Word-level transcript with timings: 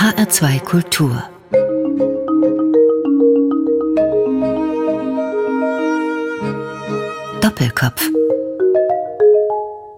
HR2 0.00 0.60
Kultur 0.60 1.22
Doppelkopf 7.42 8.08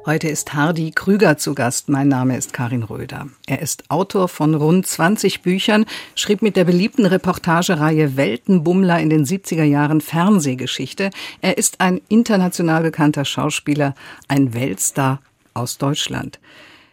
Heute 0.04 0.26
ist 0.26 0.54
Hardy 0.54 0.90
Krüger 0.90 1.38
zu 1.38 1.54
Gast. 1.54 1.88
Mein 1.88 2.08
Name 2.08 2.36
ist 2.36 2.52
Karin 2.52 2.82
Röder. 2.82 3.28
Er 3.46 3.62
ist 3.62 3.88
Autor 3.92 4.26
von 4.26 4.56
rund 4.56 4.88
20 4.88 5.42
Büchern, 5.42 5.84
schrieb 6.16 6.42
mit 6.42 6.56
der 6.56 6.64
beliebten 6.64 7.06
Reportagereihe 7.06 8.16
Weltenbummler 8.16 8.98
in 8.98 9.08
den 9.08 9.24
70er 9.24 9.62
Jahren 9.62 10.00
Fernsehgeschichte. 10.00 11.10
Er 11.42 11.58
ist 11.58 11.80
ein 11.80 12.00
international 12.08 12.82
bekannter 12.82 13.24
Schauspieler, 13.24 13.94
ein 14.26 14.52
Weltstar 14.52 15.20
aus 15.54 15.78
Deutschland. 15.78 16.40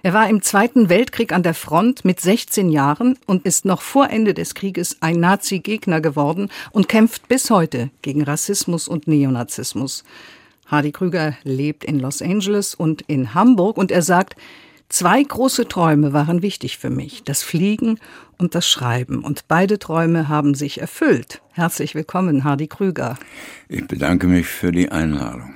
Er 0.01 0.13
war 0.13 0.29
im 0.29 0.41
Zweiten 0.41 0.87
Weltkrieg 0.87 1.33
an 1.33 1.43
der 1.43 1.53
Front 1.53 2.05
mit 2.05 2.21
16 2.21 2.69
Jahren 2.69 3.17
und 3.25 3.45
ist 3.45 3.65
noch 3.65 3.81
vor 3.81 4.09
Ende 4.09 4.33
des 4.33 4.55
Krieges 4.55 4.95
ein 5.01 5.19
Nazi-Gegner 5.19 5.99
geworden 5.99 6.49
und 6.71 6.87
kämpft 6.87 7.27
bis 7.27 7.49
heute 7.49 7.89
gegen 8.01 8.23
Rassismus 8.23 8.87
und 8.87 9.09
Neonazismus. 9.09 10.05
Hardy 10.67 10.93
Krüger 10.93 11.35
lebt 11.43 11.83
in 11.83 11.99
Los 11.99 12.21
Angeles 12.21 12.75
und 12.75 13.01
in 13.07 13.33
Hamburg 13.33 13.77
und 13.77 13.91
er 13.91 14.01
sagt, 14.01 14.37
zwei 14.87 15.21
große 15.21 15.67
Träume 15.67 16.13
waren 16.13 16.41
wichtig 16.41 16.77
für 16.77 16.89
mich, 16.89 17.25
das 17.25 17.43
Fliegen 17.43 17.99
und 18.37 18.55
das 18.55 18.69
Schreiben. 18.69 19.21
Und 19.21 19.49
beide 19.49 19.79
Träume 19.79 20.29
haben 20.29 20.53
sich 20.53 20.79
erfüllt. 20.79 21.41
Herzlich 21.51 21.93
willkommen, 21.93 22.45
Hardy 22.45 22.67
Krüger. 22.67 23.17
Ich 23.67 23.85
bedanke 23.85 24.27
mich 24.27 24.47
für 24.47 24.71
die 24.71 24.89
Einladung. 24.89 25.55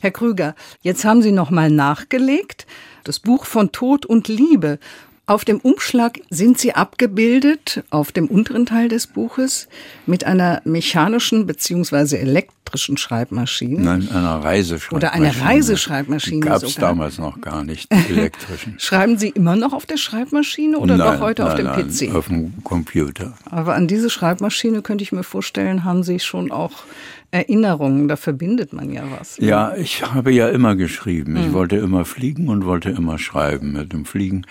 Herr 0.00 0.12
Krüger, 0.12 0.54
jetzt 0.80 1.04
haben 1.04 1.22
Sie 1.22 1.32
noch 1.32 1.50
mal 1.50 1.70
nachgelegt, 1.70 2.66
das 3.08 3.18
Buch 3.20 3.46
von 3.46 3.72
Tod 3.72 4.04
und 4.04 4.28
Liebe. 4.28 4.78
Auf 5.26 5.44
dem 5.44 5.58
Umschlag 5.58 6.20
sind 6.30 6.58
sie 6.58 6.74
abgebildet, 6.74 7.84
auf 7.90 8.12
dem 8.12 8.28
unteren 8.28 8.64
Teil 8.64 8.88
des 8.88 9.06
Buches, 9.06 9.68
mit 10.06 10.24
einer 10.24 10.62
mechanischen 10.64 11.46
bzw. 11.46 12.16
elektrischen 12.16 12.96
Schreibmaschine. 12.96 13.80
Nein, 13.80 14.08
einer 14.10 14.42
Reiseschreibmaschine. 14.42 14.96
Oder 14.96 15.12
einer 15.12 15.38
Reiseschreibmaschine 15.38 16.46
Gab 16.46 16.62
es 16.62 16.76
damals 16.76 17.18
noch 17.18 17.42
gar 17.42 17.62
nicht, 17.62 17.92
elektrischen. 18.10 18.78
Schreiben 18.78 19.18
Sie 19.18 19.28
immer 19.28 19.56
noch 19.56 19.74
auf 19.74 19.84
der 19.84 19.98
Schreibmaschine 19.98 20.78
oder 20.78 20.96
nein, 20.96 21.12
doch 21.12 21.20
heute 21.20 21.42
nein, 21.42 21.50
auf 21.50 21.56
dem 21.56 21.66
nein, 21.66 21.88
PC? 21.88 22.14
auf 22.14 22.28
dem 22.28 22.64
Computer. 22.64 23.34
Aber 23.50 23.74
an 23.74 23.86
diese 23.86 24.08
Schreibmaschine 24.08 24.80
könnte 24.80 25.02
ich 25.02 25.12
mir 25.12 25.24
vorstellen, 25.24 25.84
haben 25.84 26.04
Sie 26.04 26.20
schon 26.20 26.50
auch 26.50 26.84
Erinnerungen. 27.30 28.08
Da 28.08 28.16
verbindet 28.16 28.72
man 28.72 28.90
ja 28.90 29.04
was. 29.18 29.38
ne? 29.38 29.46
Ja, 29.46 29.76
ich 29.76 30.02
habe 30.02 30.32
ja 30.32 30.48
immer 30.48 30.76
geschrieben. 30.76 31.36
Ich 31.36 31.52
wollte 31.52 31.76
immer 31.76 32.04
fliegen 32.04 32.48
und 32.48 32.64
wollte 32.64 32.90
immer 32.90 33.18
schreiben. 33.18 33.72
Mit 33.72 33.92
dem 33.92 34.04
Fliegen 34.04 34.46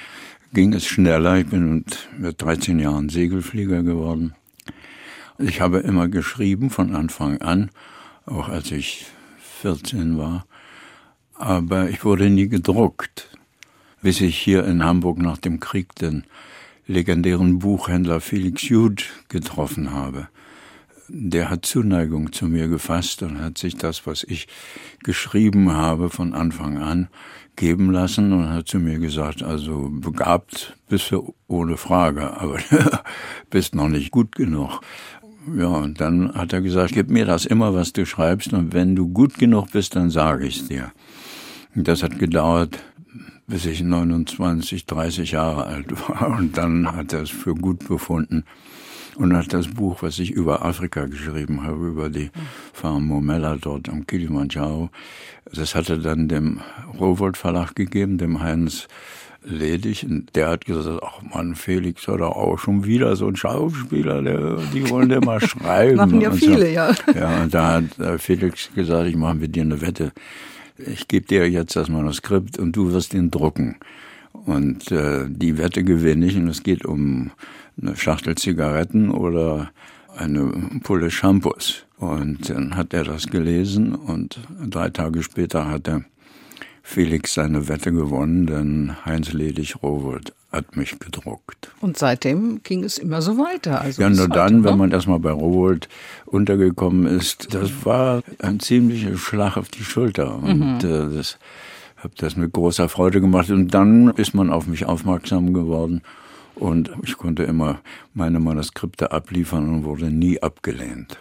ging 0.53 0.73
es 0.73 0.86
schneller. 0.86 1.38
Ich 1.38 1.48
bin 1.48 1.75
mit, 1.75 2.08
mit 2.17 2.42
13 2.42 2.80
Jahren 2.80 3.09
Segelflieger 3.09 3.83
geworden. 3.83 4.33
Ich 5.39 5.61
habe 5.61 5.80
immer 5.80 6.08
geschrieben 6.08 6.70
von 6.70 6.95
Anfang 6.95 7.42
an, 7.42 7.70
auch 8.25 8.50
als 8.50 8.72
ich 8.72 9.05
14 9.61 10.17
war. 10.17 10.45
Aber 11.36 11.89
ich 11.89 12.03
wurde 12.03 12.30
nie 12.30 12.48
gedruckt, 12.48 13.30
bis 14.02 14.22
ich 14.22 14.38
hier 14.38 14.66
in 14.66 14.83
Hamburg 14.83 15.20
nach 15.20 15.38
dem 15.38 15.59
Krieg 15.59 15.94
den 15.95 16.23
legendären 16.88 17.59
Buchhändler 17.59 18.22
Felix 18.22 18.67
Jude 18.67 19.03
getroffen 19.30 19.92
habe. 19.92 20.30
Der 21.09 21.50
hat 21.50 21.66
Zuneigung 21.66 22.33
zu 22.33 22.47
mir 22.47 22.67
gefasst 22.67 23.23
und 23.23 23.39
hat 23.39 23.58
sich 23.58 23.77
das, 23.77 24.05
was 24.05 24.23
ich 24.23 24.47
geschrieben 25.03 25.72
habe, 25.72 26.09
von 26.09 26.33
Anfang 26.33 26.77
an 26.77 27.08
geben 27.55 27.91
lassen 27.91 28.33
und 28.33 28.49
hat 28.49 28.67
zu 28.67 28.80
mir 28.80 28.99
gesagt, 28.99 29.41
also 29.41 29.89
begabt 29.89 30.77
bist 30.89 31.11
du 31.11 31.33
ohne 31.47 31.77
Frage, 31.77 32.38
aber 32.39 32.59
bist 33.49 33.75
noch 33.75 33.89
nicht 33.89 34.11
gut 34.11 34.36
genug. 34.36 34.81
Ja, 35.58 35.67
und 35.67 36.02
dann 36.02 36.33
hat 36.33 36.52
er 36.52 36.61
gesagt, 36.61 36.94
gib 36.94 37.09
mir 37.09 37.25
das 37.25 37.45
immer, 37.45 37.73
was 37.73 37.93
du 37.93 38.05
schreibst, 38.05 38.52
und 38.52 38.73
wenn 38.73 38.95
du 38.95 39.08
gut 39.08 39.37
genug 39.37 39.71
bist, 39.71 39.95
dann 39.95 40.10
sage 40.10 40.45
ich's 40.45 40.67
dir. 40.67 40.92
Und 41.73 41.87
das 41.87 42.04
hat 42.04 42.20
gedauert, 42.20 42.80
bis 43.48 43.65
ich 43.65 43.81
29, 43.81 44.86
30 44.86 45.31
Jahre 45.31 45.65
alt 45.65 46.10
war, 46.10 46.37
und 46.37 46.58
dann 46.58 46.93
hat 46.93 47.14
er 47.14 47.21
es 47.21 47.30
für 47.30 47.55
gut 47.55 47.87
befunden 47.87 48.43
und 49.17 49.36
hat 49.36 49.54
das 49.54 49.67
Buch, 49.67 50.02
was 50.02 50.20
ich 50.20 50.32
über 50.32 50.64
Afrika 50.64 51.05
geschrieben 51.05 51.64
habe, 51.64 51.88
über 51.88 52.10
die 52.10 52.30
Farm 52.73 53.08
Momella 53.08 53.58
dort 53.60 53.89
am 53.89 54.05
Kilimanjaro, 54.05 54.89
das 55.52 55.76
hatte 55.76 55.98
dann 55.98 56.28
dem 56.28 56.61
Rowold 57.00 57.38
Verlag 57.38 57.76
gegeben, 57.76 58.17
dem 58.17 58.39
Heinz 58.39 58.88
Ledig, 59.44 60.04
und 60.04 60.36
der 60.36 60.50
hat 60.50 60.66
gesagt, 60.66 61.02
ach 61.04 61.22
Mann, 61.22 61.55
Felix 61.55 62.08
oder 62.10 62.36
auch 62.36 62.60
schon 62.60 62.86
wieder 62.86 63.16
so 63.16 63.28
ein 63.28 63.36
Schauspieler, 63.36 64.22
der, 64.22 64.58
die 64.73 64.89
wollen 64.89 65.10
der 65.10 65.23
mal 65.23 65.39
schreiben. 65.48 65.95
Machen 65.95 66.22
ja 66.22 66.30
und 66.32 66.38
viele, 66.38 66.66
so. 66.67 66.72
ja. 66.72 66.92
Ja, 67.16 67.42
und 67.44 67.54
da 67.54 67.73
hat 67.76 67.99
äh, 67.99 68.17
Felix 68.17 68.70
gesagt, 68.76 69.08
ich 69.08 69.16
mache 69.16 69.36
mit 69.36 69.55
dir 69.55 69.64
eine 69.64 69.80
Wette. 69.82 70.11
Ich 70.78 71.08
gebe 71.08 71.26
dir 71.26 71.49
jetzt 71.49 71.76
das 71.76 71.89
Manuskript 71.89 72.60
und 72.60 72.76
du 72.76 72.92
wirst 72.92 73.14
ihn 73.14 73.32
drucken. 73.32 73.78
Und 74.34 74.92
äh, 74.92 75.26
die 75.28 75.58
Wette 75.58 75.84
gewinne 75.84 76.26
ich 76.26 76.36
und 76.36 76.48
es 76.49 76.61
geht 76.61 76.86
um 76.86 77.32
eine 77.82 77.95
Schachtel 77.95 78.36
Zigaretten 78.36 79.10
oder 79.10 79.71
eine 80.15 80.52
Pulle 80.83 81.11
Shampoos. 81.11 81.86
Und 81.98 82.49
dann 82.49 82.76
hat 82.76 82.93
er 82.93 83.04
das 83.04 83.27
gelesen 83.27 83.95
und 83.95 84.39
drei 84.70 84.89
Tage 84.89 85.23
später 85.23 85.70
hat 85.70 85.87
er 85.87 86.04
Felix 86.83 87.33
seine 87.33 87.67
Wette 87.67 87.92
gewonnen, 87.92 88.48
denn 88.48 88.95
Heinz 89.05 89.33
Ledig 89.33 89.76
Rowold 89.83 90.33
hat 90.52 90.77
mich 90.77 90.98
gedruckt. 90.99 91.70
Und 91.82 91.98
seitdem 91.98 92.61
ging 92.64 92.83
es 92.83 92.98
immer 92.98 93.21
so 93.21 93.37
weiter. 93.37 93.82
Also 93.82 94.02
Ja, 94.02 94.10
nur 94.10 94.30
dann, 94.30 94.61
ne? 94.61 94.64
wenn 94.64 94.77
man 94.77 94.92
erstmal 94.92 95.20
bei 95.20 95.32
Rowold 95.32 95.89
untergekommen 96.26 97.05
ist, 97.05 97.54
das 97.54 97.86
war 97.86 98.23
ein 98.39 98.60
ziemlicher 98.60 99.17
Schlag 99.17 99.58
auf 99.58 99.67
die 99.67 99.83
Schulter. 99.83 100.37
Und 100.37 100.83
äh, 100.83 101.10
das 101.14 101.37
habe 101.98 102.14
das 102.17 102.37
mit 102.37 102.54
großer 102.54 102.87
Freude 102.87 103.20
gemacht. 103.20 103.49
Und 103.49 103.73
dann 103.73 104.10
ist 104.11 104.33
man 104.33 104.49
auf 104.49 104.67
mich 104.67 104.86
aufmerksam 104.86 105.54
geworden. 105.54 106.02
Und 106.59 106.91
ich 107.03 107.17
konnte 107.17 107.43
immer 107.43 107.81
meine 108.13 108.39
Manuskripte 108.39 109.11
abliefern 109.11 109.69
und 109.69 109.83
wurde 109.85 110.09
nie 110.09 110.41
abgelehnt. 110.41 111.19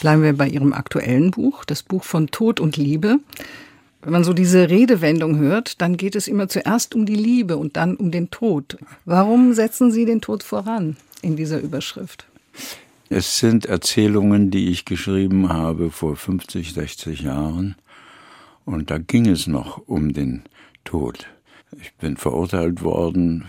Bleiben 0.00 0.22
wir 0.22 0.36
bei 0.36 0.48
Ihrem 0.48 0.72
aktuellen 0.72 1.30
Buch, 1.30 1.64
das 1.64 1.82
Buch 1.82 2.04
von 2.04 2.28
Tod 2.28 2.60
und 2.60 2.76
Liebe. 2.76 3.18
Wenn 4.02 4.12
man 4.12 4.24
so 4.24 4.34
diese 4.34 4.68
Redewendung 4.68 5.38
hört, 5.38 5.80
dann 5.80 5.96
geht 5.96 6.14
es 6.14 6.28
immer 6.28 6.48
zuerst 6.48 6.94
um 6.94 7.06
die 7.06 7.14
Liebe 7.14 7.56
und 7.56 7.76
dann 7.76 7.96
um 7.96 8.10
den 8.10 8.30
Tod. 8.30 8.76
Warum 9.04 9.54
setzen 9.54 9.90
Sie 9.90 10.04
den 10.04 10.20
Tod 10.20 10.42
voran 10.42 10.96
in 11.22 11.36
dieser 11.36 11.60
Überschrift? 11.60 12.26
Es 13.08 13.38
sind 13.38 13.66
Erzählungen, 13.66 14.50
die 14.50 14.68
ich 14.68 14.84
geschrieben 14.84 15.48
habe 15.48 15.90
vor 15.90 16.16
50, 16.16 16.74
60 16.74 17.20
Jahren. 17.22 17.76
Und 18.64 18.90
da 18.90 18.98
ging 18.98 19.26
es 19.26 19.46
noch 19.46 19.78
um 19.86 20.12
den 20.12 20.42
Tod. 20.84 21.26
Ich 21.80 21.92
bin 21.94 22.16
verurteilt 22.16 22.82
worden 22.82 23.46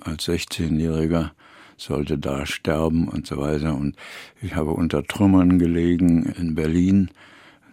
als 0.00 0.28
16-Jähriger, 0.28 1.30
sollte 1.76 2.18
da 2.18 2.46
sterben 2.46 3.08
und 3.08 3.26
so 3.26 3.38
weiter. 3.38 3.74
Und 3.74 3.96
ich 4.40 4.54
habe 4.54 4.70
unter 4.70 5.04
Trümmern 5.04 5.58
gelegen 5.58 6.24
in 6.38 6.54
Berlin, 6.54 7.10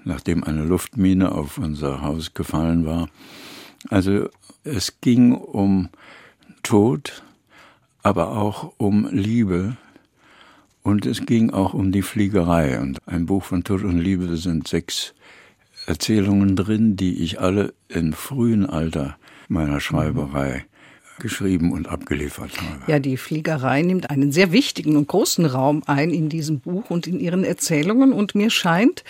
nachdem 0.04 0.44
eine 0.44 0.64
Luftmine 0.64 1.32
auf 1.32 1.58
unser 1.58 2.02
Haus 2.02 2.34
gefallen 2.34 2.86
war. 2.86 3.10
Also 3.90 4.30
es 4.64 5.00
ging 5.02 5.34
um 5.34 5.90
Tod, 6.64 7.24
aber 8.02 8.38
auch 8.38 8.74
um 8.78 9.08
Liebe, 9.12 9.78
und 10.82 11.06
es 11.06 11.26
ging 11.26 11.52
auch 11.52 11.74
um 11.74 11.92
die 11.92 12.02
Fliegerei. 12.02 12.80
Und 12.80 12.98
ein 13.06 13.26
Buch 13.26 13.44
von 13.44 13.64
Tod 13.64 13.84
und 13.84 14.00
Liebe 14.00 14.38
sind 14.38 14.68
sechs 14.68 15.14
Erzählungen 15.86 16.56
drin, 16.56 16.96
die 16.96 17.22
ich 17.22 17.40
alle 17.40 17.74
im 17.90 18.14
frühen 18.14 18.66
Alter 18.66 19.18
meiner 19.50 19.80
Schreiberei 19.80 20.66
geschrieben 21.20 21.72
und 21.72 21.88
abgeliefert 21.88 22.52
habe. 22.62 22.92
Ja, 22.92 23.00
die 23.00 23.18
Fliegerei 23.18 23.82
nimmt 23.82 24.10
einen 24.10 24.32
sehr 24.32 24.52
wichtigen 24.52 24.96
und 24.96 25.08
großen 25.08 25.46
Raum 25.46 25.84
ein 25.86 26.12
in 26.12 26.30
diesem 26.30 26.60
Buch 26.60 26.90
und 26.90 27.08
in 27.08 27.20
Ihren 27.20 27.44
Erzählungen. 27.44 28.14
Und 28.14 28.36
mir 28.36 28.50
scheint, 28.50 29.04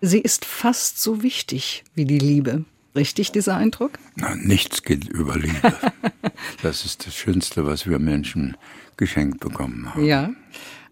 sie 0.00 0.20
ist 0.20 0.44
fast 0.44 1.02
so 1.02 1.22
wichtig 1.22 1.84
wie 1.94 2.04
die 2.04 2.18
Liebe. 2.18 2.64
Richtig, 2.94 3.30
dieser 3.30 3.56
Eindruck? 3.56 3.98
Na, 4.14 4.34
nichts 4.34 4.82
geht 4.82 5.08
über 5.08 5.36
Liebe. 5.36 5.74
Das 6.62 6.84
ist 6.84 7.06
das 7.06 7.14
Schönste, 7.14 7.66
was 7.66 7.86
wir 7.86 7.98
Menschen 7.98 8.56
geschenkt 8.96 9.40
bekommen 9.40 9.94
haben. 9.94 10.04
Ja. 10.04 10.30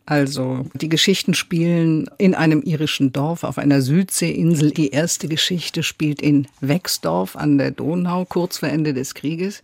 Also, 0.07 0.67
die 0.75 0.91
Geschichten 0.91 1.33
spielen 1.33 2.11
in 2.19 2.35
einem 2.35 2.63
irischen 2.63 3.13
Dorf 3.13 3.43
auf 3.43 3.57
einer 3.57 3.81
Südseeinsel. 3.81 4.71
Die 4.71 4.91
erste 4.91 5.29
Geschichte 5.29 5.83
spielt 5.83 6.21
in 6.21 6.47
Wexdorf 6.61 7.37
an 7.37 7.57
der 7.57 7.71
Donau, 7.71 8.27
kurz 8.27 8.59
vor 8.59 8.69
Ende 8.69 8.93
des 8.93 9.15
Krieges. 9.15 9.63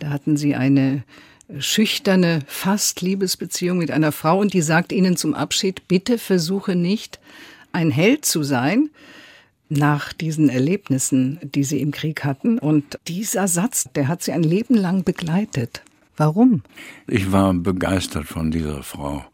Da 0.00 0.10
hatten 0.10 0.36
sie 0.36 0.56
eine 0.56 1.04
schüchterne, 1.58 2.40
fast 2.46 3.00
Liebesbeziehung 3.00 3.78
mit 3.78 3.90
einer 3.90 4.12
Frau 4.12 4.38
und 4.38 4.52
die 4.52 4.62
sagt 4.62 4.92
ihnen 4.92 5.16
zum 5.16 5.34
Abschied, 5.34 5.86
bitte 5.88 6.18
versuche 6.18 6.74
nicht, 6.74 7.20
ein 7.72 7.90
Held 7.90 8.24
zu 8.24 8.42
sein 8.42 8.90
nach 9.68 10.12
diesen 10.12 10.48
Erlebnissen, 10.48 11.38
die 11.42 11.64
sie 11.64 11.80
im 11.80 11.92
Krieg 11.92 12.24
hatten. 12.24 12.58
Und 12.58 12.98
dieser 13.06 13.46
Satz, 13.46 13.88
der 13.94 14.08
hat 14.08 14.22
sie 14.22 14.32
ein 14.32 14.42
Leben 14.42 14.74
lang 14.74 15.04
begleitet. 15.04 15.82
Warum? 16.16 16.62
Ich 17.06 17.30
war 17.30 17.54
begeistert 17.54 18.26
von 18.26 18.50
dieser 18.50 18.82
Frau. 18.82 19.24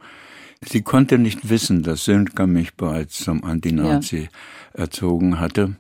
Sie 0.65 0.83
konnte 0.83 1.19
nicht 1.19 1.49
wissen, 1.49 1.83
dass 1.83 2.05
Sönker 2.05 2.47
mich 2.47 2.75
bereits 2.75 3.19
zum 3.19 3.45
Antinazi 3.45 4.29
ja. 4.75 4.81
erzogen 4.83 5.41
hatte. 5.41 5.77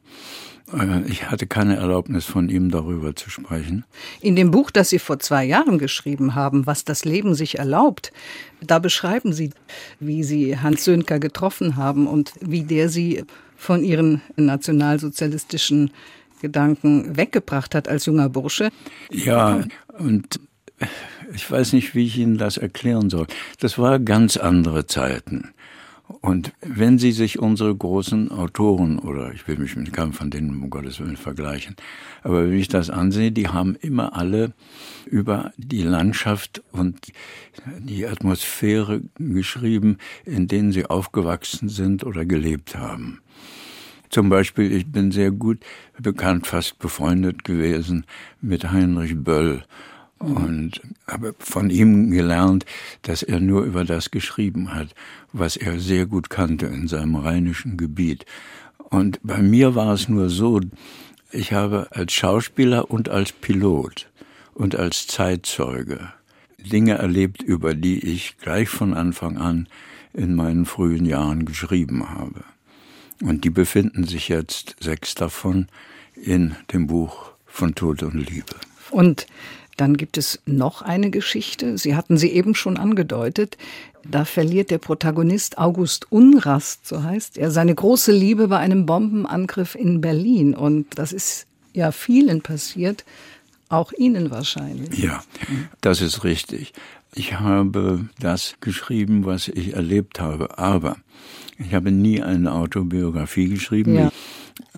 Äh, 0.72 1.02
ich 1.08 1.30
hatte 1.30 1.46
keine 1.46 1.76
Erlaubnis 1.76 2.24
von 2.24 2.48
ihm 2.48 2.70
darüber 2.70 3.14
zu 3.14 3.30
sprechen. 3.30 3.84
In 4.20 4.36
dem 4.36 4.50
Buch, 4.50 4.70
das 4.70 4.90
Sie 4.90 4.98
vor 4.98 5.18
zwei 5.18 5.44
Jahren 5.44 5.78
geschrieben 5.78 6.34
haben, 6.34 6.66
Was 6.66 6.84
das 6.84 7.04
Leben 7.04 7.34
sich 7.34 7.58
erlaubt, 7.58 8.12
da 8.60 8.78
beschreiben 8.78 9.32
Sie, 9.32 9.50
wie 10.00 10.22
Sie 10.22 10.58
Hans 10.58 10.84
Sönker 10.84 11.18
getroffen 11.18 11.76
haben 11.76 12.06
und 12.06 12.32
wie 12.40 12.62
der 12.62 12.88
Sie 12.88 13.24
von 13.56 13.82
Ihren 13.82 14.20
nationalsozialistischen 14.36 15.90
Gedanken 16.40 17.16
weggebracht 17.16 17.74
hat 17.74 17.88
als 17.88 18.06
junger 18.06 18.28
Bursche. 18.28 18.70
Ja, 19.10 19.62
und 19.98 20.40
ich 21.34 21.50
weiß 21.50 21.72
nicht, 21.72 21.94
wie 21.94 22.04
ich 22.04 22.18
Ihnen 22.18 22.36
das 22.36 22.58
erklären 22.58 23.08
soll. 23.08 23.26
Das 23.60 23.78
war 23.78 23.98
ganz 23.98 24.36
andere 24.36 24.86
Zeiten. 24.86 25.54
Und 26.08 26.52
wenn 26.60 26.98
Sie 26.98 27.10
sich 27.10 27.40
unsere 27.40 27.74
großen 27.74 28.30
Autoren, 28.30 28.98
oder 28.98 29.32
ich 29.32 29.48
will 29.48 29.58
mich 29.58 29.74
mit 29.74 29.92
keinem 29.92 30.12
von 30.12 30.30
denen 30.30 30.50
um 30.50 30.70
Gottes 30.70 31.00
Willen 31.00 31.16
vergleichen, 31.16 31.74
aber 32.22 32.44
wenn 32.44 32.58
ich 32.58 32.68
das 32.68 32.90
ansehe, 32.90 33.32
die 33.32 33.48
haben 33.48 33.74
immer 33.74 34.16
alle 34.16 34.52
über 35.06 35.52
die 35.56 35.82
Landschaft 35.82 36.62
und 36.70 37.12
die 37.80 38.06
Atmosphäre 38.06 39.02
geschrieben, 39.18 39.98
in 40.24 40.46
denen 40.46 40.70
sie 40.70 40.86
aufgewachsen 40.86 41.68
sind 41.68 42.04
oder 42.04 42.24
gelebt 42.24 42.76
haben. 42.76 43.20
Zum 44.08 44.28
Beispiel, 44.28 44.72
ich 44.72 44.86
bin 44.86 45.10
sehr 45.10 45.32
gut 45.32 45.58
bekannt, 45.98 46.46
fast 46.46 46.78
befreundet 46.78 47.42
gewesen 47.42 48.06
mit 48.40 48.70
Heinrich 48.70 49.16
Böll 49.16 49.64
und 50.18 50.80
habe 51.06 51.34
von 51.38 51.70
ihm 51.70 52.10
gelernt, 52.10 52.64
dass 53.02 53.22
er 53.22 53.40
nur 53.40 53.64
über 53.64 53.84
das 53.84 54.10
geschrieben 54.10 54.74
hat, 54.74 54.94
was 55.32 55.56
er 55.56 55.78
sehr 55.78 56.06
gut 56.06 56.30
kannte 56.30 56.66
in 56.66 56.88
seinem 56.88 57.16
rheinischen 57.16 57.76
Gebiet. 57.76 58.24
Und 58.78 59.20
bei 59.22 59.42
mir 59.42 59.74
war 59.74 59.92
es 59.92 60.08
nur 60.08 60.30
so, 60.30 60.60
ich 61.32 61.52
habe 61.52 61.88
als 61.90 62.12
Schauspieler 62.12 62.90
und 62.90 63.08
als 63.08 63.32
Pilot 63.32 64.08
und 64.54 64.76
als 64.76 65.06
Zeitzeuge 65.06 66.12
Dinge 66.58 66.94
erlebt, 66.94 67.42
über 67.42 67.74
die 67.74 67.98
ich 67.98 68.38
gleich 68.38 68.68
von 68.68 68.94
Anfang 68.94 69.36
an 69.38 69.68
in 70.12 70.34
meinen 70.34 70.64
frühen 70.64 71.04
Jahren 71.04 71.44
geschrieben 71.44 72.08
habe. 72.10 72.42
Und 73.22 73.44
die 73.44 73.50
befinden 73.50 74.04
sich 74.04 74.28
jetzt, 74.28 74.76
sechs 74.80 75.14
davon, 75.14 75.68
in 76.14 76.56
dem 76.72 76.86
Buch 76.86 77.32
von 77.46 77.74
Tod 77.74 78.02
und 78.02 78.14
Liebe. 78.14 78.54
Und 78.90 79.26
dann 79.76 79.96
gibt 79.96 80.18
es 80.18 80.40
noch 80.46 80.82
eine 80.82 81.10
Geschichte, 81.10 81.78
Sie 81.78 81.94
hatten 81.94 82.16
sie 82.16 82.30
eben 82.30 82.54
schon 82.54 82.76
angedeutet. 82.76 83.56
Da 84.04 84.24
verliert 84.24 84.70
der 84.70 84.78
Protagonist 84.78 85.58
August 85.58 86.10
Unrast, 86.10 86.86
so 86.86 87.02
heißt 87.02 87.38
er, 87.38 87.50
seine 87.50 87.74
große 87.74 88.12
Liebe 88.12 88.48
bei 88.48 88.58
einem 88.58 88.86
Bombenangriff 88.86 89.74
in 89.74 90.00
Berlin. 90.00 90.54
Und 90.54 90.86
das 90.98 91.12
ist 91.12 91.46
ja 91.72 91.90
vielen 91.90 92.40
passiert, 92.40 93.04
auch 93.68 93.92
Ihnen 93.92 94.30
wahrscheinlich. 94.30 94.96
Ja, 94.98 95.24
das 95.80 96.00
ist 96.00 96.22
richtig. 96.22 96.72
Ich 97.16 97.40
habe 97.40 98.08
das 98.20 98.56
geschrieben, 98.60 99.24
was 99.24 99.48
ich 99.48 99.74
erlebt 99.74 100.20
habe, 100.20 100.58
aber 100.58 100.96
ich 101.58 101.74
habe 101.74 101.90
nie 101.90 102.22
eine 102.22 102.52
Autobiografie 102.52 103.48
geschrieben. 103.48 103.94
Ja 103.96 104.12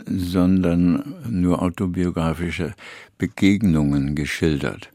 sondern 0.07 1.15
nur 1.29 1.63
autobiografische 1.63 2.75
Begegnungen 3.17 4.15
geschildert. 4.15 4.91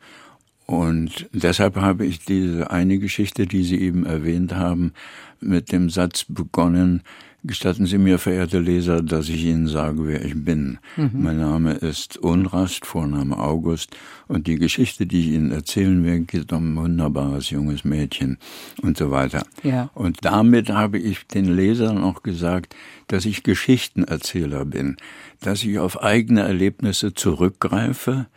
Und 0.66 1.30
deshalb 1.34 1.76
habe 1.76 2.06
ich 2.06 2.24
diese 2.24 2.72
eine 2.72 2.98
Geschichte, 2.98 3.46
die 3.46 3.64
Sie 3.64 3.80
eben 3.80 4.06
erwähnt 4.06 4.56
haben, 4.56 4.94
mit 5.40 5.72
dem 5.72 5.90
Satz 5.90 6.26
begonnen, 6.28 7.02
Gestatten 7.46 7.86
Sie 7.86 7.98
mir, 7.98 8.20
verehrte 8.20 8.60
Leser, 8.60 9.02
dass 9.02 9.28
ich 9.28 9.44
Ihnen 9.44 9.68
sage, 9.68 10.08
wer 10.08 10.24
ich 10.24 10.46
bin. 10.46 10.80
Mhm. 10.96 11.12
Mein 11.14 11.40
Name 11.40 11.74
ist 11.74 12.16
Unrast, 12.16 12.86
Vorname 12.86 13.38
August, 13.38 13.98
und 14.30 14.48
die 14.48 14.56
Geschichte, 14.56 15.06
die 15.06 15.20
ich 15.20 15.28
Ihnen 15.28 15.52
erzählen 15.52 16.06
werde, 16.06 16.22
geht 16.22 16.54
um 16.54 16.74
ein 16.74 16.76
wunderbares 16.82 17.50
junges 17.50 17.84
Mädchen 17.84 18.38
und 18.82 18.98
so 18.98 19.12
weiter. 19.12 19.44
Ja. 19.62 19.90
Und 19.94 20.20
damit 20.22 20.70
habe 20.70 20.98
ich 20.98 21.28
den 21.28 21.54
Lesern 21.54 22.02
auch 22.02 22.24
gesagt, 22.24 22.78
dass 23.08 23.26
ich 23.26 23.44
Geschichtenerzähler 23.44 24.64
bin, 24.64 24.96
dass 25.42 25.66
ich 25.66 25.80
auf 25.80 26.02
eigene 26.02 26.44
Erlebnisse 26.44 27.14
zurückgreife, 27.14 28.28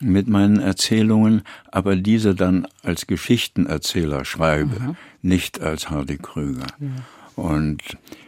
mit 0.00 0.26
meinen 0.26 0.58
Erzählungen, 0.58 1.42
aber 1.70 1.96
diese 1.96 2.34
dann 2.34 2.66
als 2.82 3.06
Geschichtenerzähler 3.06 4.24
schreibe, 4.24 4.80
mhm. 4.80 4.96
nicht 5.22 5.60
als 5.60 5.90
Hardy 5.90 6.16
Krüger. 6.16 6.66
Ja. 6.80 6.88
Und 7.36 7.82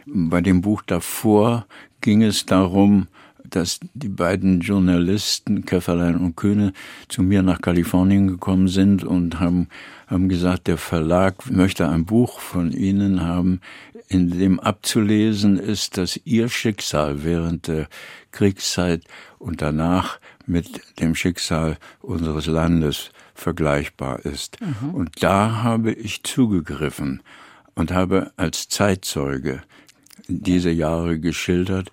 bei 0.05 0.41
dem 0.41 0.61
Buch 0.61 0.81
davor 0.81 1.65
ging 2.01 2.23
es 2.23 2.45
darum, 2.45 3.07
dass 3.49 3.79
die 3.93 4.09
beiden 4.09 4.59
Journalisten, 4.59 5.65
Käfferlein 5.65 6.17
und 6.17 6.35
Köhne, 6.35 6.73
zu 7.07 7.23
mir 7.23 7.43
nach 7.43 7.61
Kalifornien 7.61 8.27
gekommen 8.27 8.67
sind 8.67 9.03
und 9.03 9.39
haben, 9.39 9.69
haben 10.07 10.29
gesagt, 10.29 10.67
der 10.67 10.77
Verlag 10.77 11.49
möchte 11.49 11.87
ein 11.87 12.05
Buch 12.05 12.39
von 12.39 12.71
ihnen 12.71 13.21
haben, 13.21 13.61
in 14.09 14.37
dem 14.37 14.59
abzulesen 14.59 15.57
ist, 15.57 15.97
dass 15.97 16.19
ihr 16.23 16.49
Schicksal 16.49 17.23
während 17.23 17.67
der 17.67 17.87
Kriegszeit 18.31 19.03
und 19.37 19.61
danach 19.61 20.19
mit 20.45 20.81
dem 20.99 21.13
Schicksal 21.13 21.77
unseres 22.01 22.45
Landes 22.45 23.11
vergleichbar 23.33 24.25
ist. 24.25 24.59
Mhm. 24.61 24.91
Und 24.91 25.23
da 25.23 25.63
habe 25.63 25.91
ich 25.91 26.23
zugegriffen 26.23 27.21
und 27.77 27.91
habe 27.91 28.31
als 28.37 28.67
Zeitzeuge 28.67 29.61
diese 30.27 30.71
Jahre 30.71 31.19
geschildert, 31.19 31.91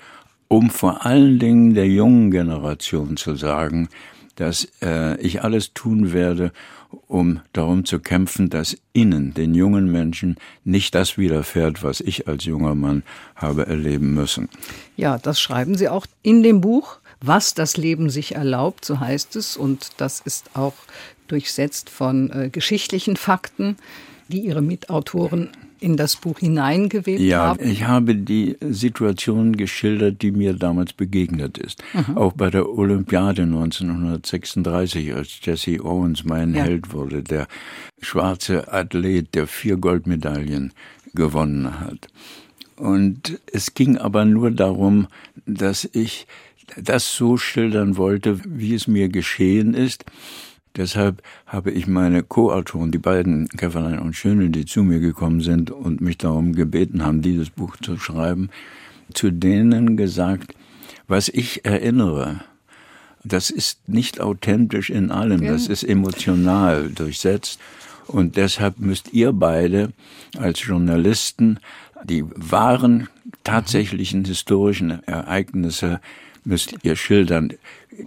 um 0.48 0.70
vor 0.70 1.04
allen 1.04 1.38
Dingen 1.38 1.74
der 1.74 1.86
jungen 1.86 2.30
Generation 2.30 3.16
zu 3.16 3.36
sagen, 3.36 3.88
dass 4.36 4.66
äh, 4.82 5.20
ich 5.20 5.44
alles 5.44 5.74
tun 5.74 6.12
werde, 6.12 6.52
um 7.06 7.40
darum 7.52 7.84
zu 7.84 8.00
kämpfen, 8.00 8.48
dass 8.50 8.78
ihnen, 8.94 9.34
den 9.34 9.54
jungen 9.54 9.92
Menschen, 9.92 10.36
nicht 10.64 10.94
das 10.94 11.18
widerfährt, 11.18 11.82
was 11.82 12.00
ich 12.00 12.26
als 12.28 12.44
junger 12.44 12.74
Mann 12.74 13.02
habe 13.36 13.66
erleben 13.66 14.14
müssen. 14.14 14.48
Ja, 14.96 15.18
das 15.18 15.38
schreiben 15.38 15.76
Sie 15.76 15.88
auch 15.88 16.06
in 16.22 16.42
dem 16.42 16.60
Buch, 16.62 16.98
was 17.20 17.52
das 17.52 17.76
Leben 17.76 18.10
sich 18.10 18.34
erlaubt, 18.34 18.84
so 18.84 19.00
heißt 19.00 19.36
es, 19.36 19.56
und 19.56 19.90
das 19.98 20.20
ist 20.20 20.50
auch 20.54 20.74
durchsetzt 21.28 21.90
von 21.90 22.30
äh, 22.30 22.48
geschichtlichen 22.48 23.16
Fakten, 23.16 23.76
die 24.28 24.40
Ihre 24.40 24.62
Mitautoren 24.62 25.50
in 25.84 25.96
das 25.96 26.16
Buch 26.16 26.38
hineingewebt 26.38 27.20
ja, 27.20 27.48
haben? 27.48 27.60
Ja, 27.62 27.70
ich 27.70 27.84
habe 27.84 28.14
die 28.14 28.56
Situation 28.60 29.56
geschildert, 29.56 30.22
die 30.22 30.32
mir 30.32 30.54
damals 30.54 30.94
begegnet 30.94 31.58
ist. 31.58 31.82
Mhm. 31.92 32.16
Auch 32.16 32.32
bei 32.32 32.50
der 32.50 32.68
Olympiade 32.68 33.42
1936, 33.42 35.14
als 35.14 35.38
Jesse 35.42 35.84
Owens 35.84 36.24
mein 36.24 36.54
ja. 36.54 36.64
Held 36.64 36.92
wurde, 36.92 37.22
der 37.22 37.46
schwarze 38.00 38.72
Athlet, 38.72 39.34
der 39.34 39.46
vier 39.46 39.76
Goldmedaillen 39.76 40.72
gewonnen 41.12 41.80
hat. 41.80 42.08
Und 42.76 43.38
es 43.52 43.74
ging 43.74 43.98
aber 43.98 44.24
nur 44.24 44.50
darum, 44.50 45.06
dass 45.46 45.88
ich 45.92 46.26
das 46.76 47.14
so 47.14 47.36
schildern 47.36 47.98
wollte, 47.98 48.40
wie 48.46 48.74
es 48.74 48.88
mir 48.88 49.08
geschehen 49.10 49.74
ist 49.74 50.04
Deshalb 50.76 51.22
habe 51.46 51.70
ich 51.70 51.86
meine 51.86 52.24
Co-Autoren, 52.24 52.90
die 52.90 52.98
beiden, 52.98 53.48
Käferlein 53.48 54.00
und 54.00 54.14
Schöne, 54.14 54.50
die 54.50 54.64
zu 54.64 54.82
mir 54.82 54.98
gekommen 54.98 55.40
sind 55.40 55.70
und 55.70 56.00
mich 56.00 56.18
darum 56.18 56.52
gebeten 56.52 57.04
haben, 57.04 57.22
dieses 57.22 57.50
Buch 57.50 57.76
zu 57.76 57.96
schreiben, 57.96 58.50
zu 59.12 59.30
denen 59.30 59.96
gesagt, 59.96 60.54
was 61.06 61.28
ich 61.28 61.64
erinnere, 61.64 62.40
das 63.22 63.50
ist 63.50 63.88
nicht 63.88 64.20
authentisch 64.20 64.90
in 64.90 65.10
allem, 65.10 65.46
das 65.46 65.68
ist 65.68 65.84
emotional 65.84 66.90
durchsetzt. 66.90 67.58
Und 68.06 68.36
deshalb 68.36 68.78
müsst 68.78 69.14
ihr 69.14 69.32
beide 69.32 69.92
als 70.36 70.62
Journalisten 70.66 71.58
die 72.04 72.24
wahren, 72.34 73.08
tatsächlichen 73.44 74.24
historischen 74.24 75.02
Ereignisse 75.04 76.00
müsst 76.44 76.74
ihr 76.82 76.96
schildern. 76.96 77.52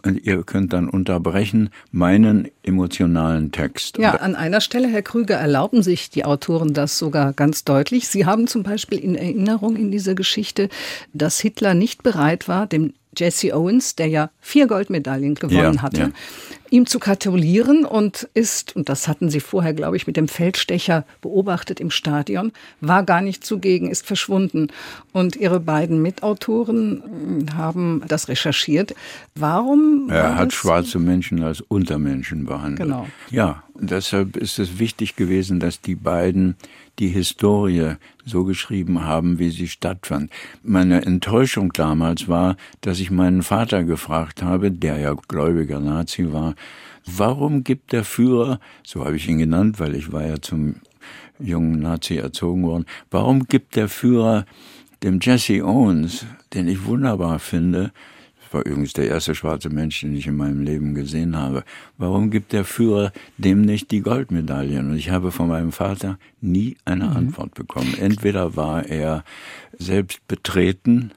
Und 0.04 0.26
ihr 0.26 0.44
könnt 0.44 0.74
dann 0.74 0.90
unterbrechen 0.90 1.70
meinen 1.92 2.50
emotionalen 2.64 3.52
Text. 3.52 3.98
Ja, 3.98 4.16
an 4.16 4.36
einer 4.36 4.60
Stelle, 4.60 4.90
Herr 4.90 5.02
Krüger, 5.02 5.36
erlauben 5.36 5.82
sich 5.82 6.10
die 6.10 6.26
Autoren 6.26 6.74
das 6.74 6.98
sogar 6.98 7.32
ganz 7.34 7.64
deutlich. 7.64 8.08
Sie 8.10 8.26
haben 8.26 8.48
zum 8.48 8.64
Beispiel 8.64 9.00
in 9.00 9.16
Erinnerung 9.16 9.78
in 9.78 9.92
dieser 9.92 10.14
Geschichte, 10.14 10.68
dass 11.14 11.40
Hitler 11.40 11.74
nicht 11.74 12.04
bereit 12.04 12.48
war, 12.48 12.68
dem 12.68 12.94
Jesse 13.18 13.56
Owens, 13.56 13.96
der 13.96 14.08
ja 14.08 14.30
vier 14.40 14.68
Goldmedaillen 14.68 15.36
gewonnen 15.36 15.76
ja, 15.76 15.82
hatte, 15.82 16.12
ihm 16.70 16.86
zu 16.86 17.00
gratulieren 17.00 17.86
und 17.86 18.28
ist, 18.34 18.76
und 18.76 18.90
das 18.90 19.08
hatten 19.08 19.30
Sie 19.30 19.40
vorher, 19.40 19.74
glaube 19.74 19.98
ich, 19.98 20.08
mit 20.08 20.18
dem 20.18 20.28
Feldstecher 20.28 21.06
beobachtet 21.22 21.80
im 21.80 21.92
Stadion, 21.92 22.52
war 22.82 23.04
gar 23.04 23.22
nicht 23.22 23.46
zugegen, 23.46 23.90
ist 23.90 24.06
verschwunden. 24.06 24.68
Und 25.14 25.36
Ihre 25.36 25.60
beiden 25.60 26.02
Mitautoren 26.02 27.48
haben 27.56 28.04
das 28.08 28.28
recherchiert. 28.28 28.96
Warum? 29.36 30.10
Er 30.10 30.36
hat 30.36 30.54
schwarze 30.54 31.00
Menschen 31.00 31.44
als 31.44 31.62
Untermenschen 31.62 32.46
behandelt. 32.46 32.90
Genau. 32.90 33.08
Ja, 33.32 33.64
deshalb 33.80 34.38
ist 34.38 34.60
es 34.60 34.80
wichtig 34.80 35.16
gewesen, 35.16 35.60
dass 35.60 35.82
die 35.82 35.96
beiden 35.96 36.56
die 37.00 37.10
Historie 37.10 37.96
so 38.26 38.44
geschrieben 38.44 39.04
haben, 39.04 39.40
wie 39.40 39.50
sie 39.50 39.68
stattfand. 39.68 40.32
Meine 40.64 41.06
Enttäuschung 41.06 41.72
damals 41.74 42.28
war, 42.28 42.58
dass 42.82 43.00
ich 43.00 43.12
meinen 43.12 43.44
Vater 43.44 43.84
gefragt 43.84 44.42
habe, 44.42 44.72
der 44.72 44.98
ja 44.98 45.14
gläubiger 45.28 45.80
Nazi 45.80 46.32
war, 46.32 46.56
warum 47.06 47.64
gibt 47.64 47.92
der 47.92 48.04
Führer, 48.04 48.60
so 48.84 49.06
habe 49.06 49.16
ich 49.16 49.28
ihn 49.28 49.38
genannt, 49.38 49.80
weil 49.80 49.96
ich 49.96 50.12
war 50.12 50.26
ja 50.26 50.42
zum 50.42 50.76
jungen 51.40 51.80
Nazi 51.80 52.16
erzogen 52.18 52.64
worden, 52.64 52.86
warum 53.12 53.48
gibt 53.48 53.76
der 53.76 53.90
Führer 53.90 54.46
dem 55.04 55.20
Jesse 55.22 55.64
Owens, 55.64 56.26
den 56.54 56.68
ich 56.68 56.86
wunderbar 56.86 57.40
finde, 57.40 57.92
war 58.54 58.66
übrigens 58.66 58.94
der 58.94 59.08
erste 59.08 59.36
schwarze 59.36 59.70
Mensch, 59.70 60.02
den 60.02 60.16
ich 60.16 60.28
in 60.28 60.36
meinem 60.36 60.62
Leben 60.62 60.94
gesehen 60.94 61.38
habe. 61.38 61.64
Warum 61.98 62.32
gibt 62.32 62.54
der 62.54 62.66
Führer 62.66 63.12
dem 63.38 63.62
nicht 63.62 63.92
die 63.92 64.02
Goldmedaillen? 64.02 64.92
Und 64.92 64.98
ich 64.98 65.10
habe 65.10 65.32
von 65.32 65.48
meinem 65.48 65.72
Vater 65.72 66.18
nie 66.42 66.78
eine 66.86 67.06
mhm. 67.06 67.18
Antwort 67.18 67.54
bekommen. 67.54 67.96
Entweder 68.00 68.56
war 68.56 68.86
er 68.86 69.24
selbst 69.78 70.28
betreten, 70.28 71.12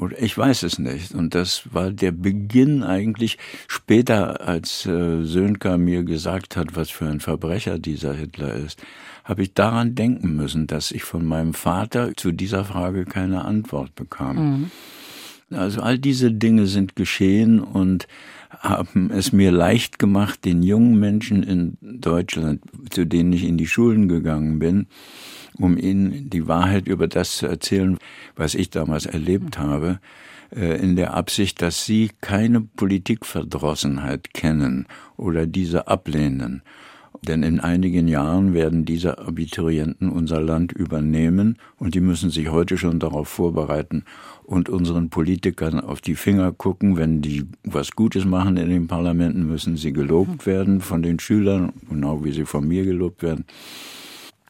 oder 0.00 0.20
ich 0.20 0.36
weiß 0.36 0.62
es 0.62 0.78
nicht. 0.78 1.14
Und 1.14 1.34
das 1.34 1.72
war 1.72 1.90
der 1.90 2.12
Beginn 2.12 2.82
eigentlich 2.82 3.38
später, 3.68 4.46
als 4.46 4.86
äh, 4.86 5.22
Sönka 5.22 5.76
mir 5.76 6.04
gesagt 6.04 6.56
hat, 6.56 6.74
was 6.74 6.90
für 6.90 7.06
ein 7.06 7.20
Verbrecher 7.20 7.78
dieser 7.78 8.14
Hitler 8.14 8.54
ist, 8.54 8.82
habe 9.24 9.42
ich 9.42 9.54
daran 9.54 9.94
denken 9.94 10.36
müssen, 10.36 10.66
dass 10.66 10.90
ich 10.90 11.02
von 11.02 11.24
meinem 11.24 11.54
Vater 11.54 12.14
zu 12.14 12.32
dieser 12.32 12.64
Frage 12.64 13.04
keine 13.04 13.44
Antwort 13.44 13.94
bekam. 13.94 14.36
Mhm. 14.36 14.70
Also 15.50 15.82
all 15.82 15.98
diese 15.98 16.32
Dinge 16.32 16.66
sind 16.66 16.96
geschehen 16.96 17.60
und 17.60 18.06
haben 18.60 19.10
es 19.10 19.32
mir 19.32 19.52
leicht 19.52 19.98
gemacht, 19.98 20.44
den 20.44 20.62
jungen 20.62 20.98
Menschen 20.98 21.42
in 21.42 21.76
Deutschland, 21.80 22.62
zu 22.90 23.04
denen 23.04 23.32
ich 23.32 23.44
in 23.44 23.58
die 23.58 23.66
Schulen 23.66 24.08
gegangen 24.08 24.58
bin, 24.58 24.86
um 25.58 25.76
ihnen 25.76 26.30
die 26.30 26.48
Wahrheit 26.48 26.86
über 26.86 27.06
das 27.06 27.36
zu 27.36 27.46
erzählen, 27.46 27.98
was 28.36 28.54
ich 28.54 28.70
damals 28.70 29.06
erlebt 29.06 29.58
habe, 29.58 30.00
äh, 30.54 30.80
in 30.80 30.96
der 30.96 31.14
Absicht, 31.14 31.62
dass 31.62 31.84
sie 31.84 32.10
keine 32.20 32.60
Politikverdrossenheit 32.60 34.32
kennen 34.34 34.86
oder 35.16 35.46
diese 35.46 35.88
ablehnen. 35.88 36.62
Denn 37.26 37.42
in 37.42 37.60
einigen 37.60 38.06
Jahren 38.06 38.52
werden 38.52 38.84
diese 38.84 39.18
Abiturienten 39.18 40.10
unser 40.10 40.40
Land 40.40 40.72
übernehmen 40.72 41.58
und 41.78 41.94
die 41.94 42.00
müssen 42.00 42.30
sich 42.30 42.50
heute 42.50 42.76
schon 42.76 43.00
darauf 43.00 43.28
vorbereiten 43.28 44.04
und 44.42 44.68
unseren 44.68 45.08
Politikern 45.08 45.80
auf 45.80 46.00
die 46.00 46.16
Finger 46.16 46.52
gucken. 46.52 46.96
Wenn 46.96 47.22
die 47.22 47.46
was 47.62 47.92
Gutes 47.92 48.24
machen 48.24 48.56
in 48.58 48.68
den 48.68 48.88
Parlamenten, 48.88 49.46
müssen 49.46 49.76
sie 49.76 49.92
gelobt 49.92 50.46
werden 50.46 50.80
von 50.80 51.02
den 51.02 51.18
Schülern, 51.18 51.72
genau 51.88 52.24
wie 52.24 52.32
sie 52.32 52.44
von 52.44 52.68
mir 52.68 52.84
gelobt 52.84 53.22
werden. 53.22 53.46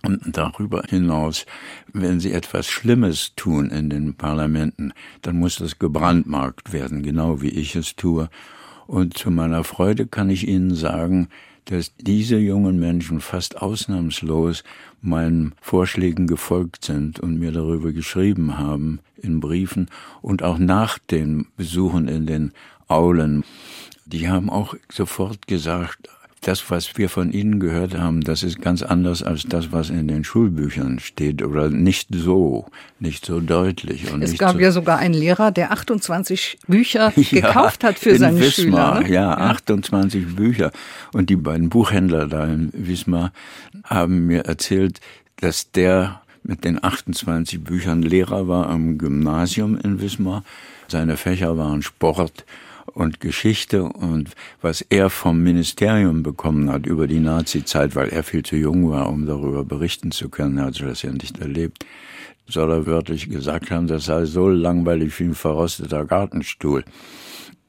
Und 0.02 0.37
darüber 0.37 0.83
hinaus, 0.88 1.47
wenn 1.93 2.21
sie 2.21 2.33
etwas 2.33 2.66
Schlimmes 2.66 3.33
tun 3.37 3.71
in 3.71 3.88
den 3.88 4.14
Parlamenten, 4.14 4.93
dann 5.23 5.38
muss 5.38 5.57
das 5.57 5.78
gebrandmarkt 5.78 6.73
werden, 6.73 7.02
genau 7.02 7.40
wie 7.40 7.49
ich 7.49 7.75
es 7.75 7.97
tue. 7.97 8.28
Und 8.87 9.16
zu 9.16 9.31
meiner 9.31 9.64
Freude 9.64 10.07
kann 10.07 10.28
ich 10.28 10.47
Ihnen 10.47 10.75
sagen, 10.75 11.28
dass 11.66 11.94
diese 11.97 12.37
jungen 12.37 12.78
Menschen 12.78 13.21
fast 13.21 13.61
ausnahmslos 13.61 14.64
meinen 15.00 15.54
Vorschlägen 15.61 16.26
gefolgt 16.26 16.85
sind 16.85 17.21
und 17.21 17.38
mir 17.38 17.52
darüber 17.52 17.92
geschrieben 17.92 18.59
haben 18.59 19.00
in 19.16 19.40
Briefen 19.40 19.88
und 20.21 20.42
auch 20.42 20.59
nach 20.59 20.99
den 20.99 21.47
Besuchen 21.56 22.09
in 22.09 22.26
den 22.26 22.52
Aulen. 22.88 23.44
Die 24.06 24.28
haben 24.28 24.50
auch 24.50 24.75
sofort 24.90 25.47
gesagt, 25.47 26.09
das, 26.47 26.71
was 26.71 26.97
wir 26.97 27.09
von 27.09 27.33
Ihnen 27.33 27.61
gehört 27.61 27.97
haben, 27.97 28.21
das 28.21 28.43
ist 28.43 28.61
ganz 28.61 28.83
anders 28.83 29.23
als 29.23 29.45
das, 29.45 29.73
was 29.73 29.91
in 29.91 30.09
den 30.09 30.25
Schulbüchern 30.25 30.99
steht 30.99 31.43
oder 31.43 31.71
nicht 31.71 32.09
so, 32.15 32.67
nicht 33.01 33.25
so 33.25 33.41
deutlich. 33.41 34.13
Und 34.13 34.23
es 34.23 34.39
gab 34.39 34.53
so 34.53 34.59
ja 34.59 34.71
sogar 34.71 34.99
einen 34.99 35.15
Lehrer, 35.15 35.51
der 35.51 35.73
28 35.73 36.59
Bücher 36.67 37.13
ja, 37.17 37.41
gekauft 37.41 37.85
hat 37.85 37.99
für 37.99 38.17
seine 38.17 38.41
Wismar, 38.41 38.97
Schüler. 38.97 39.01
Ne? 39.01 39.15
Ja, 39.15 39.39
ja, 39.39 39.51
28 39.51 40.37
Bücher. 40.37 40.71
Und 41.13 41.31
die 41.31 41.37
beiden 41.37 41.69
Buchhändler 41.69 42.27
da 42.27 42.45
in 42.45 42.71
Wismar 42.73 43.33
haben 43.85 44.27
mir 44.27 44.45
erzählt, 44.45 45.01
dass 45.37 45.71
der 45.73 46.21
mit 46.43 46.65
den 46.65 46.83
28 46.83 47.65
Büchern 47.65 48.03
Lehrer 48.03 48.49
war 48.49 48.69
am 48.69 48.99
Gymnasium 48.99 49.79
in 49.79 50.01
Wismar. 50.01 50.45
Seine 50.89 51.17
Fächer 51.17 51.57
waren 51.57 51.83
Sport, 51.83 52.45
und 52.87 53.21
Geschichte 53.21 53.85
und 53.85 54.31
was 54.61 54.83
er 54.83 55.11
vom 55.11 55.43
Ministerium 55.43 56.23
bekommen 56.23 56.71
hat 56.71 56.87
über 56.87 57.07
die 57.07 57.21
Nazi-Zeit, 57.21 57.97
weil 57.97 58.09
er 58.09 58.23
viel 58.23 58.43
zu 58.43 58.57
jung 58.57 58.91
war, 58.91 59.09
um 59.09 59.26
darüber 59.26 59.64
berichten 59.64 60.11
zu 60.11 60.29
können, 60.29 60.59
er 60.59 60.67
hatte 60.67 60.87
das 60.87 61.03
ja 61.03 61.12
nicht 61.12 61.38
erlebt, 61.41 61.87
soll 62.47 62.71
er 62.71 62.87
wörtlich 62.87 63.29
gesagt 63.29 63.71
haben, 63.71 63.87
das 63.87 64.05
sei 64.05 64.25
so 64.26 64.49
langweilig 64.49 65.19
wie 65.19 65.25
ein 65.25 65.35
verrosteter 65.35 66.05
Gartenstuhl. 66.05 66.85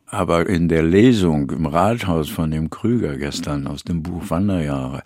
Aber 0.08 0.48
in 0.48 0.70
der 0.70 0.84
Lesung 0.84 1.50
im 1.52 1.66
Rathaus 1.66 2.30
von 2.30 2.52
dem 2.52 2.70
Krüger 2.70 3.18
gestern 3.18 3.68
aus 3.68 3.84
dem 3.84 4.04
Buch 4.04 4.30
Wanderjahre, 4.30 5.02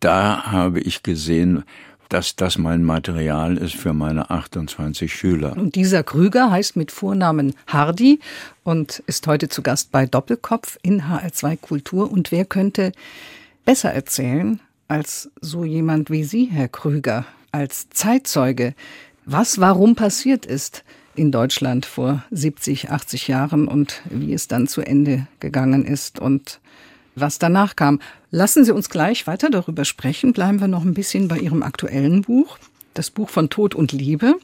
da 0.00 0.50
habe 0.50 0.80
ich 0.80 1.02
gesehen, 1.02 1.64
dass 2.08 2.36
das 2.36 2.58
mein 2.58 2.82
Material 2.82 3.56
ist 3.56 3.74
für 3.74 3.92
meine 3.92 4.30
28 4.30 5.12
Schüler. 5.12 5.56
Und 5.56 5.74
dieser 5.74 6.02
Krüger 6.02 6.50
heißt 6.50 6.76
mit 6.76 6.92
Vornamen 6.92 7.54
Hardy 7.66 8.20
und 8.62 9.02
ist 9.06 9.26
heute 9.26 9.48
zu 9.48 9.62
Gast 9.62 9.90
bei 9.90 10.06
Doppelkopf 10.06 10.78
in 10.82 11.02
HR2 11.02 11.56
Kultur. 11.56 12.10
Und 12.10 12.32
wer 12.32 12.44
könnte 12.44 12.92
besser 13.64 13.92
erzählen 13.92 14.60
als 14.88 15.30
so 15.40 15.64
jemand 15.64 16.10
wie 16.10 16.24
Sie, 16.24 16.46
Herr 16.46 16.68
Krüger, 16.68 17.24
als 17.52 17.88
Zeitzeuge, 17.90 18.74
was 19.24 19.58
warum 19.58 19.94
passiert 19.94 20.44
ist 20.44 20.84
in 21.14 21.30
Deutschland 21.30 21.86
vor 21.86 22.24
70, 22.30 22.90
80 22.90 23.28
Jahren 23.28 23.68
und 23.68 24.02
wie 24.10 24.34
es 24.34 24.48
dann 24.48 24.66
zu 24.66 24.82
Ende 24.82 25.26
gegangen 25.40 25.84
ist 25.86 26.18
und 26.18 26.60
was 27.14 27.38
danach 27.38 27.76
kam. 27.76 28.00
Lassen 28.34 28.64
Sie 28.64 28.72
uns 28.72 28.90
gleich 28.90 29.28
weiter 29.28 29.48
darüber 29.48 29.84
sprechen. 29.84 30.32
Bleiben 30.32 30.60
wir 30.60 30.66
noch 30.66 30.82
ein 30.82 30.92
bisschen 30.92 31.28
bei 31.28 31.38
Ihrem 31.38 31.62
aktuellen 31.62 32.22
Buch, 32.22 32.58
das 32.92 33.08
Buch 33.08 33.30
von 33.30 33.48
Tod 33.48 33.76
und 33.76 33.92
Liebe. 33.92 34.34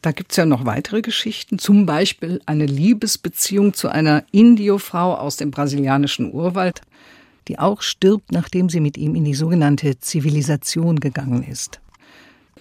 Da 0.00 0.12
gibt's 0.12 0.36
ja 0.36 0.46
noch 0.46 0.66
weitere 0.66 1.02
Geschichten, 1.02 1.58
zum 1.58 1.84
Beispiel 1.84 2.40
eine 2.46 2.64
Liebesbeziehung 2.64 3.74
zu 3.74 3.88
einer 3.88 4.22
Indiofrau 4.30 5.16
aus 5.16 5.36
dem 5.36 5.50
brasilianischen 5.50 6.32
Urwald, 6.32 6.82
die 7.48 7.58
auch 7.58 7.82
stirbt, 7.82 8.30
nachdem 8.30 8.68
sie 8.68 8.78
mit 8.78 8.96
ihm 8.96 9.16
in 9.16 9.24
die 9.24 9.34
sogenannte 9.34 9.98
Zivilisation 9.98 11.00
gegangen 11.00 11.42
ist. 11.42 11.80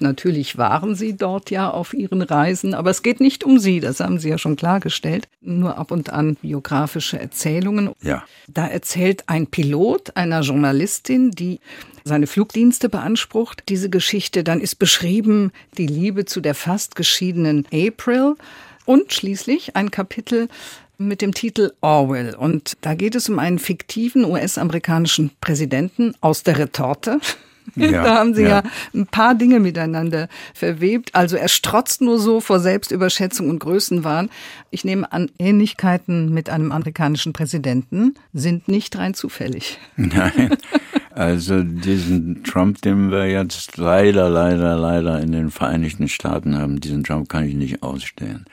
Natürlich 0.01 0.57
waren 0.57 0.95
Sie 0.95 1.15
dort 1.15 1.51
ja 1.51 1.69
auf 1.69 1.93
Ihren 1.93 2.21
Reisen, 2.21 2.73
aber 2.73 2.89
es 2.89 3.03
geht 3.03 3.19
nicht 3.19 3.43
um 3.43 3.59
Sie, 3.59 3.79
das 3.79 3.99
haben 3.99 4.19
Sie 4.19 4.29
ja 4.29 4.37
schon 4.37 4.55
klargestellt. 4.55 5.27
Nur 5.41 5.77
ab 5.77 5.91
und 5.91 6.09
an 6.11 6.35
biografische 6.35 7.19
Erzählungen. 7.19 7.91
Ja. 8.01 8.23
Da 8.47 8.67
erzählt 8.67 9.23
ein 9.27 9.47
Pilot 9.47 10.15
einer 10.15 10.41
Journalistin, 10.41 11.31
die 11.31 11.59
seine 12.03 12.27
Flugdienste 12.27 12.89
beansprucht, 12.89 13.63
diese 13.69 13.89
Geschichte. 13.89 14.43
Dann 14.43 14.59
ist 14.61 14.75
beschrieben 14.75 15.51
die 15.77 15.87
Liebe 15.87 16.25
zu 16.25 16.41
der 16.41 16.55
fast 16.55 16.95
geschiedenen 16.95 17.65
April 17.71 18.35
und 18.85 19.13
schließlich 19.13 19.75
ein 19.75 19.91
Kapitel 19.91 20.47
mit 20.97 21.21
dem 21.21 21.33
Titel 21.33 21.73
Orwell. 21.81 22.35
Und 22.35 22.77
da 22.81 22.93
geht 22.93 23.15
es 23.15 23.29
um 23.29 23.39
einen 23.39 23.59
fiktiven 23.59 24.25
US-amerikanischen 24.25 25.31
Präsidenten 25.41 26.13
aus 26.21 26.43
der 26.43 26.59
Retorte. 26.59 27.19
Ja, 27.75 27.91
da 28.03 28.15
haben 28.15 28.33
sie 28.33 28.43
ja. 28.43 28.49
ja. 28.49 28.63
ein 28.93 29.07
paar 29.07 29.35
Dinge 29.35 29.59
miteinander 29.59 30.27
verwebt. 30.53 31.15
Also 31.15 31.37
er 31.37 31.47
strotzt 31.47 32.01
nur 32.01 32.19
so 32.19 32.41
vor 32.41 32.59
Selbstüberschätzung 32.59 33.49
und 33.49 33.59
Größenwahn. 33.59 34.29
Ich 34.69 34.83
nehme 34.83 35.11
an, 35.11 35.29
Ähnlichkeiten 35.39 36.33
mit 36.33 36.49
einem 36.49 36.71
amerikanischen 36.71 37.33
Präsidenten 37.33 38.15
sind 38.33 38.67
nicht 38.67 38.97
rein 38.97 39.13
zufällig. 39.13 39.79
Nein. 39.95 40.55
Also 41.13 41.61
diesen 41.61 42.43
Trump, 42.43 42.81
den 42.81 43.11
wir 43.11 43.29
jetzt 43.29 43.77
leider, 43.77 44.29
leider, 44.29 44.77
leider 44.77 45.19
in 45.19 45.31
den 45.31 45.51
Vereinigten 45.51 46.07
Staaten 46.07 46.57
haben, 46.57 46.79
diesen 46.79 47.03
Trump 47.03 47.27
kann 47.29 47.45
ich 47.45 47.53
nicht 47.53 47.83
ausstehen. 47.83 48.45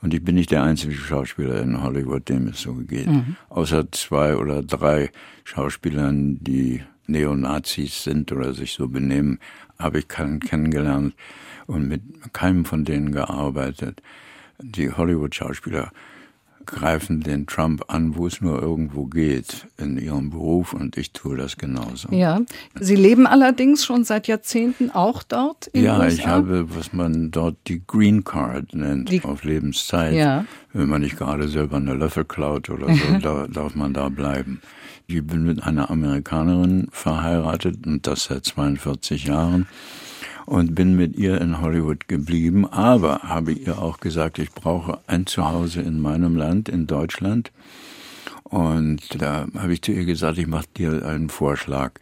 Und 0.00 0.14
ich 0.14 0.24
bin 0.24 0.36
nicht 0.36 0.50
der 0.50 0.62
einzige 0.62 0.94
Schauspieler 0.94 1.60
in 1.60 1.82
Hollywood, 1.82 2.28
dem 2.28 2.48
es 2.48 2.60
so 2.60 2.74
geht. 2.74 3.08
Mhm. 3.08 3.36
Außer 3.48 3.90
zwei 3.90 4.36
oder 4.36 4.62
drei 4.62 5.10
Schauspielern, 5.44 6.38
die 6.40 6.82
Neonazis 7.08 8.04
sind 8.04 8.30
oder 8.32 8.54
sich 8.54 8.72
so 8.72 8.88
benehmen, 8.88 9.38
habe 9.78 9.98
ich 10.00 10.08
keinen 10.08 10.40
kennengelernt 10.40 11.14
und 11.66 11.88
mit 11.88 12.02
keinem 12.32 12.64
von 12.64 12.84
denen 12.84 13.12
gearbeitet. 13.12 14.00
Die 14.60 14.90
Hollywood-Schauspieler 14.92 15.90
greifen 16.66 17.20
den 17.22 17.46
Trump 17.46 17.84
an, 17.88 18.14
wo 18.16 18.26
es 18.26 18.42
nur 18.42 18.60
irgendwo 18.60 19.06
geht, 19.06 19.66
in 19.78 19.96
ihrem 19.96 20.28
Beruf 20.28 20.74
und 20.74 20.98
ich 20.98 21.12
tue 21.12 21.34
das 21.34 21.56
genauso. 21.56 22.08
Ja, 22.12 22.42
Sie 22.78 22.94
leben 22.94 23.26
allerdings 23.26 23.86
schon 23.86 24.04
seit 24.04 24.26
Jahrzehnten 24.28 24.90
auch 24.90 25.22
dort 25.22 25.68
in 25.68 25.84
Ja, 25.84 25.96
USA? 25.98 26.08
ich 26.08 26.26
habe, 26.26 26.66
was 26.76 26.92
man 26.92 27.30
dort 27.30 27.56
die 27.68 27.80
Green 27.86 28.22
Card 28.22 28.74
nennt, 28.74 29.10
Die- 29.10 29.24
auf 29.24 29.44
Lebenszeit. 29.44 30.12
Ja. 30.14 30.44
Wenn 30.74 30.90
man 30.90 31.00
nicht 31.00 31.16
gerade 31.16 31.48
selber 31.48 31.78
eine 31.78 31.94
Löffel 31.94 32.26
klaut 32.26 32.68
oder 32.68 32.92
so, 32.94 33.18
da, 33.22 33.46
darf 33.46 33.74
man 33.74 33.94
da 33.94 34.10
bleiben. 34.10 34.60
Ich 35.10 35.26
bin 35.26 35.44
mit 35.44 35.62
einer 35.62 35.90
Amerikanerin 35.90 36.88
verheiratet 36.90 37.86
und 37.86 38.06
das 38.06 38.24
seit 38.24 38.44
42 38.44 39.24
Jahren 39.24 39.66
und 40.44 40.74
bin 40.74 40.96
mit 40.96 41.16
ihr 41.16 41.40
in 41.40 41.62
Hollywood 41.62 42.08
geblieben, 42.08 42.66
aber 42.66 43.20
habe 43.20 43.52
ihr 43.52 43.78
auch 43.78 44.00
gesagt, 44.00 44.38
ich 44.38 44.52
brauche 44.52 44.98
ein 45.06 45.24
Zuhause 45.24 45.80
in 45.80 45.98
meinem 45.98 46.36
Land, 46.36 46.68
in 46.68 46.86
Deutschland. 46.86 47.52
Und 48.44 49.22
da 49.22 49.46
habe 49.56 49.72
ich 49.72 49.80
zu 49.80 49.92
ihr 49.92 50.04
gesagt, 50.04 50.36
ich 50.36 50.46
mache 50.46 50.68
dir 50.76 51.06
einen 51.06 51.30
Vorschlag. 51.30 51.92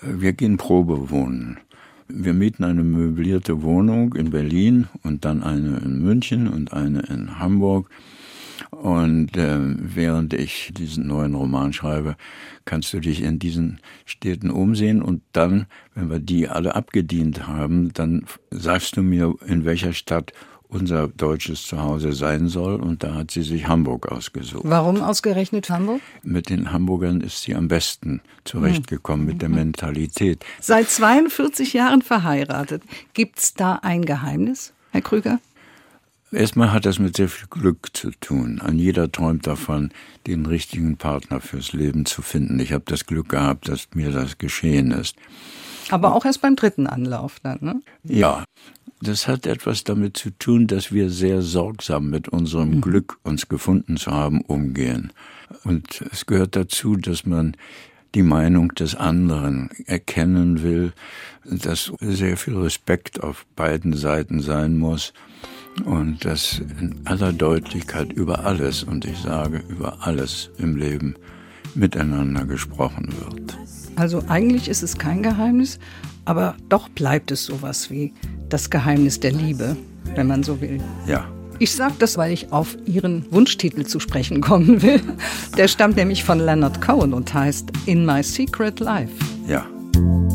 Wir 0.00 0.32
gehen 0.32 0.58
Probe 0.58 1.10
wohnen. 1.10 1.58
Wir 2.06 2.34
mieten 2.34 2.62
eine 2.62 2.84
möblierte 2.84 3.62
Wohnung 3.62 4.14
in 4.14 4.30
Berlin 4.30 4.86
und 5.02 5.24
dann 5.24 5.42
eine 5.42 5.78
in 5.78 6.04
München 6.04 6.46
und 6.46 6.72
eine 6.72 7.00
in 7.00 7.40
Hamburg. 7.40 7.90
Und 8.70 9.36
äh, 9.36 9.58
während 9.58 10.34
ich 10.34 10.72
diesen 10.76 11.06
neuen 11.06 11.34
Roman 11.34 11.72
schreibe, 11.72 12.16
kannst 12.64 12.92
du 12.92 13.00
dich 13.00 13.22
in 13.22 13.38
diesen 13.38 13.80
Städten 14.04 14.50
umsehen 14.50 15.02
und 15.02 15.22
dann, 15.32 15.66
wenn 15.94 16.10
wir 16.10 16.18
die 16.18 16.48
alle 16.48 16.74
abgedient 16.74 17.46
haben, 17.46 17.92
dann 17.94 18.26
sagst 18.50 18.96
du 18.96 19.02
mir, 19.02 19.34
in 19.46 19.64
welcher 19.64 19.92
Stadt 19.92 20.32
unser 20.68 21.08
deutsches 21.08 21.62
Zuhause 21.66 22.12
sein 22.12 22.48
soll. 22.48 22.76
Und 22.76 23.02
da 23.02 23.14
hat 23.14 23.30
sie 23.30 23.42
sich 23.42 23.66
Hamburg 23.66 24.10
ausgesucht. 24.12 24.64
Warum 24.64 25.02
ausgerechnet 25.02 25.70
Hamburg? 25.70 26.00
Mit 26.22 26.50
den 26.50 26.72
Hamburgern 26.72 27.20
ist 27.20 27.42
sie 27.42 27.54
am 27.54 27.68
besten 27.68 28.20
zurechtgekommen, 28.44 29.26
mit 29.26 29.42
der 29.42 29.48
Mentalität. 29.48 30.44
Seit 30.60 30.88
42 30.88 31.72
Jahren 31.72 32.02
verheiratet. 32.02 32.82
Gibt's 33.14 33.54
da 33.54 33.76
ein 33.76 34.04
Geheimnis, 34.04 34.72
Herr 34.92 35.00
Krüger? 35.00 35.40
Erstmal 36.30 36.72
hat 36.72 36.84
das 36.84 36.98
mit 36.98 37.16
sehr 37.16 37.28
viel 37.28 37.48
Glück 37.48 37.88
zu 37.94 38.10
tun. 38.20 38.60
Ein 38.60 38.78
jeder 38.78 39.10
träumt 39.10 39.46
davon, 39.46 39.90
den 40.26 40.44
richtigen 40.44 40.98
Partner 40.98 41.40
fürs 41.40 41.72
Leben 41.72 42.04
zu 42.04 42.20
finden. 42.20 42.60
Ich 42.60 42.72
habe 42.72 42.84
das 42.86 43.06
Glück 43.06 43.30
gehabt, 43.30 43.68
dass 43.68 43.88
mir 43.94 44.10
das 44.10 44.36
geschehen 44.36 44.90
ist. 44.90 45.16
Aber 45.90 46.14
auch 46.14 46.26
erst 46.26 46.42
beim 46.42 46.54
dritten 46.54 46.86
Anlauf 46.86 47.40
dann, 47.42 47.58
ne? 47.62 47.80
Ja, 48.04 48.44
das 49.00 49.26
hat 49.26 49.46
etwas 49.46 49.84
damit 49.84 50.18
zu 50.18 50.30
tun, 50.30 50.66
dass 50.66 50.92
wir 50.92 51.08
sehr 51.08 51.40
sorgsam 51.40 52.10
mit 52.10 52.28
unserem 52.28 52.82
Glück, 52.82 53.18
uns 53.22 53.48
gefunden 53.48 53.96
zu 53.96 54.10
haben, 54.10 54.42
umgehen. 54.42 55.12
Und 55.64 56.04
es 56.12 56.26
gehört 56.26 56.56
dazu, 56.56 56.96
dass 56.96 57.24
man 57.24 57.56
die 58.14 58.22
Meinung 58.22 58.74
des 58.74 58.94
anderen 58.94 59.70
erkennen 59.86 60.62
will, 60.62 60.92
dass 61.44 61.92
sehr 62.00 62.36
viel 62.36 62.56
Respekt 62.56 63.22
auf 63.22 63.46
beiden 63.56 63.94
Seiten 63.94 64.40
sein 64.40 64.76
muss 64.76 65.14
und 65.84 66.24
dass 66.24 66.60
in 66.80 66.94
aller 67.04 67.32
Deutlichkeit 67.32 68.12
über 68.12 68.44
alles, 68.44 68.82
und 68.82 69.04
ich 69.04 69.18
sage 69.18 69.62
über 69.68 69.98
alles 70.00 70.50
im 70.58 70.76
Leben, 70.76 71.14
miteinander 71.74 72.44
gesprochen 72.44 73.08
wird. 73.20 73.56
Also 73.96 74.22
eigentlich 74.28 74.68
ist 74.68 74.82
es 74.82 74.96
kein 74.96 75.22
Geheimnis, 75.22 75.78
aber 76.24 76.56
doch 76.68 76.88
bleibt 76.88 77.30
es 77.30 77.44
sowas 77.44 77.90
wie 77.90 78.12
das 78.48 78.70
Geheimnis 78.70 79.20
der 79.20 79.32
Liebe, 79.32 79.76
wenn 80.14 80.26
man 80.26 80.42
so 80.42 80.60
will. 80.60 80.80
Ja. 81.06 81.26
Ich 81.60 81.74
sage 81.74 81.94
das, 81.98 82.16
weil 82.16 82.32
ich 82.32 82.52
auf 82.52 82.76
Ihren 82.86 83.24
Wunschtitel 83.32 83.84
zu 83.84 83.98
sprechen 83.98 84.40
kommen 84.40 84.80
will. 84.82 85.00
Der 85.56 85.66
stammt 85.66 85.96
nämlich 85.96 86.22
von 86.22 86.38
Leonard 86.38 86.80
Cohen 86.80 87.12
und 87.12 87.34
heißt 87.34 87.70
In 87.86 88.06
My 88.06 88.22
Secret 88.22 88.78
Life. 88.78 89.12
Ja. 89.48 89.66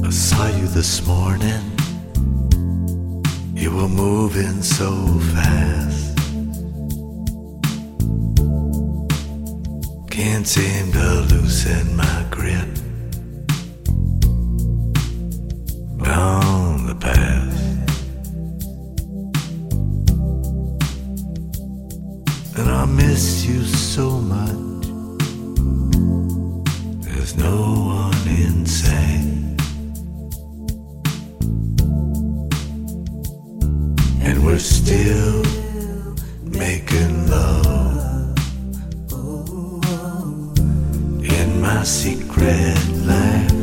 I 0.06 0.12
saw 0.12 0.48
you 0.62 0.68
this 0.74 1.02
morning. 1.06 1.73
You 3.64 3.72
were 3.74 3.88
moving 3.88 4.62
so 4.62 4.92
fast. 5.34 6.18
Can't 10.12 10.46
seem 10.46 10.92
to 10.92 11.26
loosen 11.32 11.96
my 11.96 12.26
grip 12.30 12.68
on 16.06 16.88
the 16.88 16.96
past. 17.00 17.64
And 22.58 22.70
I 22.70 22.84
miss 22.84 23.46
you 23.46 23.64
so 23.64 24.20
much. 24.20 24.84
There's 27.06 27.38
no 27.38 27.56
one 28.02 28.28
in 28.28 28.66
we're 34.54 34.60
still 34.60 35.44
making 36.44 37.28
love 37.28 38.38
in 41.24 41.60
my 41.60 41.84
secret 41.84 42.78
life. 43.08 43.63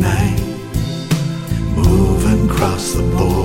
Night, 0.00 0.40
moving 1.76 2.50
across 2.50 2.94
the 2.94 3.02
borders 3.16 3.39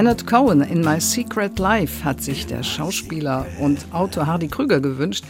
Leonard 0.00 0.26
Cohen 0.26 0.62
in 0.62 0.80
My 0.80 0.98
Secret 0.98 1.58
Life 1.58 2.06
hat 2.06 2.22
sich 2.22 2.46
der 2.46 2.62
Schauspieler 2.62 3.46
und 3.60 3.84
Autor 3.92 4.26
Hardy 4.26 4.48
Krüger 4.48 4.80
gewünscht. 4.80 5.26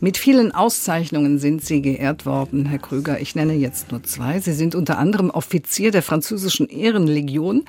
Mit 0.00 0.18
vielen 0.18 0.52
Auszeichnungen 0.52 1.38
sind 1.38 1.64
Sie 1.64 1.80
geehrt 1.80 2.26
worden, 2.26 2.66
Herr 2.66 2.80
Krüger. 2.80 3.18
Ich 3.18 3.34
nenne 3.34 3.54
jetzt 3.54 3.90
nur 3.90 4.02
zwei. 4.02 4.38
Sie 4.38 4.52
sind 4.52 4.74
unter 4.74 4.98
anderem 4.98 5.30
Offizier 5.30 5.90
der 5.90 6.02
französischen 6.02 6.68
Ehrenlegion 6.68 7.64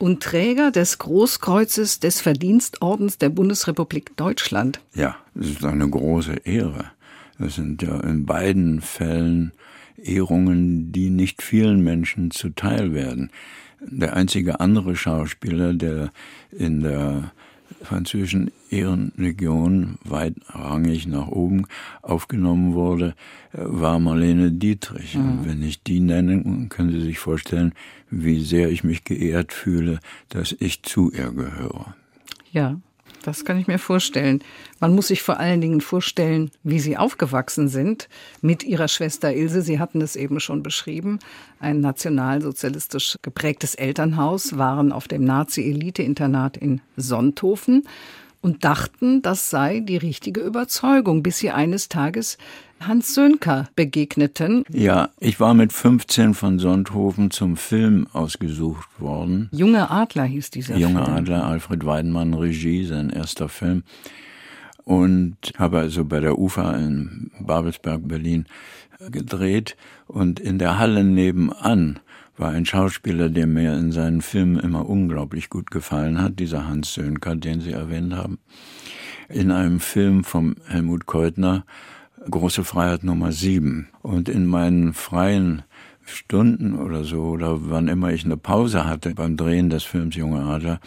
und 0.00 0.24
Träger 0.24 0.72
des 0.72 0.98
Großkreuzes 0.98 2.00
des 2.00 2.20
Verdienstordens 2.20 3.18
der 3.18 3.28
Bundesrepublik 3.28 4.16
Deutschland. 4.16 4.80
Ja, 4.96 5.14
das 5.36 5.50
ist 5.50 5.64
eine 5.64 5.88
große 5.88 6.34
Ehre. 6.42 6.86
Das 7.38 7.54
sind 7.54 7.80
ja 7.80 8.00
in 8.00 8.26
beiden 8.26 8.80
Fällen 8.80 9.52
Ehrungen, 9.96 10.90
die 10.90 11.10
nicht 11.10 11.42
vielen 11.42 11.84
Menschen 11.84 12.32
zuteil 12.32 12.92
werden. 12.92 13.30
Der 13.90 14.14
einzige 14.14 14.60
andere 14.60 14.96
Schauspieler, 14.96 15.74
der 15.74 16.12
in 16.50 16.82
der 16.82 17.32
französischen 17.82 18.50
Ehrenlegion 18.70 19.98
weitrangig 20.04 21.06
nach 21.06 21.28
oben 21.28 21.66
aufgenommen 22.02 22.74
wurde, 22.74 23.14
war 23.52 23.98
Marlene 23.98 24.52
Dietrich. 24.52 25.16
Mhm. 25.16 25.24
Und 25.24 25.48
wenn 25.48 25.62
ich 25.62 25.82
die 25.82 26.00
nenne, 26.00 26.68
können 26.68 26.92
Sie 26.92 27.00
sich 27.00 27.18
vorstellen, 27.18 27.72
wie 28.10 28.40
sehr 28.40 28.70
ich 28.70 28.84
mich 28.84 29.04
geehrt 29.04 29.52
fühle, 29.52 30.00
dass 30.28 30.54
ich 30.58 30.82
zu 30.82 31.10
ihr 31.10 31.30
gehöre. 31.32 31.94
Ja, 32.52 32.78
das 33.22 33.44
kann 33.44 33.58
ich 33.58 33.66
mir 33.66 33.78
vorstellen. 33.78 34.42
Man 34.80 34.94
muss 34.94 35.08
sich 35.08 35.22
vor 35.22 35.38
allen 35.38 35.60
Dingen 35.60 35.80
vorstellen, 35.80 36.50
wie 36.62 36.80
Sie 36.80 36.96
aufgewachsen 36.96 37.68
sind 37.68 38.08
mit 38.40 38.64
Ihrer 38.64 38.88
Schwester 38.88 39.32
Ilse. 39.32 39.62
Sie 39.62 39.78
hatten 39.78 40.00
es 40.00 40.16
eben 40.16 40.40
schon 40.40 40.62
beschrieben. 40.62 41.18
Ein 41.60 41.80
nationalsozialistisch 41.80 43.18
geprägtes 43.22 43.74
Elternhaus, 43.74 44.58
waren 44.58 44.92
auf 44.92 45.08
dem 45.08 45.24
Nazi-Elite-Internat 45.24 46.56
in 46.56 46.80
Sonthofen 46.96 47.84
und 48.42 48.64
dachten, 48.64 49.22
das 49.22 49.48
sei 49.48 49.80
die 49.80 49.96
richtige 49.96 50.40
Überzeugung, 50.40 51.22
bis 51.22 51.38
sie 51.38 51.50
eines 51.50 51.88
Tages 51.88 52.36
Hans 52.80 53.14
Sönker 53.14 53.68
begegneten. 53.76 54.64
Ja, 54.68 55.10
ich 55.20 55.38
war 55.40 55.54
mit 55.54 55.72
15 55.72 56.34
von 56.34 56.58
Sonthofen 56.58 57.30
zum 57.30 57.56
Film 57.56 58.08
ausgesucht 58.12 58.88
worden. 58.98 59.48
Junge 59.52 59.90
Adler 59.90 60.24
hieß 60.24 60.50
dieser 60.50 60.76
Junge 60.76 61.04
Film. 61.04 61.16
Adler, 61.16 61.46
Alfred 61.46 61.86
Weidenmann, 61.86 62.34
Regie, 62.34 62.84
sein 62.84 63.08
erster 63.10 63.48
Film. 63.48 63.84
Und 64.84 65.36
habe 65.58 65.78
also 65.78 66.04
bei 66.04 66.18
der 66.18 66.38
UFA 66.38 66.72
in 66.72 67.30
Babelsberg, 67.38 68.08
Berlin 68.08 68.46
gedreht. 69.10 69.76
Und 70.08 70.40
in 70.40 70.58
der 70.58 70.78
Halle 70.78 71.04
nebenan 71.04 72.00
war 72.36 72.50
ein 72.50 72.64
Schauspieler, 72.64 73.28
der 73.28 73.46
mir 73.46 73.74
in 73.74 73.92
seinen 73.92 74.22
Filmen 74.22 74.58
immer 74.58 74.88
unglaublich 74.88 75.50
gut 75.50 75.70
gefallen 75.70 76.20
hat, 76.20 76.38
dieser 76.38 76.66
Hans 76.66 76.94
Sönker, 76.94 77.36
den 77.36 77.60
Sie 77.60 77.72
erwähnt 77.72 78.14
haben. 78.14 78.38
In 79.28 79.50
einem 79.50 79.80
Film 79.80 80.24
vom 80.24 80.56
Helmut 80.66 81.06
Keutner, 81.06 81.64
Große 82.30 82.62
Freiheit 82.62 83.02
Nummer 83.02 83.32
7. 83.32 83.88
Und 84.02 84.28
in 84.28 84.46
meinen 84.46 84.94
freien 84.94 85.62
Stunden 86.04 86.74
oder 86.74 87.04
so, 87.04 87.22
oder 87.22 87.70
wann 87.70 87.88
immer 87.88 88.12
ich 88.12 88.24
eine 88.24 88.36
Pause 88.36 88.84
hatte 88.84 89.14
beim 89.14 89.36
Drehen 89.36 89.70
des 89.70 89.84
Films 89.84 90.16
Junge 90.16 90.42
Adler, 90.42 90.80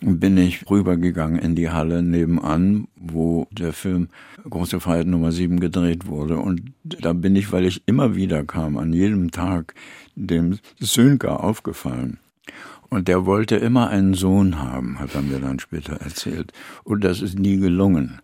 bin 0.00 0.36
ich 0.36 0.68
rübergegangen 0.70 1.38
in 1.38 1.54
die 1.54 1.70
Halle 1.70 2.02
nebenan, 2.02 2.86
wo 2.96 3.46
der 3.50 3.72
Film 3.72 4.08
Große 4.48 4.80
Freiheit 4.80 5.06
Nummer 5.06 5.32
7 5.32 5.60
gedreht 5.60 6.06
wurde. 6.06 6.38
Und 6.38 6.72
da 6.84 7.12
bin 7.12 7.36
ich, 7.36 7.52
weil 7.52 7.66
ich 7.66 7.82
immer 7.86 8.14
wieder 8.14 8.44
kam, 8.44 8.76
an 8.76 8.92
jedem 8.92 9.30
Tag, 9.30 9.74
dem 10.26 10.58
Sönker 10.80 11.42
aufgefallen. 11.44 12.18
Und 12.90 13.08
der 13.08 13.26
wollte 13.26 13.56
immer 13.56 13.88
einen 13.88 14.14
Sohn 14.14 14.60
haben, 14.60 14.98
hat 14.98 15.14
er 15.14 15.22
mir 15.22 15.40
dann 15.40 15.58
später 15.58 15.94
erzählt. 16.00 16.52
Und 16.84 17.04
das 17.04 17.20
ist 17.20 17.38
nie 17.38 17.58
gelungen. 17.58 18.20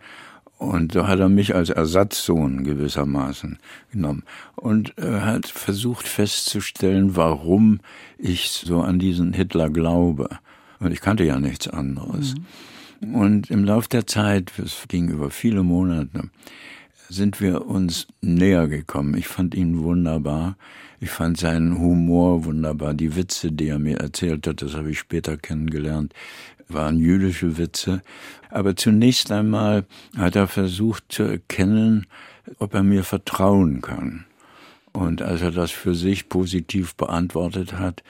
Und 0.57 0.93
so 0.93 1.07
hat 1.07 1.19
er 1.19 1.29
mich 1.29 1.55
als 1.55 1.69
Ersatzsohn 1.69 2.65
gewissermaßen 2.65 3.59
genommen 3.93 4.23
und 4.55 4.97
äh, 4.99 5.21
hat 5.21 5.47
versucht 5.47 6.09
festzustellen, 6.09 7.17
warum 7.17 7.81
ich 8.17 8.49
so 8.51 8.81
an 8.81 8.99
diesen 8.99 9.35
Hitler 9.35 9.69
glaube. 9.69 10.29
Und 10.79 10.93
ich 10.93 11.01
kannte 11.01 11.25
ja 11.25 11.39
nichts 11.39 11.69
anderes. 11.69 12.35
Mhm. 13.01 13.15
Und 13.15 13.51
im 13.51 13.65
Lauf 13.65 13.89
der 13.89 14.07
Zeit, 14.07 14.53
es 14.59 14.85
ging 14.89 15.09
über 15.09 15.31
viele 15.31 15.63
Monate, 15.63 16.31
sind 17.09 17.41
wir 17.41 17.67
uns 17.67 18.07
näher 18.21 18.69
gekommen. 18.69 19.17
Ich 19.17 19.29
fand 19.29 19.55
ihn 19.55 19.83
wunderbar. 19.83 20.57
Ich 21.01 21.11
fand 21.11 21.39
seinen 21.39 21.79
Humor 21.79 22.45
wunderbar. 22.45 22.95
Die 22.95 23.17
Witze, 23.17 23.53
die 23.53 23.69
er 23.69 23.79
mir 23.79 23.99
erzählt 23.99 24.47
hat, 24.47 24.63
das 24.63 24.75
habe 24.75 24.91
ich 24.91 24.99
später 24.99 25.37
kennengelernt, 25.37 26.15
waren 26.69 26.99
jüdische 26.99 27.59
Witze. 27.59 28.03
Aber 28.51 28.77
zunächst 28.77 29.31
einmal 29.31 29.85
hat 30.17 30.37
er 30.37 30.47
versucht 30.47 31.05
zu 31.11 31.25
erkennen, 31.25 32.07
ob 32.59 32.75
er 32.75 32.83
mir 32.83 33.05
vertrauen 33.05 33.81
kann. 33.81 34.25
Und 34.93 35.23
als 35.23 35.43
er 35.43 35.51
das 35.51 35.73
für 35.73 35.95
sich 35.95 36.29
positiv 36.29 36.95
beantwortet 36.95 37.75
hat, 37.75 38.03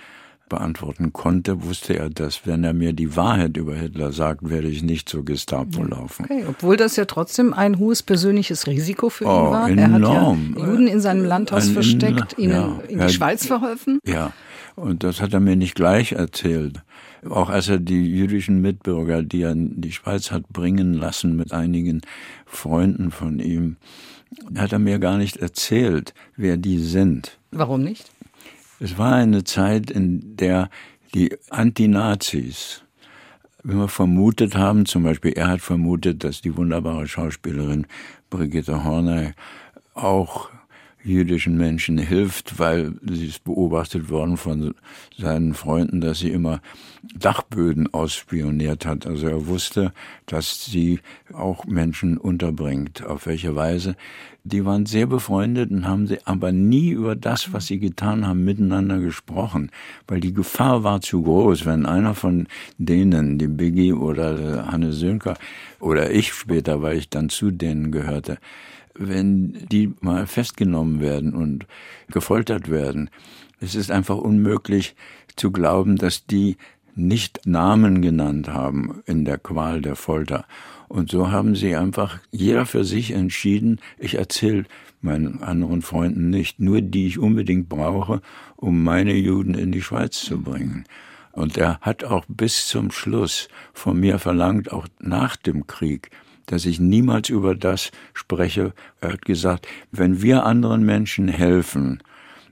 beantworten 0.48 1.12
konnte, 1.12 1.62
wusste 1.64 1.96
er, 1.98 2.10
dass 2.10 2.46
wenn 2.46 2.64
er 2.64 2.72
mir 2.74 2.92
die 2.92 3.16
Wahrheit 3.16 3.56
über 3.56 3.74
Hitler 3.74 4.12
sagt, 4.12 4.48
werde 4.48 4.68
ich 4.68 4.82
nicht 4.82 5.08
zur 5.08 5.24
Gestapo 5.24 5.82
laufen. 5.82 6.24
Okay, 6.24 6.44
obwohl 6.48 6.76
das 6.76 6.96
ja 6.96 7.04
trotzdem 7.06 7.52
ein 7.54 7.78
hohes 7.78 8.02
persönliches 8.02 8.66
Risiko 8.66 9.08
für 9.08 9.24
Oh, 9.26 9.46
ihn 9.46 9.50
war. 9.52 9.68
enorm. 9.70 10.54
Er 10.56 10.62
hat 10.62 10.68
ja 10.68 10.72
Juden 10.74 10.86
in 10.88 11.00
seinem 11.00 11.24
Landhaus 11.24 11.68
Ein- 11.68 11.72
versteckt, 11.74 12.38
ihnen 12.38 12.52
ja. 12.52 12.80
in 12.88 12.98
Ja. 12.98 13.06
die 13.06 13.12
Schweiz 13.12 13.46
verholfen. 13.46 13.98
Ja, 14.06 14.32
und 14.76 15.02
das 15.02 15.20
hat 15.20 15.32
er 15.32 15.40
mir 15.40 15.56
nicht 15.56 15.74
gleich 15.74 16.12
erzählt. 16.12 16.82
Auch 17.28 17.48
als 17.48 17.68
er 17.68 17.78
die 17.78 18.04
jüdischen 18.06 18.60
Mitbürger, 18.60 19.22
die 19.22 19.42
er 19.42 19.52
in 19.52 19.80
die 19.80 19.92
Schweiz 19.92 20.30
hat 20.30 20.46
bringen 20.50 20.92
lassen 20.92 21.36
mit 21.36 21.52
einigen 21.52 22.02
Freunden 22.44 23.10
von 23.10 23.38
ihm, 23.38 23.76
hat 24.56 24.72
er 24.72 24.78
mir 24.78 24.98
gar 24.98 25.16
nicht 25.16 25.36
erzählt, 25.38 26.12
wer 26.36 26.56
die 26.56 26.78
sind. 26.78 27.38
Warum 27.50 27.82
nicht? 27.82 28.10
Es 28.80 28.98
war 28.98 29.14
eine 29.14 29.44
Zeit, 29.44 29.90
in 29.90 30.36
der 30.36 30.68
die 31.14 31.36
Antinazis 31.50 32.82
immer 33.62 33.88
vermutet 33.88 34.56
haben, 34.56 34.84
zum 34.84 35.04
Beispiel 35.04 35.32
er 35.32 35.48
hat 35.48 35.60
vermutet, 35.60 36.24
dass 36.24 36.40
die 36.40 36.56
wunderbare 36.56 37.06
Schauspielerin 37.06 37.86
Brigitte 38.30 38.84
Horney 38.84 39.32
auch 39.94 40.50
jüdischen 41.04 41.56
Menschen 41.56 41.98
hilft, 41.98 42.58
weil 42.58 42.94
sie 43.02 43.26
ist 43.26 43.44
beobachtet 43.44 44.08
worden 44.08 44.36
von 44.38 44.74
seinen 45.16 45.54
Freunden, 45.54 46.00
dass 46.00 46.18
sie 46.18 46.30
immer 46.30 46.60
Dachböden 47.14 47.92
ausspioniert 47.92 48.86
hat. 48.86 49.06
Also 49.06 49.28
er 49.28 49.46
wusste, 49.46 49.92
dass 50.26 50.64
sie 50.64 51.00
auch 51.32 51.66
Menschen 51.66 52.16
unterbringt. 52.16 53.04
Auf 53.04 53.26
welche 53.26 53.54
Weise? 53.54 53.96
Die 54.46 54.66
waren 54.66 54.84
sehr 54.84 55.06
befreundet 55.06 55.70
und 55.70 55.88
haben 55.88 56.06
sie 56.06 56.18
aber 56.26 56.52
nie 56.52 56.90
über 56.90 57.16
das, 57.16 57.54
was 57.54 57.66
sie 57.66 57.78
getan 57.78 58.26
haben, 58.26 58.44
miteinander 58.44 58.98
gesprochen, 58.98 59.70
weil 60.06 60.20
die 60.20 60.34
Gefahr 60.34 60.84
war 60.84 61.00
zu 61.00 61.22
groß, 61.22 61.64
wenn 61.64 61.86
einer 61.86 62.14
von 62.14 62.46
denen, 62.76 63.38
die 63.38 63.48
Biggie 63.48 63.94
oder 63.94 64.66
Hanne 64.70 64.92
Sönker 64.92 65.38
oder 65.80 66.10
ich 66.10 66.34
später, 66.34 66.82
weil 66.82 66.98
ich 66.98 67.08
dann 67.08 67.30
zu 67.30 67.50
denen 67.50 67.90
gehörte, 67.90 68.36
wenn 68.94 69.66
die 69.72 69.94
mal 70.02 70.26
festgenommen 70.26 71.00
werden 71.00 71.32
und 71.32 71.66
gefoltert 72.08 72.70
werden. 72.70 73.08
Es 73.60 73.74
ist 73.74 73.90
einfach 73.90 74.18
unmöglich 74.18 74.94
zu 75.36 75.52
glauben, 75.52 75.96
dass 75.96 76.26
die 76.26 76.58
nicht 76.94 77.46
Namen 77.46 78.02
genannt 78.02 78.48
haben 78.48 79.02
in 79.06 79.24
der 79.24 79.38
Qual 79.38 79.80
der 79.80 79.96
Folter. 79.96 80.44
Und 80.88 81.10
so 81.10 81.30
haben 81.30 81.54
sie 81.54 81.74
einfach 81.74 82.18
jeder 82.30 82.66
für 82.66 82.84
sich 82.84 83.12
entschieden, 83.12 83.80
ich 83.98 84.14
erzähle 84.14 84.64
meinen 85.00 85.42
anderen 85.42 85.82
Freunden 85.82 86.30
nicht, 86.30 86.60
nur 86.60 86.80
die 86.80 87.06
ich 87.06 87.18
unbedingt 87.18 87.68
brauche, 87.68 88.20
um 88.56 88.82
meine 88.82 89.14
Juden 89.14 89.54
in 89.54 89.72
die 89.72 89.82
Schweiz 89.82 90.20
zu 90.20 90.40
bringen. 90.40 90.84
Und 91.32 91.56
er 91.56 91.78
hat 91.80 92.04
auch 92.04 92.24
bis 92.28 92.68
zum 92.68 92.90
Schluss 92.90 93.48
von 93.72 93.98
mir 93.98 94.18
verlangt, 94.18 94.72
auch 94.72 94.86
nach 95.00 95.36
dem 95.36 95.66
Krieg, 95.66 96.10
dass 96.46 96.64
ich 96.64 96.78
niemals 96.78 97.28
über 97.28 97.54
das 97.54 97.90
spreche. 98.12 98.72
Er 99.00 99.14
hat 99.14 99.24
gesagt, 99.24 99.66
wenn 99.90 100.22
wir 100.22 100.46
anderen 100.46 100.84
Menschen 100.84 101.28
helfen, 101.28 102.02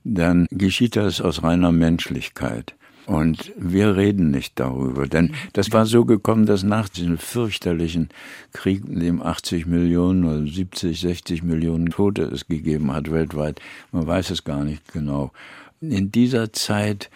dann 0.05 0.47
geschieht 0.51 0.97
das 0.97 1.21
aus 1.21 1.43
reiner 1.43 1.71
Menschlichkeit. 1.71 2.75
Und 3.07 3.53
wir 3.59 3.97
reden 3.97 4.31
nicht 4.31 4.61
darüber, 4.61 5.07
denn 5.09 5.33
das 5.55 5.73
war 5.73 5.87
so 5.87 6.05
gekommen, 6.05 6.47
dass 6.47 6.63
nach 6.63 6.89
diesem 6.89 7.19
fürchterlichen 7.19 8.11
Krieg, 8.53 8.85
in 8.89 9.01
dem 9.01 9.21
80 9.23 9.67
Millionen 9.67 10.25
oder 10.25 10.47
70, 10.47 11.01
60 11.01 11.43
Millionen 11.43 11.87
Tote 11.91 12.23
es 12.23 12.47
gegeben 12.47 12.93
hat 12.93 13.11
weltweit, 13.11 13.61
man 13.91 14.07
weiß 14.07 14.31
es 14.31 14.45
gar 14.45 14.65
nicht 14.65 14.93
genau. 14.93 15.33
In 15.81 16.13
dieser 16.13 16.53
Zeit 16.53 17.11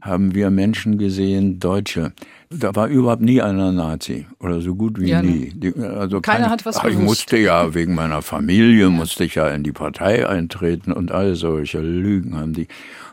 haben 0.00 0.34
wir 0.34 0.50
Menschen 0.50 0.98
gesehen, 0.98 1.58
Deutsche. 1.58 2.12
Da 2.50 2.74
war 2.76 2.86
überhaupt 2.88 3.22
nie 3.22 3.40
einer 3.42 3.72
Nazi 3.72 4.26
oder 4.38 4.60
so 4.60 4.74
gut 4.76 5.00
wie 5.00 5.08
Ja, 5.08 5.20
ne. 5.22 5.30
nie. 5.30 5.52
Die, 5.54 5.74
also 5.76 6.20
Keiner 6.20 6.40
keine- 6.40 6.50
hat 6.50 6.64
was 6.66 6.76
Ach, 6.76 6.84
Ich 6.84 6.90
gewusst. 6.92 7.06
musste 7.06 7.38
ja 7.38 7.74
wegen 7.74 7.94
meiner 7.96 8.22
Familie 8.22 8.88
musste 8.90 9.24
ich 9.24 9.34
ja 9.34 9.48
in 9.48 9.64
die 9.64 9.72
Partei 9.72 10.28
eintreten 10.28 10.92
und 10.92 11.10
all 11.10 11.34
solche 11.34 11.80
Lügen 11.80 12.36
haben 12.36 12.52
die. 12.52 12.68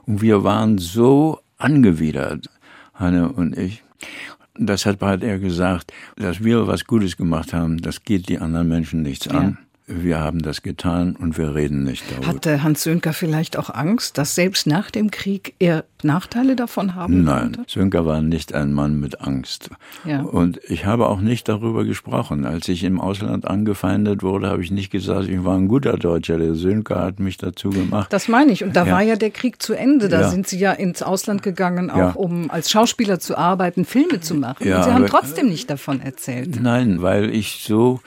Und 0.05 0.21
wir 0.21 0.43
waren 0.43 0.77
so 0.77 1.39
angewidert, 1.63 2.49
Hanne 2.93 3.31
und 3.31 3.57
ich. 3.57 3.83
Deshalb 4.57 5.01
hat 5.01 5.23
er 5.23 5.39
gesagt, 5.39 5.93
dass 6.17 6.43
wir 6.43 6.67
was 6.67 6.85
Gutes 6.85 7.17
gemacht 7.17 7.53
haben, 7.53 7.77
das 7.77 8.03
geht 8.03 8.29
die 8.29 8.39
anderen 8.39 8.67
Menschen 8.67 9.01
nichts 9.01 9.27
an. 9.27 9.57
Wir 9.93 10.19
haben 10.19 10.41
das 10.41 10.61
getan 10.61 11.15
und 11.15 11.37
wir 11.37 11.53
reden 11.53 11.83
nicht 11.83 12.09
darüber. 12.09 12.27
Hatte 12.27 12.63
Hans 12.63 12.83
Sönker 12.83 13.13
vielleicht 13.13 13.57
auch 13.57 13.69
Angst, 13.69 14.17
dass 14.17 14.35
selbst 14.35 14.67
nach 14.67 14.89
dem 14.91 15.11
Krieg 15.11 15.53
er 15.59 15.83
Nachteile 16.03 16.55
davon 16.55 16.95
haben 16.95 17.23
Nein, 17.23 17.53
konnte? 17.53 17.63
Sönker 17.67 18.05
war 18.05 18.21
nicht 18.21 18.53
ein 18.53 18.73
Mann 18.73 18.99
mit 18.99 19.21
Angst. 19.21 19.69
Ja. 20.05 20.21
Und 20.21 20.59
ich 20.67 20.85
habe 20.85 21.07
auch 21.07 21.21
nicht 21.21 21.47
darüber 21.47 21.83
gesprochen. 21.85 22.45
Als 22.45 22.67
ich 22.69 22.83
im 22.83 22.99
Ausland 22.99 23.45
angefeindet 23.45 24.23
wurde, 24.23 24.47
habe 24.49 24.63
ich 24.63 24.71
nicht 24.71 24.91
gesagt, 24.91 25.27
ich 25.27 25.43
war 25.43 25.57
ein 25.57 25.67
guter 25.67 25.97
Deutscher. 25.97 26.37
Der 26.37 26.55
Sönker 26.55 27.01
hat 27.01 27.19
mich 27.19 27.37
dazu 27.37 27.69
gemacht. 27.69 28.11
Das 28.11 28.27
meine 28.27 28.51
ich. 28.51 28.63
Und 28.63 28.75
da 28.75 28.85
ja. 28.85 28.93
war 28.93 29.01
ja 29.01 29.15
der 29.15 29.31
Krieg 29.31 29.61
zu 29.61 29.73
Ende. 29.73 30.09
Da 30.09 30.21
ja. 30.21 30.29
sind 30.29 30.47
Sie 30.47 30.57
ja 30.57 30.71
ins 30.71 31.03
Ausland 31.03 31.43
gegangen, 31.43 31.89
auch 31.89 32.15
um 32.15 32.49
als 32.49 32.71
Schauspieler 32.71 33.19
zu 33.19 33.37
arbeiten, 33.37 33.85
Filme 33.85 34.21
zu 34.21 34.35
machen. 34.35 34.71
Und 34.71 34.83
Sie 34.83 34.91
haben 34.91 35.05
trotzdem 35.07 35.49
nicht 35.49 35.69
davon 35.69 36.01
erzählt. 36.01 36.59
Nein, 36.61 37.01
weil 37.01 37.29
ich 37.29 37.63
so 37.63 37.99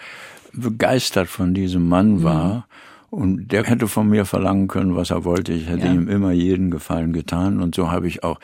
begeistert 0.56 1.28
von 1.28 1.54
diesem 1.54 1.88
Mann 1.88 2.18
mhm. 2.18 2.22
war. 2.22 2.54
Mhm. 2.54 3.18
Und 3.18 3.52
der 3.52 3.64
hätte 3.64 3.86
von 3.86 4.08
mir 4.08 4.24
verlangen 4.24 4.68
können, 4.68 4.96
was 4.96 5.10
er 5.10 5.24
wollte. 5.24 5.52
Ich 5.52 5.68
hätte 5.68 5.86
ja. 5.86 5.92
ihm 5.92 6.08
immer 6.08 6.32
jeden 6.32 6.70
Gefallen 6.70 7.12
getan. 7.12 7.60
Und 7.60 7.74
so 7.74 7.90
habe 7.90 8.08
ich 8.08 8.24
auch 8.24 8.40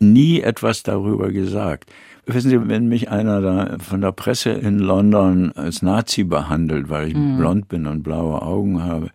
nie 0.00 0.40
etwas 0.40 0.82
darüber 0.82 1.30
gesagt. 1.30 1.90
Wissen 2.26 2.50
Sie, 2.50 2.68
wenn 2.68 2.88
mich 2.88 3.10
einer 3.10 3.40
da 3.40 3.76
von 3.78 4.00
der 4.00 4.12
Presse 4.12 4.50
in 4.50 4.78
London 4.78 5.52
als 5.52 5.82
Nazi 5.82 6.24
behandelt, 6.24 6.88
weil 6.88 7.08
ich 7.08 7.14
mhm. 7.14 7.38
blond 7.38 7.68
bin 7.68 7.86
und 7.86 8.02
blaue 8.02 8.42
Augen 8.42 8.82
habe, 8.82 9.10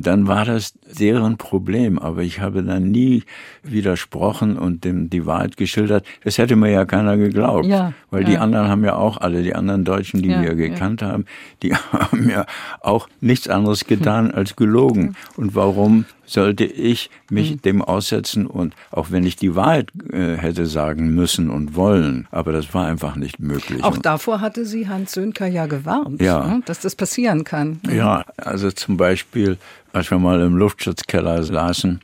dann 0.00 0.26
war 0.26 0.44
das 0.44 0.74
deren 0.98 1.36
Problem. 1.36 1.98
Aber 1.98 2.22
ich 2.22 2.40
habe 2.40 2.62
dann 2.62 2.90
nie 2.90 3.24
widersprochen 3.62 4.58
und 4.58 4.84
dem 4.84 5.10
die 5.10 5.26
Wahrheit 5.26 5.56
geschildert. 5.56 6.04
Das 6.24 6.38
hätte 6.38 6.56
mir 6.56 6.70
ja 6.70 6.84
keiner 6.84 7.16
geglaubt. 7.16 7.66
Ja, 7.66 7.92
weil 8.10 8.22
ja. 8.22 8.28
die 8.28 8.38
anderen 8.38 8.68
haben 8.68 8.84
ja 8.84 8.96
auch 8.96 9.18
alle, 9.18 9.42
die 9.42 9.54
anderen 9.54 9.84
Deutschen, 9.84 10.22
die 10.22 10.30
ja, 10.30 10.42
wir 10.42 10.54
gekannt 10.54 11.02
haben, 11.02 11.24
die 11.62 11.74
haben 11.92 12.28
ja 12.28 12.46
auch 12.80 13.08
nichts 13.20 13.48
anderes 13.48 13.84
getan 13.86 14.30
als 14.30 14.56
gelogen. 14.56 15.16
Und 15.36 15.54
warum 15.54 16.04
sollte 16.26 16.64
ich 16.64 17.10
mich 17.30 17.52
mhm. 17.52 17.62
dem 17.62 17.82
aussetzen 17.82 18.46
und 18.46 18.74
auch 18.90 19.10
wenn 19.10 19.24
ich 19.24 19.36
die 19.36 19.54
Wahrheit 19.54 19.90
äh, 20.12 20.36
hätte 20.36 20.66
sagen 20.66 21.14
müssen 21.14 21.50
und 21.50 21.74
wollen, 21.74 22.28
aber 22.30 22.52
das 22.52 22.74
war 22.74 22.86
einfach 22.86 23.16
nicht 23.16 23.38
möglich. 23.38 23.82
Auch 23.84 23.96
davor 23.96 24.40
hatte 24.40 24.66
sie 24.66 24.88
Hans 24.88 25.12
Sönker 25.12 25.46
ja 25.46 25.66
gewarnt, 25.66 26.20
ja. 26.20 26.46
Ne, 26.46 26.62
dass 26.66 26.80
das 26.80 26.94
passieren 26.94 27.44
kann. 27.44 27.80
Ja, 27.88 28.24
also 28.36 28.70
zum 28.70 28.96
Beispiel 28.96 29.58
als 29.96 30.10
wir 30.10 30.18
mal 30.18 30.40
im 30.42 30.56
Luftschutzkeller 30.56 31.42
saßen 31.42 32.00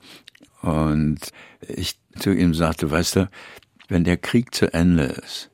und 0.62 1.18
ich 1.60 1.96
zu 2.18 2.32
ihm 2.32 2.54
sagte, 2.54 2.90
weißt 2.90 3.16
du, 3.16 3.30
wenn 3.88 4.04
der 4.04 4.16
Krieg 4.16 4.54
zu 4.54 4.72
Ende 4.72 5.04
ist, 5.04 5.50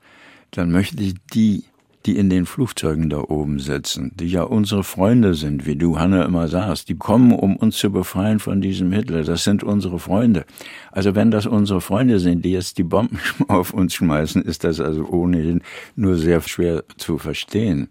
dann 0.52 0.70
möchte 0.70 1.02
ich 1.02 1.14
die, 1.34 1.64
die 2.08 2.16
in 2.16 2.30
den 2.30 2.46
Flugzeugen 2.46 3.10
da 3.10 3.18
oben 3.18 3.58
sitzen, 3.58 4.12
die 4.14 4.28
ja 4.28 4.42
unsere 4.42 4.82
Freunde 4.82 5.34
sind, 5.34 5.66
wie 5.66 5.76
du, 5.76 5.98
Hanne, 5.98 6.24
immer 6.24 6.48
sagst, 6.48 6.88
die 6.88 6.96
kommen, 6.96 7.32
um 7.32 7.54
uns 7.54 7.76
zu 7.76 7.92
befreien 7.92 8.38
von 8.38 8.62
diesem 8.62 8.90
Hitler. 8.92 9.24
Das 9.24 9.44
sind 9.44 9.62
unsere 9.62 9.98
Freunde. 9.98 10.46
Also 10.90 11.14
wenn 11.14 11.30
das 11.30 11.44
unsere 11.44 11.82
Freunde 11.82 12.18
sind, 12.18 12.46
die 12.46 12.52
jetzt 12.52 12.78
die 12.78 12.82
Bomben 12.82 13.20
auf 13.48 13.74
uns 13.74 13.92
schmeißen, 13.92 14.40
ist 14.40 14.64
das 14.64 14.80
also 14.80 15.06
ohnehin 15.06 15.60
nur 15.96 16.16
sehr 16.16 16.40
schwer 16.40 16.82
zu 16.96 17.18
verstehen. 17.18 17.88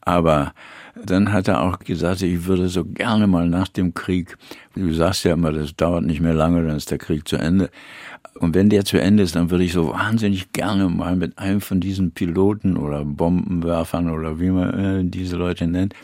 Aber 0.00 0.52
dann 1.00 1.32
hat 1.32 1.46
er 1.46 1.62
auch 1.62 1.78
gesagt, 1.78 2.22
ich 2.22 2.46
würde 2.46 2.68
so 2.68 2.84
gerne 2.84 3.28
mal 3.28 3.48
nach 3.48 3.68
dem 3.68 3.94
Krieg, 3.94 4.36
du 4.74 4.92
sagst 4.92 5.24
ja 5.24 5.34
immer, 5.34 5.52
das 5.52 5.74
dauert 5.76 6.04
nicht 6.04 6.20
mehr 6.20 6.34
lange, 6.34 6.66
dann 6.66 6.76
ist 6.76 6.90
der 6.90 6.98
Krieg 6.98 7.26
zu 7.28 7.36
Ende. 7.36 7.70
Und 8.40 8.54
wenn 8.54 8.68
der 8.68 8.84
zu 8.84 9.00
Ende 9.00 9.22
ist, 9.22 9.36
dann 9.36 9.50
würde 9.50 9.62
ich 9.62 9.72
so 9.72 9.90
wahnsinnig 9.92 10.52
gerne 10.52 10.88
mal 10.88 11.14
mit 11.14 11.38
einem 11.38 11.60
von 11.60 11.78
diesen 11.78 12.10
Piloten 12.10 12.76
oder 12.76 13.04
Bombenwerfern 13.04 14.10
oder 14.10 14.40
wie 14.40 14.50
man 14.50 14.74
äh, 14.74 15.04
diese 15.04 15.36
Leute 15.36 15.68
nennt, 15.68 15.94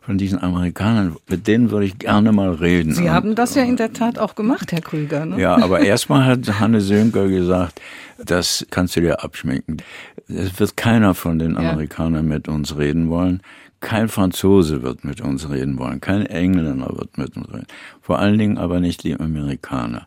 von 0.00 0.16
diesen 0.16 0.42
Amerikanern, 0.42 1.16
mit 1.28 1.46
denen 1.46 1.70
würde 1.70 1.84
ich 1.84 1.98
gerne 1.98 2.32
mal 2.32 2.52
reden. 2.52 2.94
Sie 2.94 3.10
haben 3.10 3.34
das 3.34 3.54
ja 3.54 3.64
in 3.64 3.76
der 3.76 3.92
Tat 3.92 4.18
auch 4.18 4.34
gemacht, 4.34 4.72
Herr 4.72 4.80
Krüger. 4.80 5.26
Ne? 5.26 5.38
Ja, 5.40 5.62
aber 5.62 5.80
erstmal 5.80 6.24
hat 6.24 6.58
Hanne 6.58 6.80
Sönker 6.80 7.28
gesagt, 7.28 7.82
das 8.18 8.66
kannst 8.70 8.96
du 8.96 9.02
dir 9.02 9.22
abschminken. 9.22 9.82
Es 10.28 10.58
wird 10.58 10.76
keiner 10.78 11.14
von 11.14 11.38
den 11.38 11.56
Amerikanern 11.56 12.28
ja. 12.28 12.34
mit 12.34 12.48
uns 12.48 12.78
reden 12.78 13.10
wollen. 13.10 13.42
Kein 13.84 14.08
Franzose 14.08 14.82
wird 14.82 15.04
mit 15.04 15.20
uns 15.20 15.50
reden 15.50 15.78
wollen, 15.78 16.00
kein 16.00 16.24
Engländer 16.24 16.96
wird 16.96 17.18
mit 17.18 17.36
uns 17.36 17.52
reden. 17.52 17.66
Vor 18.00 18.18
allen 18.18 18.38
Dingen 18.38 18.56
aber 18.56 18.80
nicht 18.80 19.04
die 19.04 19.14
Amerikaner. 19.14 20.06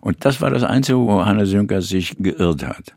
Und 0.00 0.24
das 0.24 0.40
war 0.40 0.50
das 0.50 0.62
Einzige, 0.62 0.98
wo 0.98 1.24
Hannes 1.24 1.50
Juncker 1.50 1.82
sich 1.82 2.14
geirrt 2.20 2.64
hat. 2.64 2.94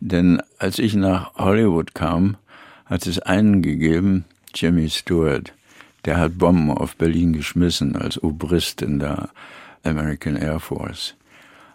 Denn 0.00 0.42
als 0.58 0.78
ich 0.78 0.94
nach 0.94 1.34
Hollywood 1.36 1.94
kam, 1.94 2.36
hat 2.84 3.06
es 3.06 3.18
einen 3.20 3.62
gegeben, 3.62 4.26
Jimmy 4.54 4.90
Stewart, 4.90 5.54
der 6.04 6.18
hat 6.18 6.36
Bomben 6.36 6.70
auf 6.70 6.96
Berlin 6.96 7.32
geschmissen 7.32 7.96
als 7.96 8.22
Obrist 8.22 8.82
in 8.82 8.98
der 8.98 9.30
American 9.82 10.36
Air 10.36 10.60
Force. 10.60 11.14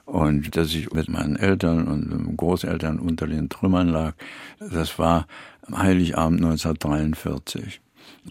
Und 0.05 0.55
dass 0.55 0.75
ich 0.75 0.91
mit 0.91 1.09
meinen 1.09 1.37
Eltern 1.37 1.87
und 1.87 2.37
Großeltern 2.37 2.99
unter 2.99 3.25
den 3.25 3.49
Trümmern 3.49 3.89
lag, 3.89 4.13
das 4.59 4.99
war 4.99 5.25
Heiligabend 5.77 6.43
1943. 6.43 7.81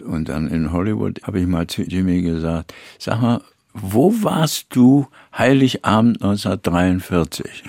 Und 0.05 0.29
dann 0.29 0.49
in 0.49 0.73
Hollywood 0.73 1.23
habe 1.25 1.41
ich 1.41 1.47
mal 1.47 1.67
zu 1.67 1.83
Jimmy 1.83 2.23
gesagt, 2.23 2.75
sag 2.99 3.21
mal, 3.21 3.41
wo 3.75 4.13
warst 4.23 4.67
du 4.71 5.07
Heiligabend 5.37 6.23
1943? 6.23 7.65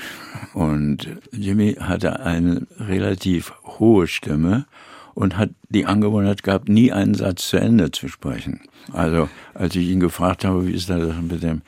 Und 0.54 1.08
Jimmy 1.32 1.74
hatte 1.74 2.20
eine 2.22 2.66
relativ 2.80 3.54
hohe 3.64 4.08
Stimme 4.08 4.66
und 5.14 5.38
hat 5.38 5.50
die 5.68 5.86
Angewohnheit 5.86 6.44
gehabt, 6.44 6.70
nie 6.70 6.92
einen 6.92 7.14
Satz 7.14 7.50
zu 7.50 7.58
Ende 7.58 7.92
zu 7.92 8.08
sprechen. 8.08 8.62
Also 8.94 9.30
als 9.54 9.76
ich 9.76 9.90
ihn 9.90 10.00
gefragt 10.00 10.46
habe, 10.46 10.66
wie 10.66 10.72
ist 10.72 10.90
das 10.90 11.14
mit 11.22 11.44
dem 11.44 11.62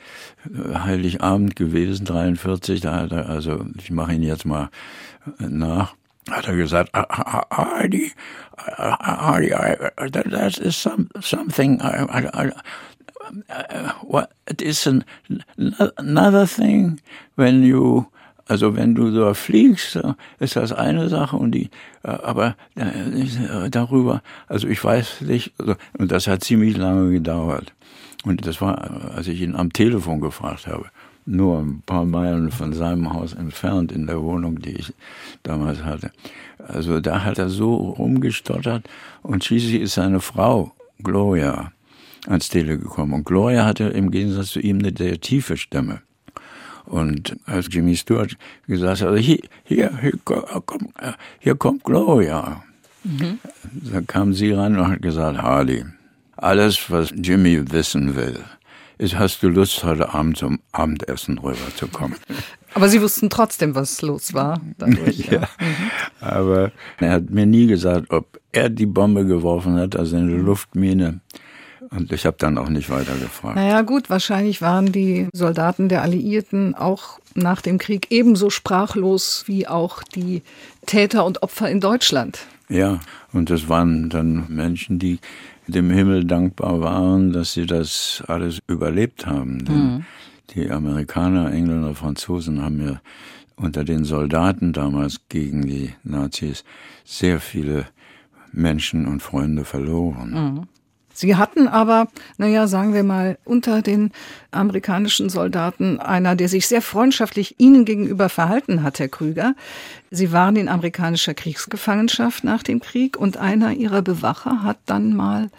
Heiligabend 0.74 1.54
gewesen, 1.54 2.06
43, 2.06 2.80
da 2.80 3.00
hat 3.00 3.12
er, 3.12 3.28
also 3.28 3.66
ich 3.78 3.90
mache 3.90 4.14
ihn 4.14 4.22
jetzt 4.22 4.46
mal 4.46 4.70
nach, 5.38 5.94
hat 6.30 6.46
er 6.46 6.56
gesagt, 6.56 6.90
Hardy, 6.92 8.12
Hardy, 8.56 9.50
that 9.50 10.58
is 10.58 10.76
some, 10.76 11.08
something, 11.20 11.80
I, 11.80 12.04
I, 12.08 12.52
I, 13.50 13.92
what, 14.02 14.30
it 14.46 14.62
is 14.62 14.86
an, 14.86 15.04
another 15.96 16.46
thing 16.46 17.00
when 17.36 17.62
you, 17.64 18.06
also 18.48 18.76
wenn 18.76 18.94
du 18.94 19.10
so 19.10 19.34
fliegst, 19.34 19.98
ist 20.38 20.56
das 20.56 20.72
eine 20.72 21.08
Sache 21.08 21.36
und 21.36 21.52
die, 21.52 21.70
aber 22.02 22.56
darüber, 23.70 24.22
also 24.48 24.68
ich 24.68 24.82
weiß 24.82 25.22
nicht, 25.22 25.52
also, 25.58 25.74
und 25.98 26.12
das 26.12 26.26
hat 26.26 26.44
ziemlich 26.44 26.76
lange 26.76 27.10
gedauert. 27.10 27.72
Und 28.24 28.46
das 28.46 28.60
war, 28.60 29.12
als 29.16 29.26
ich 29.26 29.40
ihn 29.40 29.56
am 29.56 29.72
Telefon 29.72 30.20
gefragt 30.20 30.68
habe 30.68 30.90
nur 31.24 31.60
ein 31.60 31.82
paar 31.86 32.04
Meilen 32.04 32.50
von 32.50 32.72
seinem 32.72 33.12
Haus 33.12 33.32
entfernt 33.32 33.92
in 33.92 34.06
der 34.06 34.20
Wohnung, 34.22 34.60
die 34.60 34.72
ich 34.72 34.92
damals 35.42 35.84
hatte. 35.84 36.10
Also 36.58 37.00
da 37.00 37.24
hat 37.24 37.38
er 37.38 37.48
so 37.48 37.74
rumgestottert 37.74 38.88
und 39.22 39.44
schließlich 39.44 39.80
ist 39.82 39.94
seine 39.94 40.20
Frau, 40.20 40.72
Gloria, 41.02 41.72
ans 42.26 42.48
Tele 42.48 42.78
gekommen. 42.78 43.14
Und 43.14 43.24
Gloria 43.24 43.64
hatte 43.64 43.84
im 43.84 44.10
Gegensatz 44.10 44.50
zu 44.50 44.60
ihm 44.60 44.78
eine 44.78 44.92
sehr 44.96 45.20
tiefe 45.20 45.56
Stimme. 45.56 46.02
Und 46.84 47.36
als 47.46 47.68
Jimmy 47.70 47.96
Stewart 47.96 48.36
gesagt 48.66 49.00
hat, 49.00 49.08
also 49.08 49.20
hier, 49.20 49.38
hier, 49.64 49.96
hier, 50.00 50.18
komm, 50.24 50.88
hier 51.38 51.54
kommt 51.54 51.84
Gloria. 51.84 52.62
Mhm. 53.04 53.38
Da 53.72 54.00
kam 54.00 54.32
sie 54.32 54.52
ran 54.52 54.78
und 54.78 54.88
hat 54.88 55.02
gesagt, 55.02 55.38
Harley, 55.38 55.84
alles, 56.36 56.90
was 56.90 57.12
Jimmy 57.16 57.70
wissen 57.72 58.16
will, 58.16 58.40
hast 59.10 59.42
du 59.42 59.48
Lust, 59.48 59.82
heute 59.82 60.14
Abend 60.14 60.36
zum 60.36 60.60
Abendessen 60.70 61.38
rüberzukommen? 61.38 62.16
Aber 62.74 62.88
Sie 62.88 63.02
wussten 63.02 63.28
trotzdem, 63.28 63.74
was 63.74 64.00
los 64.00 64.32
war. 64.32 64.60
Dadurch, 64.78 65.18
ja. 65.30 65.32
ja. 65.32 65.48
Mhm. 65.58 65.90
Aber 66.20 66.72
er 66.98 67.10
hat 67.10 67.30
mir 67.30 67.46
nie 67.46 67.66
gesagt, 67.66 68.10
ob 68.10 68.40
er 68.52 68.70
die 68.70 68.86
Bombe 68.86 69.26
geworfen 69.26 69.76
hat, 69.76 69.96
also 69.96 70.16
eine 70.16 70.36
Luftmine. 70.36 71.20
Und 71.90 72.12
ich 72.12 72.24
habe 72.24 72.36
dann 72.38 72.56
auch 72.56 72.68
nicht 72.68 72.88
weiter 72.88 73.14
gefragt. 73.16 73.56
Naja 73.56 73.82
gut, 73.82 74.08
wahrscheinlich 74.08 74.62
waren 74.62 74.92
die 74.92 75.28
Soldaten 75.34 75.88
der 75.88 76.00
Alliierten 76.02 76.74
auch 76.74 77.18
nach 77.34 77.60
dem 77.60 77.78
Krieg 77.78 78.06
ebenso 78.10 78.48
sprachlos 78.48 79.44
wie 79.46 79.66
auch 79.66 80.02
die 80.02 80.42
Täter 80.86 81.26
und 81.26 81.42
Opfer 81.42 81.68
in 81.68 81.80
Deutschland. 81.80 82.46
Ja, 82.68 83.00
und 83.32 83.50
das 83.50 83.68
waren 83.68 84.08
dann 84.08 84.46
Menschen, 84.48 84.98
die 84.98 85.18
dem 85.66 85.90
Himmel 85.90 86.24
dankbar 86.24 86.80
waren, 86.80 87.32
dass 87.32 87.52
sie 87.52 87.66
das 87.66 88.22
alles 88.26 88.58
überlebt 88.66 89.26
haben. 89.26 89.64
Denn 89.64 89.76
mhm. 89.76 90.04
die 90.50 90.70
Amerikaner, 90.70 91.52
Engländer, 91.52 91.94
Franzosen 91.94 92.62
haben 92.62 92.84
ja 92.84 93.00
unter 93.56 93.84
den 93.84 94.04
Soldaten 94.04 94.72
damals 94.72 95.20
gegen 95.28 95.62
die 95.62 95.94
Nazis 96.02 96.64
sehr 97.04 97.40
viele 97.40 97.86
Menschen 98.52 99.06
und 99.06 99.22
Freunde 99.22 99.64
verloren. 99.64 100.30
Mhm. 100.30 100.62
Sie 101.12 101.36
hatten 101.36 101.68
aber, 101.68 102.08
naja, 102.38 102.66
sagen 102.66 102.94
wir 102.94 103.04
mal, 103.04 103.38
unter 103.44 103.82
den 103.82 104.10
amerikanischen 104.50 105.28
Soldaten 105.28 106.00
einer, 106.00 106.36
der 106.36 106.48
sich 106.48 106.66
sehr 106.66 106.82
freundschaftlich 106.82 107.56
Ihnen 107.58 107.84
gegenüber 107.84 108.28
verhalten 108.28 108.82
hat, 108.82 108.98
Herr 108.98 109.08
Krüger. 109.08 109.54
Sie 110.10 110.32
waren 110.32 110.56
in 110.56 110.68
amerikanischer 110.68 111.34
Kriegsgefangenschaft 111.34 112.44
nach 112.44 112.62
dem 112.62 112.80
Krieg 112.80 113.16
und 113.16 113.36
einer 113.36 113.72
Ihrer 113.72 114.02
Bewacher 114.02 114.62
hat 114.62 114.78
dann 114.86 115.14
mal 115.14 115.50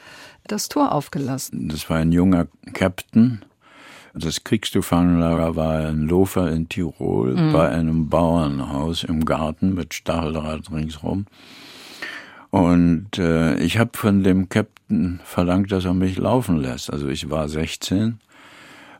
das 0.47 0.69
Tor 0.69 0.91
aufgelassen. 0.91 1.69
Das 1.69 1.89
war 1.89 1.97
ein 1.97 2.11
junger 2.11 2.47
Captain. 2.73 3.41
Das 4.13 4.43
Kriegsgefangenenlager 4.43 5.55
war 5.55 5.87
ein 5.87 6.07
Lofer 6.07 6.51
in 6.51 6.69
Tirol 6.69 7.33
mhm. 7.33 7.53
bei 7.53 7.69
einem 7.69 8.09
Bauernhaus 8.09 9.03
im 9.03 9.25
Garten 9.25 9.73
mit 9.73 9.93
Stacheldraht 9.93 10.71
ringsrum. 10.71 11.25
Und 12.53 13.17
äh, 13.17 13.57
ich 13.63 13.79
habe 13.79 13.97
von 13.97 14.21
dem 14.21 14.47
Captain 14.47 15.19
verlangt, 15.23 15.71
dass 15.71 15.85
er 15.85 15.95
mich 15.95 16.17
laufen 16.17 16.57
lässt. 16.57 16.93
Also 16.93 17.07
ich 17.07 17.31
war 17.31 17.49
16, 17.49 18.19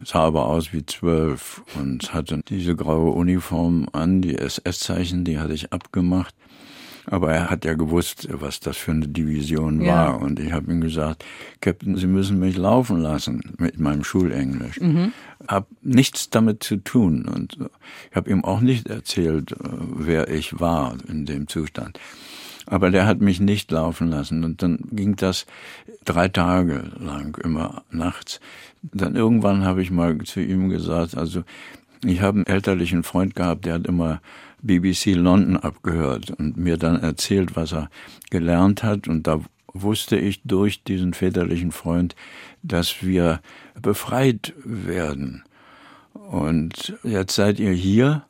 sah 0.03 0.21
aber 0.21 0.47
aus 0.47 0.73
wie 0.73 0.83
12 0.83 1.61
und 1.75 2.15
hatte 2.15 2.41
diese 2.49 2.75
graue 2.75 3.11
Uniform 3.11 3.85
an, 3.91 4.23
die 4.23 4.35
SS-Zeichen, 4.35 5.23
die 5.23 5.37
hatte 5.37 5.53
ich 5.53 5.71
abgemacht. 5.71 6.33
Aber 7.05 7.31
er 7.31 7.51
hat 7.51 7.63
ja 7.63 7.75
gewusst, 7.75 8.27
was 8.31 8.59
das 8.59 8.75
für 8.75 8.89
eine 8.89 9.07
Division 9.07 9.81
ja. 9.81 10.07
war. 10.07 10.21
Und 10.21 10.39
ich 10.39 10.51
habe 10.51 10.71
ihm 10.71 10.81
gesagt, 10.81 11.23
Captain, 11.61 11.95
Sie 11.95 12.07
müssen 12.07 12.39
mich 12.39 12.57
laufen 12.57 12.97
lassen 12.97 13.53
mit 13.59 13.79
meinem 13.79 14.03
Schulenglisch. 14.03 14.79
Mhm. 14.79 15.13
Hab 15.47 15.67
nichts 15.83 16.31
damit 16.31 16.63
zu 16.63 16.77
tun. 16.77 17.25
Und 17.25 17.59
ich 18.09 18.15
habe 18.15 18.31
ihm 18.31 18.43
auch 18.43 18.61
nicht 18.61 18.87
erzählt, 18.87 19.51
äh, 19.51 19.57
wer 19.61 20.27
ich 20.27 20.59
war 20.59 20.95
in 21.07 21.27
dem 21.27 21.47
Zustand. 21.47 21.99
Aber 22.65 22.91
der 22.91 23.05
hat 23.05 23.21
mich 23.21 23.39
nicht 23.39 23.71
laufen 23.71 24.09
lassen. 24.09 24.43
Und 24.43 24.61
dann 24.61 24.79
ging 24.91 25.15
das 25.15 25.45
drei 26.05 26.27
Tage 26.27 26.91
lang, 26.99 27.37
immer 27.43 27.83
nachts. 27.91 28.39
Dann 28.81 29.15
irgendwann 29.15 29.65
habe 29.65 29.81
ich 29.81 29.91
mal 29.91 30.17
zu 30.19 30.39
ihm 30.39 30.69
gesagt, 30.69 31.15
also 31.17 31.43
ich 32.05 32.21
habe 32.21 32.37
einen 32.39 32.47
elterlichen 32.47 33.03
Freund 33.03 33.35
gehabt, 33.35 33.65
der 33.65 33.75
hat 33.75 33.87
immer 33.87 34.21
BBC 34.61 35.15
London 35.15 35.57
abgehört 35.57 36.31
und 36.31 36.57
mir 36.57 36.77
dann 36.77 37.01
erzählt, 37.01 37.55
was 37.55 37.73
er 37.73 37.89
gelernt 38.29 38.83
hat. 38.83 39.07
Und 39.07 39.27
da 39.27 39.41
wusste 39.73 40.17
ich 40.17 40.41
durch 40.43 40.83
diesen 40.83 41.13
väterlichen 41.13 41.71
Freund, 41.71 42.15
dass 42.61 43.03
wir 43.03 43.41
befreit 43.81 44.53
werden. 44.63 45.43
Und 46.13 46.97
jetzt 47.03 47.35
seid 47.35 47.59
ihr 47.59 47.71
hier 47.71 48.23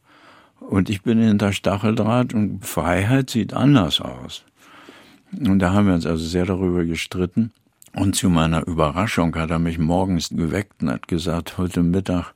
und 0.74 0.90
ich 0.90 1.04
bin 1.04 1.22
hinter 1.22 1.54
Stacheldraht 1.54 2.34
und 2.34 2.66
Freiheit 2.66 3.30
sieht 3.30 3.54
anders 3.54 4.02
aus. 4.02 4.44
Und 5.32 5.60
da 5.60 5.72
haben 5.72 5.86
wir 5.86 5.94
uns 5.94 6.08
also 6.08 6.26
sehr 6.26 6.48
darüber 6.48 6.84
gestritten. 6.84 7.52
Und 7.96 8.16
zu 8.16 8.28
meiner 8.28 8.66
Überraschung 8.66 9.36
hat 9.36 9.52
er 9.52 9.60
mich 9.60 9.78
morgens 9.78 10.30
geweckt 10.30 10.82
und 10.82 10.90
hat 10.90 11.08
gesagt, 11.08 11.60
heute 11.60 11.84
Mittag, 11.84 12.34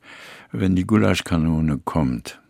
wenn 0.52 0.76
die 0.76 0.86
Gulaschkanone 0.86 1.80
kommt, 1.84 2.40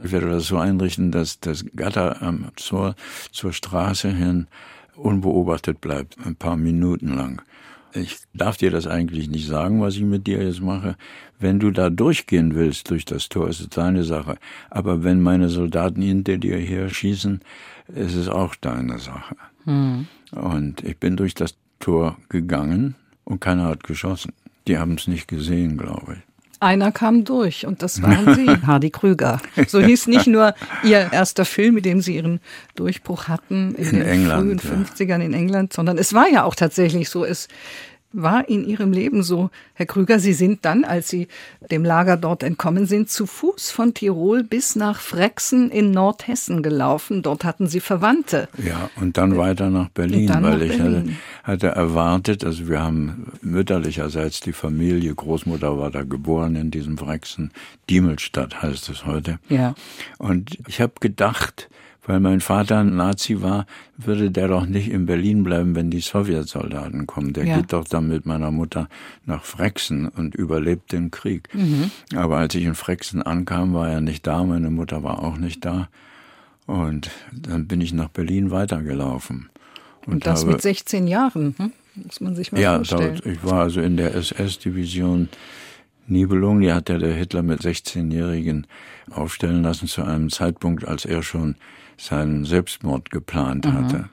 ich 0.00 0.12
werde 0.12 0.30
das 0.30 0.46
so 0.46 0.58
einrichten, 0.58 1.10
dass 1.10 1.40
das 1.40 1.64
Gatter 1.74 2.22
am 2.22 2.46
Tor 2.54 2.94
zur 3.32 3.52
Straße 3.52 4.10
hin 4.10 4.46
unbeobachtet 4.94 5.80
bleibt, 5.80 6.18
ein 6.24 6.36
paar 6.36 6.56
Minuten 6.56 7.16
lang. 7.16 7.42
Ich 7.94 8.16
darf 8.32 8.56
dir 8.56 8.70
das 8.70 8.86
eigentlich 8.86 9.28
nicht 9.28 9.46
sagen, 9.46 9.80
was 9.80 9.96
ich 9.96 10.02
mit 10.02 10.26
dir 10.26 10.42
jetzt 10.42 10.60
mache. 10.60 10.96
Wenn 11.38 11.58
du 11.58 11.70
da 11.70 11.90
durchgehen 11.90 12.54
willst 12.54 12.90
durch 12.90 13.04
das 13.04 13.28
Tor, 13.28 13.48
ist 13.48 13.60
es 13.60 13.68
deine 13.68 14.04
Sache. 14.04 14.36
Aber 14.70 15.04
wenn 15.04 15.20
meine 15.20 15.48
Soldaten 15.48 16.00
hinter 16.00 16.38
dir 16.38 16.56
her 16.56 16.88
schießen, 16.88 17.40
ist 17.88 18.14
es 18.14 18.28
auch 18.28 18.54
deine 18.54 18.98
Sache. 18.98 19.36
Hm. 19.64 20.06
Und 20.30 20.82
ich 20.84 20.96
bin 20.98 21.16
durch 21.16 21.34
das 21.34 21.54
Tor 21.80 22.16
gegangen 22.28 22.94
und 23.24 23.40
keiner 23.40 23.64
hat 23.64 23.84
geschossen. 23.84 24.32
Die 24.66 24.78
haben 24.78 24.94
es 24.94 25.08
nicht 25.08 25.28
gesehen, 25.28 25.76
glaube 25.76 26.14
ich. 26.14 26.31
Einer 26.62 26.92
kam 26.92 27.24
durch 27.24 27.66
und 27.66 27.82
das 27.82 28.02
waren 28.02 28.34
Sie, 28.36 28.46
Hardy 28.66 28.90
Krüger. 28.90 29.40
So 29.66 29.80
hieß 29.80 30.06
nicht 30.06 30.28
nur 30.28 30.54
Ihr 30.84 31.12
erster 31.12 31.44
Film, 31.44 31.74
mit 31.74 31.84
dem 31.84 32.00
Sie 32.00 32.16
Ihren 32.16 32.40
Durchbruch 32.76 33.26
hatten 33.28 33.74
in, 33.74 33.84
in 33.84 33.90
den 33.96 34.02
England, 34.02 34.62
frühen 34.62 34.86
50ern 34.86 35.20
in 35.20 35.34
England, 35.34 35.72
sondern 35.72 35.98
es 35.98 36.14
war 36.14 36.28
ja 36.28 36.44
auch 36.44 36.54
tatsächlich 36.54 37.10
so. 37.10 37.24
Es 37.24 37.48
war 38.12 38.48
in 38.48 38.64
Ihrem 38.64 38.92
Leben 38.92 39.22
so, 39.22 39.50
Herr 39.74 39.86
Krüger, 39.86 40.18
Sie 40.18 40.32
sind 40.32 40.64
dann, 40.64 40.84
als 40.84 41.08
Sie 41.08 41.28
dem 41.70 41.84
Lager 41.84 42.16
dort 42.16 42.42
entkommen 42.42 42.86
sind, 42.86 43.10
zu 43.10 43.26
Fuß 43.26 43.70
von 43.70 43.94
Tirol 43.94 44.44
bis 44.44 44.76
nach 44.76 45.00
Frexen 45.00 45.70
in 45.70 45.90
Nordhessen 45.90 46.62
gelaufen. 46.62 47.22
Dort 47.22 47.44
hatten 47.44 47.66
Sie 47.66 47.80
Verwandte. 47.80 48.48
Ja, 48.64 48.90
und 49.00 49.16
dann 49.16 49.36
weiter 49.36 49.70
nach 49.70 49.88
Berlin, 49.88 50.28
weil 50.28 50.40
nach 50.40 50.60
ich 50.60 50.76
Berlin. 50.76 51.16
Hatte, 51.42 51.66
hatte 51.66 51.66
erwartet, 51.68 52.44
also 52.44 52.68
wir 52.68 52.80
haben 52.80 53.32
mütterlicherseits 53.40 54.40
die 54.40 54.52
Familie, 54.52 55.14
Großmutter 55.14 55.78
war 55.78 55.90
da 55.90 56.02
geboren 56.02 56.56
in 56.56 56.70
diesem 56.70 56.98
Frexen, 56.98 57.52
Diemelstadt 57.88 58.62
heißt 58.62 58.88
es 58.88 59.06
heute. 59.06 59.38
Ja. 59.48 59.74
Und 60.18 60.58
ich 60.68 60.80
habe 60.80 60.94
gedacht, 61.00 61.68
weil 62.04 62.20
mein 62.20 62.40
Vater 62.40 62.80
ein 62.80 62.96
Nazi 62.96 63.42
war, 63.42 63.66
würde 63.96 64.30
der 64.30 64.48
doch 64.48 64.66
nicht 64.66 64.90
in 64.90 65.06
Berlin 65.06 65.44
bleiben, 65.44 65.74
wenn 65.76 65.90
die 65.90 66.00
Sowjetsoldaten 66.00 67.06
kommen. 67.06 67.32
Der 67.32 67.44
ja. 67.44 67.56
geht 67.56 67.72
doch 67.72 67.84
dann 67.84 68.08
mit 68.08 68.26
meiner 68.26 68.50
Mutter 68.50 68.88
nach 69.24 69.44
Frexen 69.44 70.08
und 70.08 70.34
überlebt 70.34 70.92
den 70.92 71.10
Krieg. 71.10 71.48
Mhm. 71.54 71.90
Aber 72.14 72.38
als 72.38 72.54
ich 72.54 72.64
in 72.64 72.74
Frexen 72.74 73.22
ankam, 73.22 73.72
war 73.74 73.88
er 73.88 74.00
nicht 74.00 74.26
da, 74.26 74.42
meine 74.42 74.70
Mutter 74.70 75.02
war 75.02 75.22
auch 75.22 75.36
nicht 75.36 75.64
da. 75.64 75.88
Und 76.66 77.10
dann 77.32 77.66
bin 77.66 77.80
ich 77.80 77.92
nach 77.92 78.08
Berlin 78.08 78.50
weitergelaufen. 78.50 79.48
Und, 80.06 80.14
und 80.14 80.26
das 80.26 80.42
habe, 80.42 80.52
mit 80.52 80.62
16 80.62 81.06
Jahren, 81.06 81.54
hm? 81.56 81.72
muss 81.94 82.20
man 82.20 82.34
sich 82.34 82.50
mal 82.50 82.60
ja, 82.60 82.76
vorstellen. 82.76 83.20
Ja, 83.24 83.32
ich 83.32 83.44
war 83.44 83.62
also 83.62 83.80
in 83.80 83.96
der 83.96 84.14
SS-Division 84.14 85.28
Nibelung, 86.06 86.60
die 86.60 86.72
hat 86.72 86.88
ja 86.88 86.98
der 86.98 87.14
Hitler 87.14 87.42
mit 87.42 87.60
16-Jährigen 87.60 88.66
aufstellen 89.10 89.62
lassen 89.62 89.86
zu 89.86 90.02
einem 90.02 90.30
Zeitpunkt, 90.30 90.86
als 90.86 91.04
er 91.04 91.22
schon 91.22 91.54
seinen 91.96 92.44
Selbstmord 92.44 93.10
geplant 93.10 93.66
mhm. 93.66 93.72
hatte. 93.72 94.08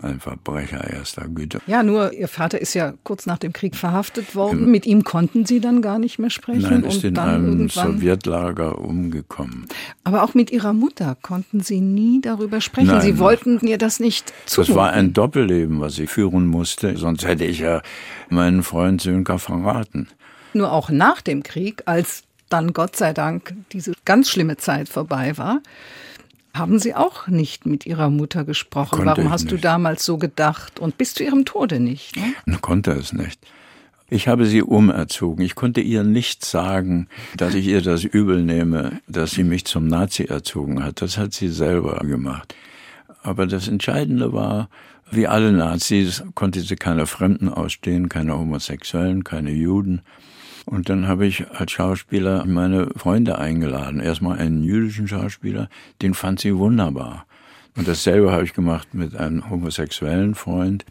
Ein 0.00 0.20
Verbrecher 0.20 0.90
erster 0.90 1.28
Güte. 1.28 1.60
Ja, 1.66 1.82
nur 1.82 2.14
Ihr 2.14 2.26
Vater 2.26 2.58
ist 2.58 2.72
ja 2.72 2.94
kurz 3.04 3.26
nach 3.26 3.36
dem 3.36 3.52
Krieg 3.52 3.76
verhaftet 3.76 4.34
worden. 4.34 4.64
Im 4.64 4.70
Mit 4.70 4.86
ihm 4.86 5.04
konnten 5.04 5.44
Sie 5.44 5.60
dann 5.60 5.82
gar 5.82 5.98
nicht 5.98 6.18
mehr 6.18 6.30
sprechen. 6.30 6.62
Nein, 6.62 6.84
ist 6.84 7.04
in 7.04 7.18
einem 7.18 7.68
Sowjetlager 7.68 8.78
umgekommen. 8.78 9.66
Aber 10.02 10.22
auch 10.22 10.32
mit 10.32 10.50
Ihrer 10.50 10.72
Mutter 10.72 11.14
konnten 11.20 11.60
Sie 11.60 11.82
nie 11.82 12.22
darüber 12.22 12.62
sprechen. 12.62 12.88
Nein, 12.88 13.02
Sie 13.02 13.18
wollten 13.18 13.58
mir 13.60 13.76
das 13.76 14.00
nicht 14.00 14.32
zumuten. 14.46 14.74
Das 14.74 14.82
war 14.82 14.92
ein 14.92 15.12
Doppelleben, 15.12 15.80
was 15.80 15.98
ich 15.98 16.08
führen 16.08 16.46
musste. 16.46 16.96
Sonst 16.96 17.26
hätte 17.26 17.44
ich 17.44 17.58
ja 17.58 17.82
meinen 18.30 18.62
Freund 18.62 19.02
Sönker 19.02 19.38
verraten. 19.38 20.08
Nur 20.54 20.72
auch 20.72 20.88
nach 20.88 21.20
dem 21.20 21.42
Krieg, 21.42 21.82
als 21.84 22.24
dann 22.48 22.72
Gott 22.72 22.96
sei 22.96 23.12
Dank 23.12 23.54
diese 23.72 23.92
ganz 24.06 24.30
schlimme 24.30 24.56
Zeit 24.56 24.88
vorbei 24.88 25.36
war, 25.36 25.60
haben 26.54 26.78
Sie 26.78 26.94
auch 26.94 27.28
nicht 27.28 27.66
mit 27.66 27.86
Ihrer 27.86 28.10
Mutter 28.10 28.44
gesprochen. 28.44 28.96
Konnte 28.96 29.06
Warum 29.06 29.30
hast 29.30 29.44
nicht. 29.44 29.52
du 29.52 29.58
damals 29.58 30.04
so 30.04 30.18
gedacht? 30.18 30.80
Und 30.80 30.98
bis 30.98 31.14
zu 31.14 31.24
Ihrem 31.24 31.44
Tode 31.44 31.80
nicht? 31.80 32.16
Ne? 32.16 32.58
Konnte 32.60 32.92
es 32.92 33.12
nicht. 33.12 33.40
Ich 34.10 34.28
habe 34.28 34.44
sie 34.44 34.60
umerzogen. 34.60 35.42
Ich 35.42 35.54
konnte 35.54 35.80
ihr 35.80 36.04
nicht 36.04 36.44
sagen, 36.44 37.08
dass 37.34 37.54
ich 37.54 37.66
ihr 37.66 37.80
das 37.80 38.04
übel 38.04 38.42
nehme, 38.42 39.00
dass 39.08 39.30
sie 39.30 39.42
mich 39.42 39.64
zum 39.64 39.86
Nazi 39.86 40.24
erzogen 40.24 40.84
hat. 40.84 41.00
Das 41.00 41.16
hat 41.16 41.32
sie 41.32 41.48
selber 41.48 41.98
gemacht. 42.00 42.54
Aber 43.22 43.46
das 43.46 43.68
Entscheidende 43.68 44.34
war, 44.34 44.68
wie 45.10 45.26
alle 45.26 45.50
Nazis 45.52 46.22
konnte 46.34 46.60
sie 46.60 46.76
keine 46.76 47.06
Fremden 47.06 47.48
ausstehen, 47.48 48.10
keine 48.10 48.36
Homosexuellen, 48.36 49.24
keine 49.24 49.52
Juden. 49.52 50.02
Und 50.66 50.88
dann 50.88 51.08
habe 51.08 51.26
ich 51.26 51.50
als 51.50 51.72
Schauspieler 51.72 52.44
meine 52.46 52.88
Freunde 52.96 53.38
eingeladen. 53.38 54.00
Erstmal 54.00 54.38
einen 54.38 54.62
jüdischen 54.62 55.08
Schauspieler, 55.08 55.68
den 56.00 56.14
fand 56.14 56.40
sie 56.40 56.56
wunderbar. 56.56 57.26
Und 57.76 57.88
dasselbe 57.88 58.32
habe 58.32 58.44
ich 58.44 58.52
gemacht 58.52 58.94
mit 58.94 59.16
einem 59.16 59.48
homosexuellen 59.48 60.34
Freund. 60.34 60.84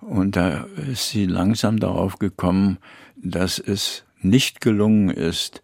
Und 0.00 0.36
da 0.36 0.66
ist 0.90 1.10
sie 1.10 1.26
langsam 1.26 1.80
darauf 1.80 2.18
gekommen, 2.18 2.78
dass 3.16 3.58
es 3.58 4.04
nicht 4.20 4.60
gelungen 4.60 5.10
ist, 5.10 5.62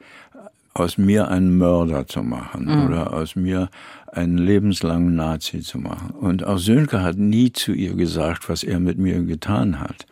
aus 0.75 0.97
mir 0.97 1.29
einen 1.29 1.59
Mörder 1.59 2.07
zu 2.07 2.23
machen 2.23 2.65
mhm. 2.65 2.87
oder 2.87 3.13
aus 3.13 3.37
mir 3.37 3.69
einen 4.07 4.39
lebenslangen 4.39 5.15
Nazi 5.15 5.61
zu 5.61 5.79
machen. 5.79 6.11
Und 6.11 6.45
auch 6.45 6.59
Sönke 6.59 7.03
hat 7.03 7.19
nie 7.19 7.53
zu 7.53 7.73
ihr 7.73 7.95
gesagt, 7.95 8.49
was 8.49 8.63
er 8.63 8.81
mit 8.81 8.99
mir 8.99 9.23
getan 9.23 9.81
hat. 9.81 10.07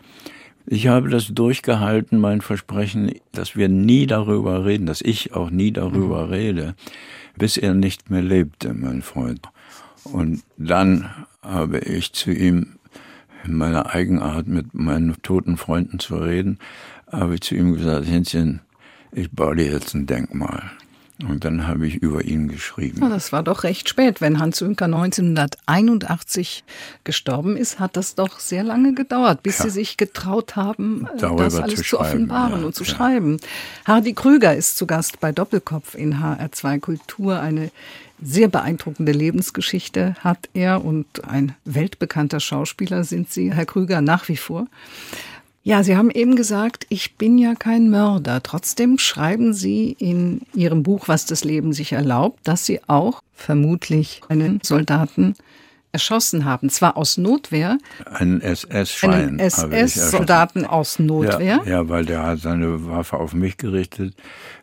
Ich 0.66 0.86
habe 0.86 1.08
das 1.08 1.28
durchgehalten, 1.28 2.18
mein 2.18 2.40
Versprechen, 2.40 3.12
dass 3.32 3.56
wir 3.56 3.68
nie 3.68 4.06
darüber 4.06 4.64
reden, 4.64 4.86
dass 4.86 5.00
ich 5.00 5.34
auch 5.34 5.50
nie 5.50 5.72
darüber 5.72 6.26
mhm. 6.26 6.32
rede, 6.32 6.74
bis 7.36 7.56
er 7.56 7.74
nicht 7.74 8.10
mehr 8.10 8.22
lebte, 8.22 8.74
mein 8.74 9.02
Freund. 9.02 9.48
Und 10.04 10.42
dann 10.56 11.10
habe 11.42 11.78
ich 11.78 12.12
zu 12.12 12.30
ihm 12.32 12.76
in 13.44 13.54
meiner 13.54 13.94
Eigenart 13.94 14.46
mit 14.46 14.74
meinen 14.74 15.20
toten 15.22 15.56
Freunden 15.56 15.98
zu 15.98 16.16
reden, 16.16 16.58
habe 17.10 17.34
ich 17.34 17.40
zu 17.40 17.54
ihm 17.54 17.74
gesagt, 17.74 18.06
Hänschen, 18.06 18.60
ich 19.12 19.30
baue 19.30 19.56
dir 19.56 19.72
jetzt 19.72 19.94
ein 19.94 20.06
Denkmal. 20.06 20.70
Und 21.28 21.44
dann 21.44 21.66
habe 21.66 21.86
ich 21.86 21.96
über 21.96 22.24
ihn 22.24 22.48
geschrieben. 22.48 23.02
Ja, 23.02 23.08
das 23.08 23.32
war 23.32 23.42
doch 23.42 23.64
recht 23.64 23.88
spät. 23.88 24.20
Wenn 24.20 24.38
Hans 24.38 24.60
Ünker 24.60 24.86
1981 24.86 26.64
gestorben 27.04 27.56
ist, 27.56 27.78
hat 27.78 27.96
das 27.96 28.14
doch 28.14 28.40
sehr 28.40 28.62
lange 28.62 28.94
gedauert, 28.94 29.42
bis 29.42 29.58
Ja. 29.58 29.64
Sie 29.64 29.70
sich 29.70 29.96
getraut 29.96 30.56
haben, 30.56 31.06
äh, 31.14 31.18
Darüber 31.18 31.44
das 31.44 31.56
alles 31.56 31.76
zu 31.76 31.84
zu, 31.84 32.00
offenbaren 32.00 32.60
ja, 32.60 32.66
und 32.66 32.74
zu 32.74 32.84
schreiben. 32.84 33.38
Hardy 33.84 34.12
Krüger 34.14 34.54
ist 34.54 34.76
zu 34.76 34.86
Gast 34.86 35.20
bei 35.20 35.32
Doppelkopf 35.32 35.94
in 35.94 36.20
HR2 36.20 36.80
Kultur. 36.80 37.40
Eine 37.40 37.70
sehr 38.22 38.48
beeindruckende 38.48 39.12
Lebensgeschichte 39.12 40.14
hat 40.20 40.48
er 40.52 40.84
und 40.84 41.24
ein 41.26 41.54
weltbekannter 41.64 42.40
Schauspieler 42.40 43.04
sind 43.04 43.32
Sie, 43.32 43.52
Herr 43.52 43.66
Krüger, 43.66 44.00
nach 44.00 44.28
wie 44.28 44.36
vor. 44.36 44.66
Ja, 45.62 45.82
Sie 45.82 45.94
haben 45.96 46.10
eben 46.10 46.36
gesagt, 46.36 46.86
ich 46.88 47.16
bin 47.16 47.36
ja 47.36 47.54
kein 47.54 47.90
Mörder. 47.90 48.42
Trotzdem 48.42 48.98
schreiben 48.98 49.52
Sie 49.52 49.94
in 49.98 50.40
Ihrem 50.54 50.82
Buch, 50.82 51.06
was 51.08 51.26
das 51.26 51.44
Leben 51.44 51.72
sich 51.74 51.92
erlaubt, 51.92 52.40
dass 52.44 52.64
Sie 52.64 52.80
auch 52.86 53.22
vermutlich 53.34 54.22
einen 54.30 54.60
Soldaten 54.62 55.34
erschossen 55.92 56.44
haben. 56.46 56.70
Zwar 56.70 56.96
aus 56.96 57.18
Notwehr, 57.18 57.76
Einen 58.06 58.40
SS-Schein. 58.40 59.10
einen. 59.12 59.38
SS-Soldaten 59.40 60.64
aus 60.64 60.98
Notwehr. 60.98 61.60
Ja, 61.66 61.70
ja, 61.70 61.88
weil 61.90 62.06
der 62.06 62.22
hat 62.22 62.38
seine 62.38 62.86
Waffe 62.86 63.18
auf 63.18 63.34
mich 63.34 63.56
gerichtet 63.58 64.14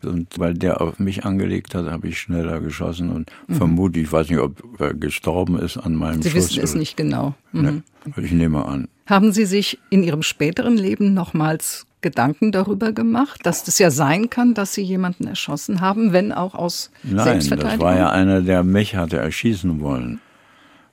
und 0.03 0.39
weil 0.39 0.53
der 0.55 0.81
auf 0.81 0.99
mich 0.99 1.25
angelegt 1.25 1.75
hat, 1.75 1.85
habe 1.85 2.07
ich 2.07 2.17
schneller 2.19 2.59
geschossen 2.61 3.09
und 3.11 3.29
vermute, 3.49 3.99
ich 3.99 4.11
weiß 4.11 4.29
nicht, 4.29 4.39
ob 4.39 4.79
er 4.79 4.93
gestorben 4.95 5.59
ist 5.59 5.77
an 5.77 5.93
meinem 5.95 6.17
Mhm. 6.19 6.21
Sie 6.23 6.29
Schuss. 6.31 6.49
wissen 6.51 6.63
es 6.63 6.75
nicht 6.75 6.97
genau. 6.97 7.35
Mhm. 7.51 7.61
Ne, 7.61 7.83
ich 8.23 8.31
nehme 8.31 8.65
an. 8.65 8.87
Haben 9.07 9.31
Sie 9.31 9.45
sich 9.45 9.79
in 9.89 10.03
Ihrem 10.03 10.21
späteren 10.21 10.77
Leben 10.77 11.13
nochmals 11.13 11.85
Gedanken 12.01 12.51
darüber 12.51 12.91
gemacht, 12.91 13.39
dass 13.43 13.63
das 13.63 13.79
ja 13.79 13.89
sein 13.89 14.29
kann, 14.29 14.53
dass 14.53 14.73
Sie 14.73 14.83
jemanden 14.83 15.27
erschossen 15.27 15.81
haben, 15.81 16.13
wenn 16.13 16.31
auch 16.31 16.53
aus 16.53 16.91
Nein, 17.03 17.15
das 17.15 17.25
Selbstverteidigung? 17.25 17.85
war 17.85 17.97
ja 17.97 18.09
einer, 18.11 18.41
der 18.41 18.63
mich 18.63 18.95
hatte 18.95 19.17
erschießen 19.17 19.79
wollen 19.79 20.19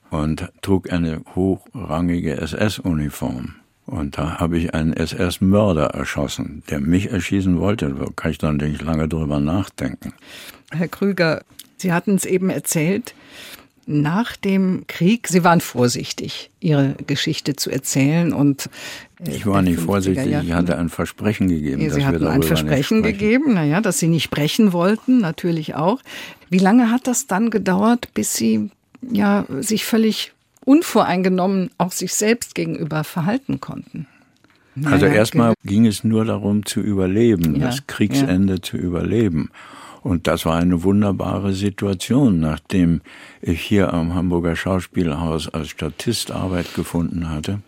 und 0.09 0.49
trug 0.61 0.91
eine 0.91 1.21
hochrangige 1.35 2.37
SS-Uniform. 2.37 3.55
Und 3.85 4.17
da 4.17 4.39
habe 4.39 4.57
ich 4.57 4.73
einen 4.73 4.93
SS-Mörder 4.93 5.87
erschossen, 5.87 6.63
der 6.69 6.79
mich 6.79 7.11
erschießen 7.11 7.59
wollte. 7.59 7.93
Da 7.93 8.07
kann 8.15 8.31
ich 8.31 8.39
dann 8.39 8.57
nicht 8.57 8.81
lange 8.81 9.07
drüber 9.07 9.39
nachdenken. 9.39 10.13
Herr 10.71 10.87
Krüger, 10.87 11.43
Sie 11.77 11.93
hatten 11.93 12.15
es 12.15 12.25
eben 12.25 12.49
erzählt, 12.49 13.13
nach 13.87 14.35
dem 14.35 14.85
Krieg, 14.87 15.27
Sie 15.27 15.43
waren 15.43 15.61
vorsichtig, 15.61 16.49
Ihre 16.59 16.95
Geschichte 17.05 17.55
zu 17.55 17.69
erzählen 17.69 18.33
und 18.33 18.69
äh, 19.25 19.31
Ich 19.35 19.45
war 19.45 19.61
nicht 19.61 19.79
50er 19.79 19.85
vorsichtig, 19.85 20.35
ich 20.43 20.53
hatte 20.53 20.77
ein 20.77 20.89
Versprechen 20.89 21.47
gegeben, 21.47 21.83
dass 21.83 21.93
Sie 21.93 21.99
wir 21.99 22.07
hatten 22.07 22.27
ein 22.27 22.43
Versprechen 22.43 22.99
sprechen. 22.99 23.03
gegeben, 23.03 23.53
naja, 23.53 23.81
dass 23.81 23.99
Sie 23.99 24.07
nicht 24.07 24.31
brechen 24.31 24.73
wollten, 24.73 25.19
natürlich 25.19 25.75
auch. 25.75 26.01
Wie 26.49 26.57
lange 26.59 26.91
hat 26.91 27.07
das 27.07 27.27
dann 27.27 27.49
gedauert, 27.49 28.09
bis 28.13 28.33
Sie 28.33 28.69
ja 29.01 29.45
sich 29.59 29.85
völlig 29.85 30.33
unvoreingenommen 30.63 31.69
auch 31.77 31.91
sich 31.91 32.13
selbst 32.13 32.55
gegenüber 32.55 33.03
verhalten 33.03 33.59
konnten? 33.59 34.07
Also 34.83 35.05
Naja, 35.05 35.15
erstmal 35.17 35.53
ging 35.63 35.85
es 35.85 36.03
nur 36.03 36.25
darum 36.25 36.65
zu 36.65 36.81
überleben, 36.81 37.55
Ja, 37.55 37.67
das 37.67 37.87
Kriegsende 37.87 38.61
zu 38.61 38.77
überleben. 38.77 39.49
Und 40.05 40.27
das 40.27 40.45
war 40.45 40.57
eine 40.57 40.83
wunderbare 40.83 41.53
Situation, 41.53 42.39
nachdem 42.39 43.01
ich 43.41 43.59
hier 43.59 43.91
am 43.91 44.13
Hamburger 44.13 44.55
Schauspielhaus 44.55 45.51
als 45.51 45.69
Statist 45.69 46.29
Arbeit 46.29 46.75
gefunden 46.75 47.31
hatte. 47.31 47.61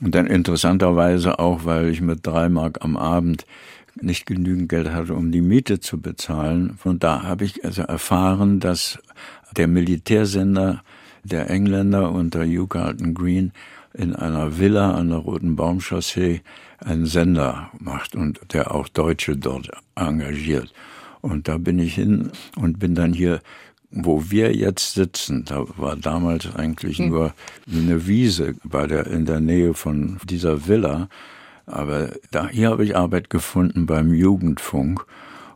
Und 0.00 0.16
dann 0.16 0.26
interessanterweise 0.26 1.38
auch, 1.38 1.64
weil 1.64 1.88
ich 1.90 2.00
mit 2.00 2.26
drei 2.26 2.48
Mark 2.48 2.84
am 2.84 2.96
Abend 2.96 3.46
nicht 3.94 4.26
genügend 4.26 4.68
Geld 4.68 4.90
hatte, 4.90 5.14
um 5.14 5.30
die 5.30 5.42
Miete 5.42 5.78
zu 5.78 6.00
bezahlen. 6.00 6.74
Von 6.76 6.98
da 6.98 7.22
habe 7.22 7.44
ich 7.44 7.64
also 7.64 7.82
erfahren, 7.82 8.58
dass 8.58 8.98
der 9.56 9.68
Militärsender 9.68 10.82
der 11.22 11.48
Engländer 11.48 12.10
unter 12.10 12.44
Hugh 12.44 12.66
Carlton 12.66 13.14
Green 13.14 13.52
in 13.94 14.12
einer 14.12 14.58
Villa 14.58 14.90
an 14.90 15.10
der 15.10 15.18
Roten 15.18 15.54
Baumchaussee 15.54 16.40
einen 16.80 17.06
Sender 17.06 17.70
macht 17.78 18.16
und 18.16 18.40
der 18.52 18.74
auch 18.74 18.88
Deutsche 18.88 19.36
dort 19.36 19.70
engagiert. 19.94 20.72
Und 21.20 21.48
da 21.48 21.58
bin 21.58 21.78
ich 21.78 21.94
hin 21.94 22.30
und 22.56 22.78
bin 22.78 22.94
dann 22.94 23.12
hier, 23.12 23.40
wo 23.90 24.30
wir 24.30 24.54
jetzt 24.54 24.94
sitzen, 24.94 25.44
da 25.44 25.64
war 25.76 25.96
damals 25.96 26.54
eigentlich 26.54 26.98
nur 26.98 27.32
eine 27.70 28.06
Wiese 28.06 28.54
bei 28.64 28.86
der, 28.86 29.06
in 29.06 29.26
der 29.26 29.40
Nähe 29.40 29.74
von 29.74 30.18
dieser 30.24 30.66
Villa. 30.66 31.08
Aber 31.66 32.10
da, 32.30 32.48
hier 32.48 32.70
habe 32.70 32.84
ich 32.84 32.96
Arbeit 32.96 33.30
gefunden 33.30 33.86
beim 33.86 34.12
Jugendfunk 34.12 35.04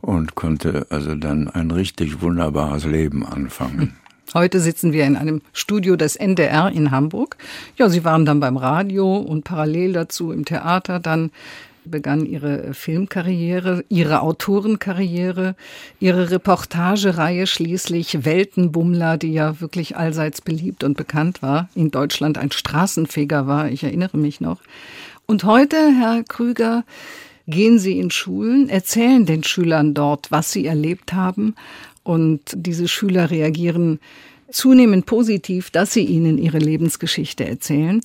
und 0.01 0.35
konnte 0.35 0.87
also 0.91 1.15
dann 1.15 1.49
ein 1.49 1.71
richtig 1.71 2.23
wunderbares 2.23 2.85
Leben 2.85 3.25
anfangen. 3.25 3.97
Heute 4.33 4.61
sitzen 4.61 4.93
wir 4.93 5.07
in 5.07 5.17
einem 5.17 5.43
Studio 5.53 5.97
des 5.97 6.15
NDR 6.15 6.71
in 6.71 6.93
Hamburg. 6.93 7.37
Ja, 7.77 7.89
Sie 7.89 8.05
waren 8.05 8.25
dann 8.25 8.39
beim 8.39 8.57
Radio 8.57 9.17
und 9.17 9.43
parallel 9.43 9.93
dazu 9.93 10.31
im 10.31 10.45
Theater. 10.45 11.01
Dann 11.01 11.33
begann 11.91 12.25
Ihre 12.25 12.75
Filmkarriere, 12.75 13.85
Ihre 13.89 14.23
Autorenkarriere, 14.23 15.57
Ihre 15.99 16.31
Reportagereihe 16.31 17.47
schließlich 17.47 18.25
Weltenbummler, 18.25 19.19
die 19.19 19.33
ja 19.33 19.61
wirklich 19.61 19.97
allseits 19.97 20.41
beliebt 20.41 20.85
und 20.85 20.97
bekannt 20.97 21.43
war, 21.43 21.69
in 21.75 21.91
Deutschland 21.91 22.39
ein 22.39 22.53
Straßenfeger 22.53 23.47
war, 23.47 23.69
ich 23.69 23.85
erinnere 23.85 24.17
mich 24.17 24.41
noch. 24.41 24.61
Und 25.27 25.45
heute, 25.45 25.77
Herr 25.77 26.23
Krüger, 26.25 26.85
gehen 27.47 27.79
Sie 27.79 27.99
in 27.99 28.11
Schulen, 28.11 28.69
erzählen 28.69 29.27
den 29.27 29.45
Schülern 29.45 29.95
dort, 29.95 30.31
was 30.31 30.53
sie 30.53 30.67
erlebt 30.67 31.13
haben 31.13 31.55
und 32.03 32.41
diese 32.55 32.89
Schüler 32.89 33.31
reagieren 33.31 34.01
zunehmend 34.51 35.07
positiv, 35.07 35.71
dass 35.71 35.93
Sie 35.93 36.05
ihnen 36.05 36.39
ihre 36.39 36.59
Lebensgeschichte 36.59 37.47
erzählen. 37.47 38.01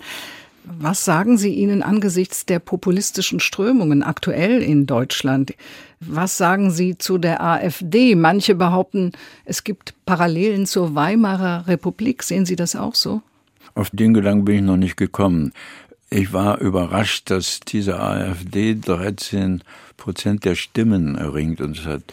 Was 0.68 1.06
sagen 1.06 1.38
Sie 1.38 1.54
ihnen 1.54 1.84
angesichts 1.84 2.46
der 2.46 2.60
populistischen 2.60 3.40
Strömungen 3.40 4.04
aktuell 4.04 4.62
in 4.62 4.86
Deutschland? 4.86 5.54
Was 6.00 6.38
sagen 6.38 6.72
Sie 6.72 6.98
zu 6.98 7.18
der 7.18 7.44
AfD? 7.44 8.16
Manche 8.16 8.56
behaupten, 8.56 9.12
es 9.46 9.64
gibt 9.64 9.94
Parallelen 10.06 10.66
zur 10.66 10.96
Weimarer 10.96 11.68
Republik. 11.68 12.24
Sehen 12.24 12.46
Sie 12.46 12.56
das 12.56 12.76
auch 12.76 12.96
so? 12.96 13.22
Auf 13.76 13.90
den 13.92 14.14
Gedanken 14.14 14.46
bin 14.46 14.56
ich 14.56 14.62
noch 14.62 14.78
nicht 14.78 14.98
gekommen. 14.98 15.54
Ich 16.10 16.34
war 16.34 16.60
überrascht, 16.60 17.30
dass 17.30 17.60
diese 17.60 18.00
AfD 18.00 18.76
13 18.76 19.64
Prozent 19.98 20.46
der 20.46 20.56
Stimmen 20.56 21.16
erringt 21.16 21.62
und 21.62 21.86
hat 21.86 22.04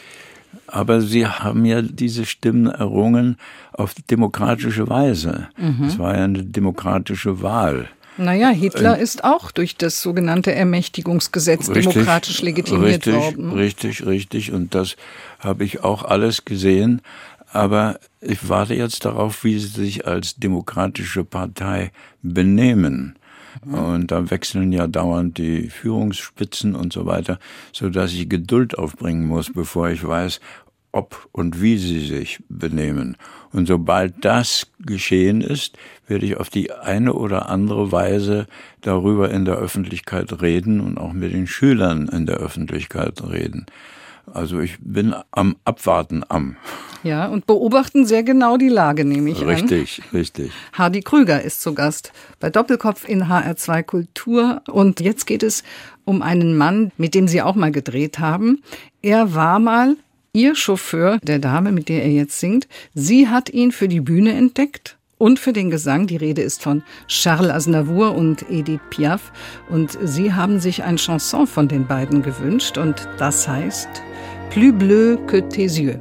aber 0.66 1.00
sie 1.00 1.26
haben 1.26 1.64
ja 1.64 1.82
diese 1.82 2.24
Stimmen 2.24 2.66
errungen 2.66 3.36
auf 3.72 3.94
demokratische 4.10 4.88
Weise. 4.88 5.48
Es 5.86 5.98
war 5.98 6.16
ja 6.16 6.24
eine 6.24 6.44
demokratische 6.44 7.42
Wahl. 7.42 7.88
Naja, 8.16 8.50
Hitler 8.50 8.98
ist 8.98 9.24
auch 9.24 9.50
durch 9.50 9.76
das 9.76 10.02
sogenannte 10.02 10.54
Ermächtigungsgesetz 10.54 11.68
demokratisch 11.70 12.42
legitimiert 12.42 13.06
richtig, 13.06 13.14
worden. 13.14 13.52
Richtig, 13.52 14.06
richtig. 14.06 14.52
Und 14.52 14.74
das 14.74 14.96
habe 15.38 15.64
ich 15.64 15.82
auch 15.82 16.04
alles 16.04 16.44
gesehen. 16.44 17.00
Aber 17.52 17.98
ich 18.20 18.48
warte 18.48 18.74
jetzt 18.74 19.04
darauf, 19.04 19.44
wie 19.44 19.58
sie 19.58 19.68
sich 19.68 20.06
als 20.06 20.36
demokratische 20.36 21.24
Partei 21.24 21.92
benehmen. 22.22 23.18
Und 23.60 24.10
da 24.10 24.30
wechseln 24.30 24.72
ja 24.72 24.86
dauernd 24.86 25.36
die 25.36 25.68
Führungsspitzen 25.68 26.74
und 26.74 26.92
so 26.92 27.04
weiter, 27.04 27.38
so 27.72 27.90
dass 27.90 28.12
ich 28.12 28.28
Geduld 28.28 28.78
aufbringen 28.78 29.26
muss, 29.26 29.52
bevor 29.52 29.90
ich 29.90 30.06
weiß, 30.06 30.40
ob 30.92 31.28
und 31.32 31.60
wie 31.60 31.78
sie 31.78 32.06
sich 32.06 32.40
benehmen. 32.48 33.16
Und 33.52 33.66
sobald 33.66 34.24
das 34.24 34.68
geschehen 34.78 35.40
ist, 35.40 35.76
werde 36.06 36.26
ich 36.26 36.36
auf 36.36 36.50
die 36.50 36.70
eine 36.70 37.14
oder 37.14 37.48
andere 37.48 37.90
Weise 37.92 38.46
darüber 38.82 39.30
in 39.30 39.44
der 39.44 39.56
Öffentlichkeit 39.56 40.42
reden 40.42 40.80
und 40.80 40.98
auch 40.98 41.12
mit 41.12 41.32
den 41.32 41.46
Schülern 41.46 42.08
in 42.08 42.26
der 42.26 42.36
Öffentlichkeit 42.36 43.22
reden. 43.22 43.66
Also 44.32 44.60
ich 44.60 44.78
bin 44.80 45.14
am 45.32 45.56
Abwarten 45.64 46.22
am. 46.28 46.56
Ja, 47.02 47.26
und 47.26 47.46
beobachten 47.46 48.06
sehr 48.06 48.22
genau 48.22 48.56
die 48.56 48.68
Lage, 48.68 49.04
nehme 49.04 49.30
ich 49.30 49.42
an. 49.42 49.48
Richtig, 49.48 50.00
richtig. 50.12 50.52
Hardy 50.72 51.00
Krüger 51.00 51.42
ist 51.42 51.60
zu 51.60 51.74
Gast 51.74 52.12
bei 52.38 52.48
Doppelkopf 52.48 53.08
in 53.08 53.24
HR2 53.24 53.82
Kultur. 53.82 54.62
Und 54.70 55.00
jetzt 55.00 55.26
geht 55.26 55.42
es 55.42 55.64
um 56.04 56.22
einen 56.22 56.56
Mann, 56.56 56.92
mit 56.96 57.14
dem 57.14 57.26
Sie 57.26 57.42
auch 57.42 57.56
mal 57.56 57.72
gedreht 57.72 58.20
haben. 58.20 58.62
Er 59.02 59.34
war 59.34 59.58
mal 59.58 59.96
Ihr 60.34 60.54
Chauffeur 60.54 61.18
der 61.22 61.38
Dame, 61.38 61.72
mit 61.72 61.90
der 61.90 62.04
er 62.04 62.10
jetzt 62.10 62.40
singt. 62.40 62.66
Sie 62.94 63.28
hat 63.28 63.50
ihn 63.50 63.70
für 63.70 63.86
die 63.86 64.00
Bühne 64.00 64.32
entdeckt 64.32 64.96
und 65.18 65.38
für 65.38 65.52
den 65.52 65.68
Gesang. 65.68 66.06
Die 66.06 66.16
Rede 66.16 66.40
ist 66.40 66.62
von 66.62 66.82
Charles 67.06 67.50
Aznavour 67.50 68.14
und 68.14 68.50
Edith 68.50 68.80
Piaf. 68.88 69.30
Und 69.68 69.98
Sie 70.02 70.32
haben 70.32 70.58
sich 70.58 70.84
ein 70.84 70.96
Chanson 70.96 71.46
von 71.46 71.68
den 71.68 71.86
beiden 71.86 72.22
gewünscht. 72.22 72.78
Und 72.78 73.06
das 73.18 73.46
heißt 73.46 73.90
Plus 74.48 74.72
bleu 74.72 75.18
que 75.26 75.46
tes 75.46 75.78
yeux. 75.78 75.98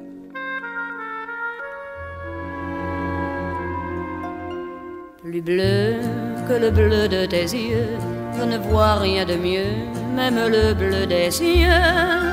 Plus 5.22 5.42
bleu 5.42 6.00
que 6.48 6.58
le 6.58 6.72
bleu 6.72 7.10
de 7.10 7.28
tes 7.28 7.54
yeux, 7.54 8.00
je 8.40 8.46
ne 8.46 8.58
vois 8.70 9.02
rien 9.02 9.26
de 9.26 9.36
mieux, 9.36 9.76
même 10.16 10.36
le 10.36 10.74
bleu 10.74 11.06
des 11.06 11.32
cieux. 11.32 12.31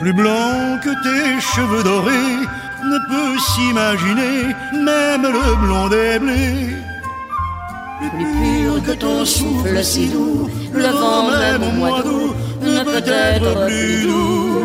Plus 0.00 0.14
blanc 0.14 0.78
que 0.82 0.92
tes 1.06 1.40
cheveux 1.40 1.82
dorés, 1.82 2.38
ne 2.92 2.98
peut 3.10 3.38
s'imaginer 3.48 4.54
même 4.72 5.22
le 5.22 5.54
blond 5.62 5.88
des 5.88 6.18
blés. 6.18 6.76
Plus 8.14 8.30
pur 8.38 8.82
que 8.86 8.92
ton 8.92 9.24
souffle 9.26 9.84
si 9.84 10.08
doux, 10.08 10.48
le 10.72 10.90
vent 11.00 11.30
même 11.30 11.62
au 11.62 11.72
mois 11.72 12.02
d'août 12.02 12.34
ne 12.62 12.82
peut 12.82 13.06
être 13.06 13.66
plus 13.66 14.02
doux. 14.06 14.64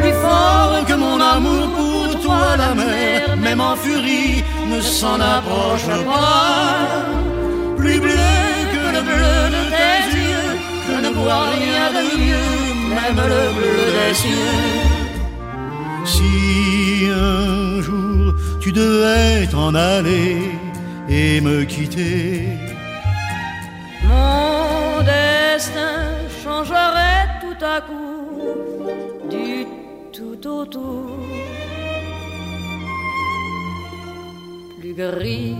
Plus 0.00 0.16
fort 0.24 0.84
que 0.88 0.94
mon 0.94 1.20
amour 1.20 1.66
pour 1.76 2.20
toi, 2.22 2.56
la 2.56 2.74
mer, 2.74 3.36
même 3.36 3.60
en 3.60 3.76
furie, 3.76 4.42
ne 4.72 4.80
s'en 4.80 5.20
approche 5.20 5.90
pas. 6.06 7.04
Plus 7.76 8.00
bleu 8.00 8.32
que 8.72 8.84
le 8.96 9.02
bleu 9.08 9.36
de 9.56 9.62
tes 9.78 10.00
yeux, 10.16 10.50
je 10.88 10.96
ne 11.04 11.10
vois 11.14 11.44
rien 11.58 11.84
de 11.98 12.04
mieux, 12.24 12.65
même 12.88 13.20
le 13.34 13.44
bleu 13.56 13.86
des 13.96 14.14
cieux. 14.14 15.06
Si 16.04 17.08
un 17.10 17.82
jour 17.82 18.34
tu 18.60 18.72
devais 18.72 19.46
t'en 19.48 19.74
aller 19.74 20.38
et 21.08 21.40
me 21.40 21.64
quitter, 21.64 22.48
Mon 24.08 25.02
destin 25.02 25.98
changerait 26.42 27.26
tout 27.42 27.64
à 27.64 27.80
coup 27.80 28.16
du 29.28 29.66
tout 30.12 30.48
au 30.48 30.64
tout. 30.64 31.10
Plus 34.80 34.94
gris 34.94 35.56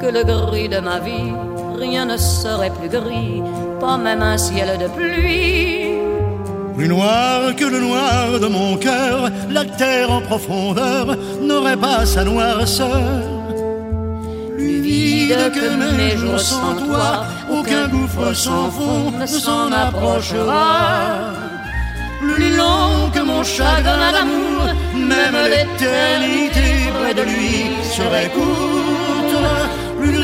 que 0.00 0.06
le 0.06 0.22
gris 0.24 0.68
de 0.68 0.78
ma 0.78 0.98
vie, 1.00 1.32
rien 1.78 2.04
ne 2.04 2.16
serait 2.16 2.70
plus 2.70 2.88
gris, 2.88 3.42
pas 3.80 3.96
même 3.96 4.22
un 4.22 4.36
ciel 4.36 4.78
de 4.78 4.88
pluie. 4.88 5.95
Plus 6.76 6.88
noir 6.88 7.56
que 7.56 7.64
le 7.64 7.80
noir 7.80 8.38
de 8.38 8.46
mon 8.46 8.76
cœur, 8.76 9.30
la 9.50 9.64
terre 9.64 10.10
en 10.12 10.20
profondeur 10.20 11.16
n'aurait 11.40 11.76
pas 11.76 12.04
sa 12.04 12.22
noirceur. 12.24 13.22
Plus 14.54 14.80
vide 14.82 15.52
que 15.54 15.96
mes 15.98 16.16
jours 16.18 16.38
sans 16.38 16.74
toi, 16.74 17.24
aucun 17.50 17.88
gouffre 17.88 18.34
sans 18.34 18.70
fond 18.70 19.10
ne 19.18 19.26
s'en 19.26 19.72
approchera. 19.72 21.32
Plus 22.20 22.56
long 22.56 23.10
que 23.14 23.20
mon 23.20 23.42
chagrin 23.42 24.12
d'amour, 24.12 24.64
même 24.94 25.38
l'éternité 25.52 26.68
près 26.98 27.14
de 27.14 27.22
lui 27.22 27.70
serait 27.96 28.30
courte. 28.34 29.36
Plus 29.98 30.18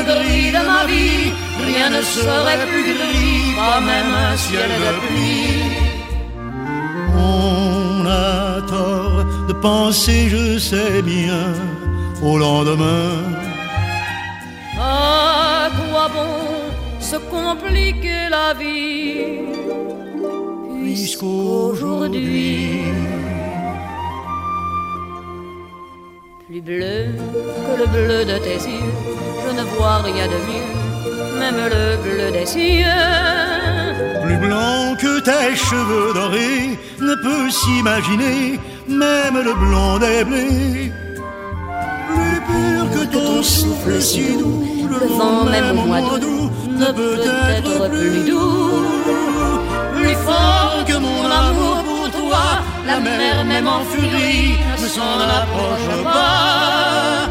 le 0.00 0.06
gris 0.12 0.50
de 0.56 0.62
ma 0.70 0.82
vie, 0.86 1.32
rien 1.66 1.90
ne 1.90 2.02
serait 2.02 2.66
plus 2.70 2.84
gris, 2.92 3.54
pas 3.56 3.80
même 3.80 4.12
un 4.30 4.36
ciel 4.36 4.70
de 4.84 4.92
pluie. 5.06 5.62
On 7.16 8.06
a 8.06 8.60
tort 8.68 9.24
de 9.48 9.52
penser, 9.52 10.28
je 10.28 10.58
sais 10.58 11.02
bien, 11.02 11.52
au 12.22 12.38
lendemain. 12.38 13.10
À 14.78 15.68
quoi 15.76 16.08
bon 16.14 16.36
se 17.00 17.16
compliquer 17.16 18.28
la 18.30 18.54
vie 18.54 19.40
puisqu'aujourd'hui 20.82 22.82
plus 26.50 26.60
bleu 26.62 27.06
que 27.66 27.80
le 27.80 27.86
bleu 27.86 28.24
de 28.24 28.38
tes 28.38 28.60
yeux, 28.68 28.92
je 29.44 29.50
ne 29.56 29.62
vois 29.74 29.98
rien 29.98 30.26
de 30.26 30.38
mieux, 30.48 31.38
même 31.38 31.60
le 31.74 31.96
bleu 32.02 32.32
des 32.32 32.44
cieux. 32.44 33.06
Plus 34.24 34.36
blanc 34.36 34.96
que 34.98 35.20
tes 35.20 35.54
cheveux 35.54 36.12
dorés 36.12 36.76
ne 37.00 37.14
peut 37.24 37.50
s'imaginer, 37.50 38.58
même 38.88 39.36
le 39.48 39.54
blond 39.62 39.98
des 39.98 40.24
blés. 40.24 40.92
Plus 42.08 42.40
pur 42.48 42.84
que 42.94 43.04
ton 43.14 43.42
souffle 43.42 44.00
si 44.00 44.36
doux, 44.36 44.88
le 44.90 45.06
vent 45.18 45.44
même 45.44 45.78
au 45.78 45.86
mois 45.86 46.18
d'août 46.18 46.50
ne 46.66 46.90
peut 46.98 47.20
être 47.58 47.90
plus 47.90 48.28
doux. 48.28 48.70
Plus 49.96 50.16
fort 50.26 50.84
que 50.88 50.96
mon 51.06 51.24
amour 51.42 51.76
pour 51.88 52.10
toi, 52.10 52.44
la 52.90 53.00
mer 53.00 53.44
même 53.44 53.68
en 53.68 53.84
furie 53.84 54.54
ne 54.82 54.88
s'en 54.96 55.16
approche 55.40 55.90
pas. 56.02 57.28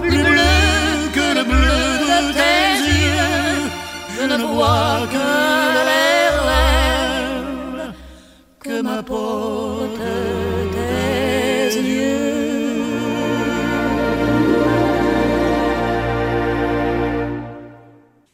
Plus 0.00 0.22
bleu 0.30 0.58
que 1.16 1.26
le 1.38 1.44
bleu 1.52 1.82
de 2.10 2.32
tes 2.40 2.70
yeux, 2.98 3.70
je 4.16 4.24
ne 4.32 4.36
vois 4.54 5.00
que 5.14 5.26
les 5.88 6.22
rêves 6.48 7.92
que 8.64 8.76
m'apportent 8.82 10.16
tes 10.76 11.80
yeux. 11.80 12.20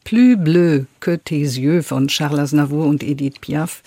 Plus 0.04 0.36
bleu 0.36 0.86
que 1.00 1.16
tes 1.16 1.46
yeux 1.64 1.80
von 1.80 2.08
Charles 2.08 2.40
Aznavour 2.40 2.86
und 2.86 3.02
Edith 3.02 3.40
Piaf. 3.40 3.82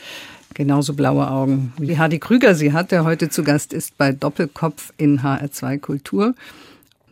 Genauso 0.53 0.93
blaue 0.93 1.29
Augen, 1.29 1.73
wie 1.77 1.97
Hardy 1.97 2.19
Krüger 2.19 2.55
sie 2.55 2.73
hat, 2.73 2.91
der 2.91 3.05
heute 3.05 3.29
zu 3.29 3.43
Gast 3.43 3.71
ist 3.71 3.97
bei 3.97 4.11
Doppelkopf 4.11 4.93
in 4.97 5.21
HR2 5.21 5.79
Kultur. 5.79 6.35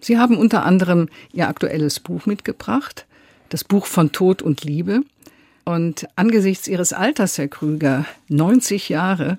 Sie 0.01 0.17
haben 0.17 0.37
unter 0.37 0.63
anderem 0.63 1.09
Ihr 1.33 1.47
aktuelles 1.47 1.99
Buch 1.99 2.25
mitgebracht, 2.25 3.05
das 3.49 3.63
Buch 3.63 3.85
von 3.85 4.11
Tod 4.11 4.41
und 4.41 4.63
Liebe. 4.63 5.01
Und 5.65 6.07
angesichts 6.15 6.67
Ihres 6.67 6.93
Alters, 6.93 7.37
Herr 7.37 7.47
Krüger, 7.47 8.05
90 8.29 8.89
Jahre, 8.89 9.37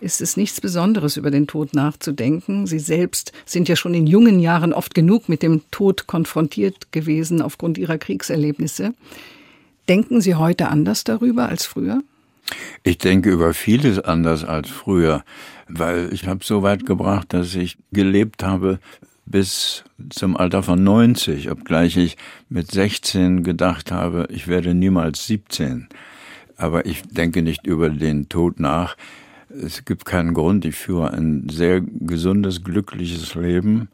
ist 0.00 0.20
es 0.20 0.36
nichts 0.36 0.60
Besonderes, 0.60 1.16
über 1.16 1.30
den 1.30 1.46
Tod 1.46 1.74
nachzudenken. 1.74 2.66
Sie 2.66 2.78
selbst 2.78 3.32
sind 3.44 3.68
ja 3.68 3.76
schon 3.76 3.94
in 3.94 4.06
jungen 4.06 4.40
Jahren 4.40 4.72
oft 4.72 4.94
genug 4.94 5.28
mit 5.28 5.42
dem 5.42 5.62
Tod 5.70 6.06
konfrontiert 6.06 6.92
gewesen 6.92 7.42
aufgrund 7.42 7.78
Ihrer 7.78 7.98
Kriegserlebnisse. 7.98 8.94
Denken 9.88 10.20
Sie 10.20 10.34
heute 10.34 10.68
anders 10.68 11.04
darüber 11.04 11.48
als 11.48 11.64
früher? 11.64 12.02
Ich 12.82 12.98
denke 12.98 13.30
über 13.30 13.54
vieles 13.54 13.98
anders 13.98 14.44
als 14.44 14.68
früher, 14.68 15.24
weil 15.68 16.12
ich 16.12 16.26
habe 16.26 16.44
so 16.44 16.62
weit 16.62 16.86
gebracht, 16.86 17.32
dass 17.32 17.54
ich 17.54 17.78
gelebt 17.92 18.42
habe 18.42 18.78
bis 19.26 19.84
zum 20.08 20.36
Alter 20.36 20.62
von 20.62 20.82
90, 20.82 21.50
obgleich 21.50 21.96
ich 21.96 22.16
mit 22.48 22.70
16 22.70 23.42
gedacht 23.42 23.90
habe, 23.90 24.28
ich 24.30 24.46
werde 24.46 24.72
niemals 24.72 25.26
17. 25.26 25.88
Aber 26.56 26.86
ich 26.86 27.02
denke 27.02 27.42
nicht 27.42 27.66
über 27.66 27.90
den 27.90 28.28
Tod 28.28 28.60
nach. 28.60 28.96
Es 29.50 29.84
gibt 29.84 30.04
keinen 30.04 30.32
Grund. 30.32 30.64
Ich 30.64 30.76
führe 30.76 31.12
ein 31.12 31.48
sehr 31.50 31.80
gesundes, 31.80 32.64
glückliches 32.64 33.34
Leben. 33.34 33.88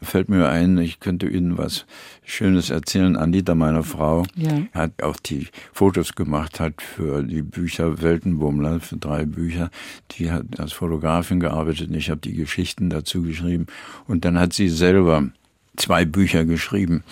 Fällt 0.00 0.28
mir 0.28 0.48
ein, 0.48 0.78
ich 0.78 1.00
könnte 1.00 1.26
Ihnen 1.28 1.58
was 1.58 1.84
Schönes 2.24 2.70
erzählen. 2.70 3.16
Anita, 3.16 3.54
meine 3.56 3.82
Frau, 3.82 4.24
Ja. 4.36 4.62
hat 4.72 5.02
auch 5.02 5.16
die 5.16 5.48
Fotos 5.72 6.14
gemacht, 6.14 6.60
hat 6.60 6.80
für 6.82 7.22
die 7.24 7.42
Bücher 7.42 8.00
Weltenbummler, 8.00 8.78
für 8.80 8.96
drei 8.96 9.24
Bücher. 9.26 9.70
Die 10.12 10.30
hat 10.30 10.60
als 10.60 10.72
Fotografin 10.72 11.40
gearbeitet 11.40 11.88
und 11.88 11.94
ich 11.96 12.10
habe 12.10 12.20
die 12.20 12.34
Geschichten 12.34 12.90
dazu 12.90 13.22
geschrieben. 13.22 13.66
Und 14.06 14.24
dann 14.24 14.38
hat 14.38 14.52
sie 14.52 14.68
selber 14.68 15.28
zwei 15.76 16.04
Bücher 16.04 16.44
geschrieben. 16.44 17.02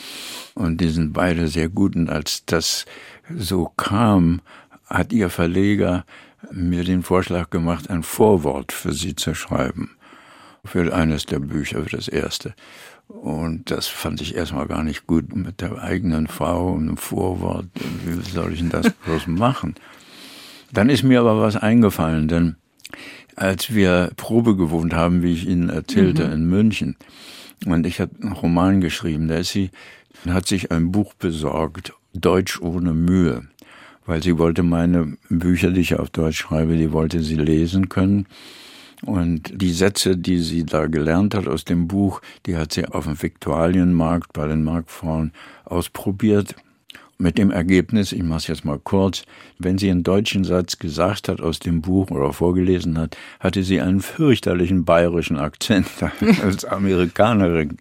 Und 0.55 0.81
die 0.81 0.89
sind 0.89 1.13
beide 1.13 1.49
sehr 1.49 1.69
gut. 1.69 1.97
Und 1.97 2.09
als 2.09 2.45
das 2.47 2.85
so 3.37 3.73
kam, 3.77 4.41
hat 4.87 5.13
ihr 5.13 5.31
Verleger 5.31 6.05
mir 6.53 6.85
den 6.85 7.03
Vorschlag 7.03 7.51
gemacht, 7.51 7.91
ein 7.91 8.05
Vorwort 8.05 8.71
für 8.71 8.93
sie 8.93 9.17
zu 9.17 9.35
schreiben. 9.35 9.91
Für 10.67 10.95
eines 10.95 11.27
der 11.27 11.39
Bücher, 11.39 11.83
für 11.83 11.97
das 11.97 12.09
erste. 12.09 12.55
Und 13.09 13.71
das 13.71 13.87
fand 13.87 14.21
ich 14.21 14.35
erstmal 14.35 14.67
gar 14.67 14.83
nicht 14.83 15.07
gut 15.07 15.35
mit 15.35 15.61
der 15.61 15.83
eigenen 15.83 16.27
Frau 16.27 16.73
und 16.73 16.89
einem 16.89 16.97
Vorwort. 16.97 17.67
Wie 18.05 18.31
soll 18.31 18.53
ich 18.53 18.59
denn 18.59 18.71
das 18.71 18.91
bloß 19.05 19.29
machen? 19.29 19.77
Dann 20.73 20.91
ist 20.91 21.05
mir 21.05 21.21
aber 21.21 21.41
was 21.41 21.57
eingefallen, 21.57 22.29
denn 22.29 22.57
als 23.37 23.75
wir 23.75 24.11
Probe 24.17 24.57
gewohnt 24.57 24.95
haben, 24.95 25.23
wie 25.23 25.33
ich 25.33 25.47
Ihnen 25.47 25.69
erzählte, 25.69 26.25
in 26.25 26.49
München, 26.49 26.97
und 27.65 27.87
ich 27.87 28.01
habe 28.01 28.13
einen 28.21 28.33
Roman 28.33 28.81
geschrieben, 28.81 29.29
da 29.29 29.37
ist 29.37 29.51
sie, 29.51 29.71
hat 30.27 30.47
sich 30.47 30.73
ein 30.73 30.93
Buch 30.93 31.15
besorgt, 31.15 31.95
Deutsch 32.13 32.61
ohne 32.61 32.93
Mühe, 32.93 33.47
weil 34.05 34.23
sie 34.23 34.39
wollte 34.39 34.63
meine 34.63 35.17
Bücher, 35.29 35.71
die 35.71 35.81
ich 35.81 35.99
auf 35.99 36.11
Deutsch 36.11 36.39
schreibe, 36.39 36.77
die 36.77 36.93
wollte 36.93 37.21
sie 37.21 37.37
lesen 37.37 37.89
können. 37.89 38.27
Und 39.05 39.53
die 39.61 39.73
Sätze, 39.73 40.17
die 40.17 40.39
sie 40.39 40.65
da 40.65 40.87
gelernt 40.87 41.35
hat 41.35 41.47
aus 41.47 41.65
dem 41.65 41.87
Buch, 41.87 42.23
die 42.47 42.57
hat 42.57 42.73
sie 42.73 42.87
auf 42.87 43.05
dem 43.05 43.21
Viktualienmarkt 43.21 44.33
bei 44.33 44.47
den 44.47 44.65
Marktfrauen 44.65 45.33
ausprobiert. 45.65 46.55
Mit 47.19 47.39
dem 47.39 47.51
Ergebnis, 47.51 48.13
ich 48.13 48.23
mache 48.23 48.39
es 48.39 48.47
jetzt 48.47 48.65
mal 48.65 48.79
kurz, 48.79 49.25
wenn 49.59 49.79
sie 49.79 49.91
einen 49.91 50.03
deutschen 50.03 50.45
Satz 50.45 50.79
gesagt 50.79 51.29
hat 51.29 51.41
aus 51.41 51.59
dem 51.59 51.81
Buch 51.81 52.11
oder 52.11 52.33
vorgelesen 52.35 52.99
hat, 52.99 53.17
hatte 53.41 53.63
sie 53.63 53.81
einen 53.81 54.01
fürchterlichen 54.01 54.85
bayerischen 54.85 55.39
Akzent 55.39 55.89
als 56.43 56.67
Amerikanerin. 56.67 57.79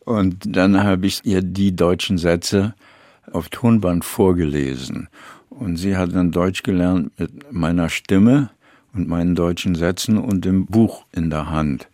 Und 0.00 0.44
dann 0.44 0.82
habe 0.82 1.06
ich 1.06 1.24
ihr 1.24 1.40
die 1.40 1.74
deutschen 1.74 2.18
Sätze 2.18 2.74
auf 3.32 3.48
Tonband 3.48 4.04
vorgelesen. 4.04 5.08
Und 5.48 5.76
sie 5.76 5.96
hat 5.96 6.14
dann 6.14 6.30
Deutsch 6.30 6.62
gelernt 6.62 7.18
mit 7.18 7.52
meiner 7.52 7.88
Stimme 7.88 8.50
und 8.94 9.08
meinen 9.08 9.34
deutschen 9.34 9.74
Sätzen 9.74 10.18
und 10.18 10.44
dem 10.44 10.66
Buch 10.66 11.04
in 11.12 11.30
der 11.30 11.50
Hand. 11.50 11.88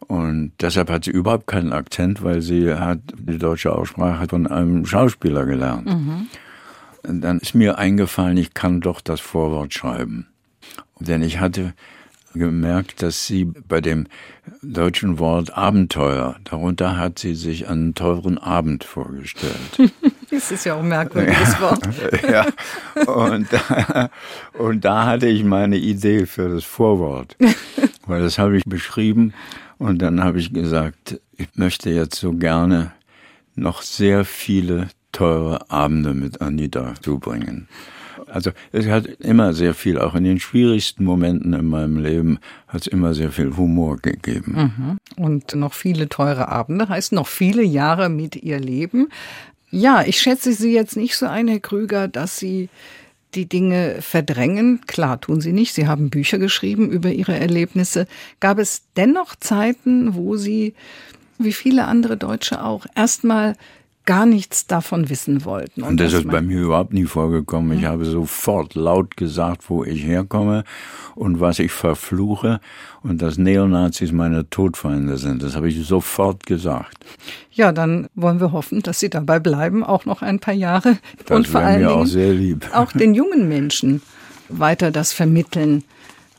Und 0.00 0.52
deshalb 0.60 0.90
hat 0.90 1.04
sie 1.04 1.10
überhaupt 1.10 1.46
keinen 1.46 1.72
Akzent, 1.72 2.22
weil 2.22 2.42
sie 2.42 2.72
hat 2.74 3.00
die 3.18 3.38
deutsche 3.38 3.72
Aussprache 3.72 4.28
von 4.28 4.46
einem 4.46 4.86
Schauspieler 4.86 5.44
gelernt. 5.46 5.86
Mhm. 5.86 6.26
Dann 7.02 7.38
ist 7.38 7.54
mir 7.54 7.78
eingefallen, 7.78 8.36
ich 8.36 8.54
kann 8.54 8.80
doch 8.80 9.00
das 9.00 9.20
Vorwort 9.20 9.74
schreiben. 9.74 10.26
Denn 10.98 11.22
ich 11.22 11.40
hatte 11.40 11.74
gemerkt, 12.34 13.02
dass 13.02 13.26
sie 13.26 13.44
bei 13.44 13.80
dem 13.80 14.06
deutschen 14.62 15.18
Wort 15.18 15.56
Abenteuer, 15.56 16.36
darunter 16.44 16.96
hat 16.96 17.18
sie 17.18 17.34
sich 17.34 17.68
einen 17.68 17.94
teuren 17.94 18.38
Abend 18.38 18.84
vorgestellt. 18.84 19.78
Das 20.30 20.50
ist 20.50 20.64
ja 20.64 20.74
auch 20.74 20.80
ein 20.80 20.88
merkwürdiges 20.88 21.52
ja, 21.52 21.60
Wort. 21.60 21.88
Ja, 22.28 22.46
und 23.12 23.52
da, 23.52 24.10
und 24.54 24.84
da 24.84 25.06
hatte 25.06 25.26
ich 25.26 25.44
meine 25.44 25.76
Idee 25.76 26.26
für 26.26 26.48
das 26.48 26.64
Vorwort, 26.64 27.36
weil 28.06 28.22
das 28.22 28.38
habe 28.38 28.56
ich 28.56 28.64
beschrieben 28.64 29.34
und 29.78 30.02
dann 30.02 30.22
habe 30.24 30.38
ich 30.38 30.52
gesagt, 30.52 31.20
ich 31.36 31.48
möchte 31.54 31.90
jetzt 31.90 32.16
so 32.16 32.32
gerne 32.32 32.92
noch 33.54 33.82
sehr 33.82 34.24
viele 34.24 34.88
teure 35.12 35.70
Abende 35.70 36.14
mit 36.14 36.40
Anita 36.40 36.94
zubringen. 37.00 37.68
Also 38.26 38.50
es 38.72 38.86
hat 38.86 39.06
immer 39.06 39.52
sehr 39.52 39.74
viel, 39.74 39.98
auch 39.98 40.14
in 40.14 40.24
den 40.24 40.40
schwierigsten 40.40 41.04
Momenten 41.04 41.52
in 41.52 41.66
meinem 41.66 41.98
Leben, 41.98 42.38
hat 42.66 42.82
es 42.82 42.86
immer 42.86 43.14
sehr 43.14 43.30
viel 43.30 43.56
Humor 43.56 43.98
gegeben. 43.98 44.98
Mhm. 45.16 45.24
Und 45.24 45.54
noch 45.54 45.74
viele 45.74 46.08
teure 46.08 46.48
Abende, 46.48 46.88
heißt 46.88 47.12
noch 47.12 47.28
viele 47.28 47.62
Jahre 47.62 48.08
mit 48.08 48.36
ihr 48.36 48.58
Leben. 48.58 49.08
Ja, 49.78 50.02
ich 50.06 50.18
schätze 50.18 50.54
Sie 50.54 50.72
jetzt 50.72 50.96
nicht 50.96 51.18
so 51.18 51.26
ein, 51.26 51.48
Herr 51.48 51.60
Krüger, 51.60 52.08
dass 52.08 52.38
Sie 52.38 52.70
die 53.34 53.44
Dinge 53.44 53.98
verdrängen. 54.00 54.80
Klar, 54.86 55.20
tun 55.20 55.42
Sie 55.42 55.52
nicht. 55.52 55.74
Sie 55.74 55.86
haben 55.86 56.08
Bücher 56.08 56.38
geschrieben 56.38 56.90
über 56.90 57.10
Ihre 57.10 57.38
Erlebnisse. 57.38 58.06
Gab 58.40 58.58
es 58.58 58.84
dennoch 58.96 59.36
Zeiten, 59.36 60.14
wo 60.14 60.36
Sie, 60.38 60.72
wie 61.36 61.52
viele 61.52 61.84
andere 61.84 62.16
Deutsche 62.16 62.64
auch, 62.64 62.86
erstmal 62.94 63.54
gar 64.06 64.24
nichts 64.24 64.66
davon 64.66 65.10
wissen 65.10 65.44
wollten. 65.44 65.82
Und, 65.82 65.88
und 65.90 66.00
das 66.00 66.12
ist 66.12 66.28
bei 66.28 66.40
mir 66.40 66.60
überhaupt 66.60 66.92
nie 66.92 67.04
vorgekommen. 67.04 67.76
Ich 67.78 67.84
habe 67.84 68.04
sofort 68.04 68.74
laut 68.74 69.16
gesagt, 69.16 69.68
wo 69.68 69.84
ich 69.84 70.04
herkomme 70.04 70.64
und 71.14 71.40
was 71.40 71.58
ich 71.58 71.72
verfluche 71.72 72.60
und 73.02 73.20
dass 73.20 73.36
Neonazis 73.36 74.12
meine 74.12 74.48
Todfeinde 74.48 75.18
sind. 75.18 75.42
Das 75.42 75.56
habe 75.56 75.68
ich 75.68 75.84
sofort 75.86 76.46
gesagt. 76.46 77.04
Ja, 77.50 77.72
dann 77.72 78.08
wollen 78.14 78.40
wir 78.40 78.52
hoffen, 78.52 78.80
dass 78.82 79.00
Sie 79.00 79.10
dabei 79.10 79.40
bleiben, 79.40 79.82
auch 79.84 80.04
noch 80.04 80.22
ein 80.22 80.38
paar 80.38 80.54
Jahre. 80.54 80.98
Das 81.26 81.36
und 81.36 81.48
vor 81.48 81.60
allen 81.60 81.80
Dingen 81.80 82.62
auch. 82.72 82.84
Auch 82.84 82.92
den 82.94 83.12
jungen 83.12 83.48
Menschen 83.48 84.02
weiter 84.48 84.90
das 84.90 85.12
vermitteln, 85.12 85.82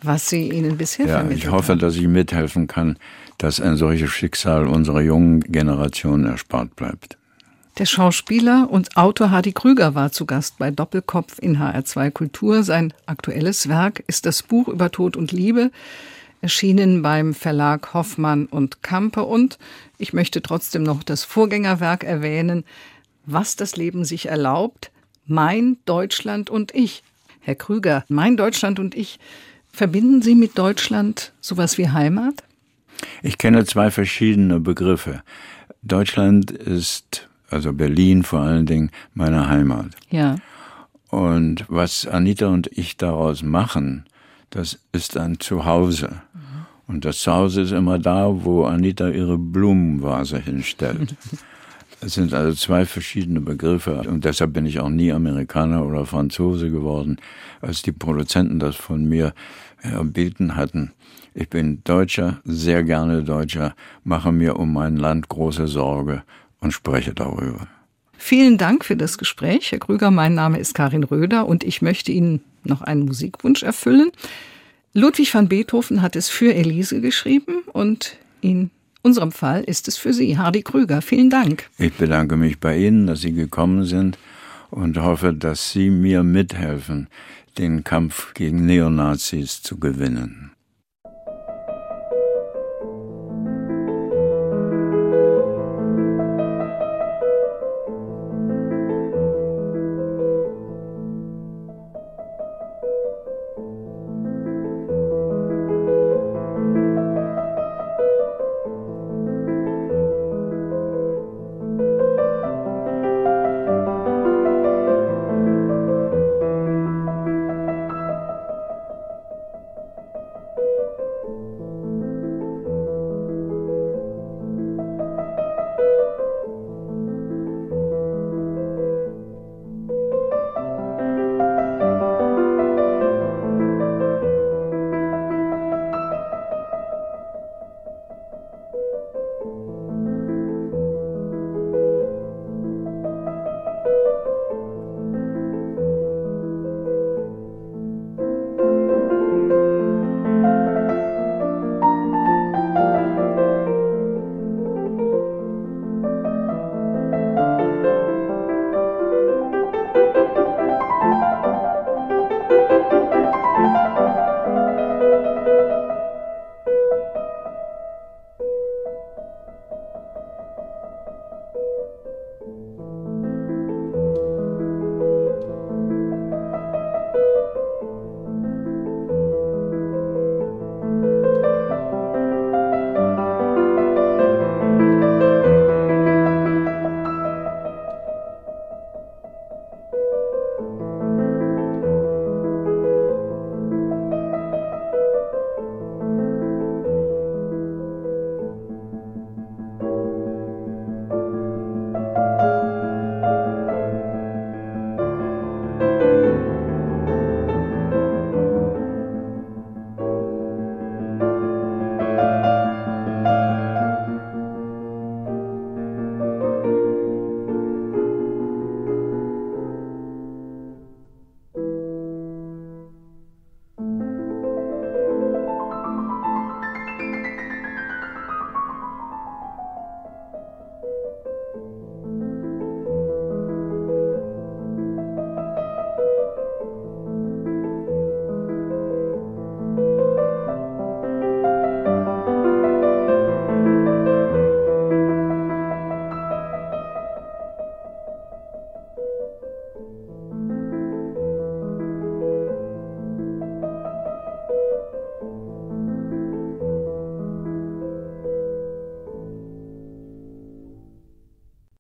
was 0.02 0.30
Sie 0.30 0.50
ihnen 0.50 0.78
bisher 0.78 1.06
ja, 1.06 1.14
vermittelt 1.16 1.44
Ich 1.44 1.52
hoffe, 1.52 1.74
haben. 1.74 1.80
dass 1.80 1.96
ich 1.96 2.08
mithelfen 2.08 2.68
kann, 2.68 2.98
dass 3.38 3.60
ein 3.60 3.76
solches 3.76 4.10
Schicksal 4.10 4.68
unserer 4.68 5.02
jungen 5.02 5.42
Generation 5.42 6.26
erspart 6.26 6.76
bleibt. 6.76 7.18
Der 7.78 7.86
Schauspieler 7.86 8.70
und 8.72 8.98
Autor 8.98 9.30
Hardy 9.30 9.52
Krüger 9.52 9.94
war 9.94 10.12
zu 10.12 10.26
Gast 10.26 10.58
bei 10.58 10.72
Doppelkopf 10.72 11.38
in 11.38 11.60
HR2 11.60 12.10
Kultur. 12.10 12.64
Sein 12.64 12.92
aktuelles 13.06 13.70
Werk 13.70 14.04
ist 14.08 14.26
das 14.26 14.42
Buch 14.42 14.68
über 14.68 14.90
Tod 14.90 15.16
und 15.16 15.32
Liebe, 15.32 15.70
erschienen 16.42 17.04
beim 17.04 17.36
Verlag 17.36 17.94
Hoffmann 17.94 18.48
und 18.48 18.82
Kampe. 18.82 19.22
Und 19.26 19.60
ich 20.00 20.12
möchte 20.12 20.42
trotzdem 20.42 20.82
noch 20.82 21.04
das 21.04 21.24
Vorgängerwerk 21.24 22.04
erwähnen, 22.04 22.64
Was 23.28 23.56
das 23.56 23.78
Leben 23.78 24.06
sich 24.06 24.26
erlaubt, 24.26 24.90
Mein 25.28 25.78
Deutschland 25.86 26.50
und 26.50 26.74
ich. 26.74 27.04
Herr 27.42 27.56
Krüger, 27.56 28.06
Mein 28.08 28.38
Deutschland 28.38 28.80
und 28.80 28.96
ich, 28.96 29.20
verbinden 29.72 30.24
Sie 30.24 30.34
mit 30.34 30.58
Deutschland 30.58 31.32
sowas 31.42 31.78
wie 31.78 31.90
Heimat? 31.90 32.44
Ich 33.22 33.38
kenne 33.38 33.66
zwei 33.66 33.92
verschiedene 33.92 34.60
Begriffe. 34.60 35.22
Deutschland 35.84 36.50
ist 36.50 37.27
also 37.50 37.74
Berlin 37.74 38.24
vor 38.24 38.40
allen 38.40 38.66
Dingen, 38.66 38.92
meine 39.14 39.48
Heimat. 39.48 39.88
Ja. 40.10 40.36
Und 41.10 41.66
was 41.70 42.06
Anita 42.06 42.48
und 42.48 42.68
ich 42.68 42.98
daraus 42.98 43.44
machen, 43.44 44.06
das 44.50 44.80
ist 44.92 45.18
ein 45.18 45.40
Zuhause. 45.40 46.22
Mhm. 46.34 46.40
Und 46.88 47.06
das 47.06 47.20
Zuhause 47.20 47.62
ist 47.62 47.72
immer 47.72 48.00
da, 48.00 48.44
wo 48.44 48.66
Anita 48.66 49.10
ihre 49.10 49.38
Blumenvase 49.38 50.40
hinstellt. 50.40 51.16
Es 52.00 52.14
sind 52.14 52.32
also 52.32 52.56
zwei 52.56 52.86
verschiedene 52.86 53.42
Begriffe 53.42 54.04
und 54.08 54.24
deshalb 54.24 54.54
bin 54.54 54.68
ich 54.68 54.80
auch 54.80 54.90
nie 54.90 55.12
Amerikaner 55.12 55.84
oder 55.84 56.06
Franzose 56.06 56.70
geworden, 56.70 57.18
als 57.60 57.82
die 57.82 57.92
Produzenten 57.92 58.60
das 58.60 58.76
von 58.76 59.10
mir 59.10 59.34
erbeten 59.82 60.56
hatten. 60.56 60.92
Ich 61.34 61.50
bin 61.50 61.82
Deutscher, 61.86 62.40
sehr 62.44 62.84
gerne 62.84 63.24
Deutscher, 63.24 63.74
mache 64.04 64.32
mir 64.32 64.60
um 64.60 64.74
mein 64.74 64.98
Land 64.98 65.28
große 65.28 65.66
Sorge 65.66 66.22
und 66.60 66.72
spreche 66.72 67.14
darüber. 67.14 67.68
Vielen 68.18 68.58
Dank 68.58 68.84
für 68.84 68.96
das 68.96 69.18
Gespräch, 69.18 69.72
Herr 69.72 69.80
Krüger. 69.80 70.12
Mein 70.12 70.34
Name 70.34 70.60
ist 70.60 70.74
Karin 70.74 71.04
Röder 71.04 71.48
und 71.48 71.64
ich 71.64 71.82
möchte 71.82 72.12
Ihnen 72.12 72.42
noch 72.64 72.82
einen 72.82 73.06
Musikwunsch 73.06 73.64
erfüllen. 73.64 74.12
Ludwig 74.94 75.34
van 75.34 75.48
Beethoven 75.48 76.02
hat 76.02 76.16
es 76.16 76.28
für 76.28 76.54
Elise 76.54 77.02
geschrieben 77.02 77.60
und 77.72 78.18
in 78.42 78.72
unserem 79.04 79.32
Fall 79.32 79.64
ist 79.64 79.88
es 79.88 79.98
für 79.98 80.14
Sie, 80.14 80.38
Hardy 80.38 80.64
Krüger. 80.64 81.02
Vielen 81.02 81.30
Dank. 81.30 81.70
Ich 81.78 81.94
bedanke 81.94 82.36
mich 82.36 82.60
bei 82.60 82.78
Ihnen, 82.78 83.08
dass 83.08 83.22
Sie 83.22 83.34
gekommen 83.34 83.86
sind 83.86 84.18
und 84.72 84.98
hoffe, 84.98 85.34
dass 85.34 85.72
Sie 85.72 85.90
mir 85.90 86.24
mithelfen, 86.24 87.08
den 87.58 87.84
Kampf 87.84 88.34
gegen 88.34 88.66
Neonazis 88.66 89.62
zu 89.62 89.80
gewinnen. 89.80 90.52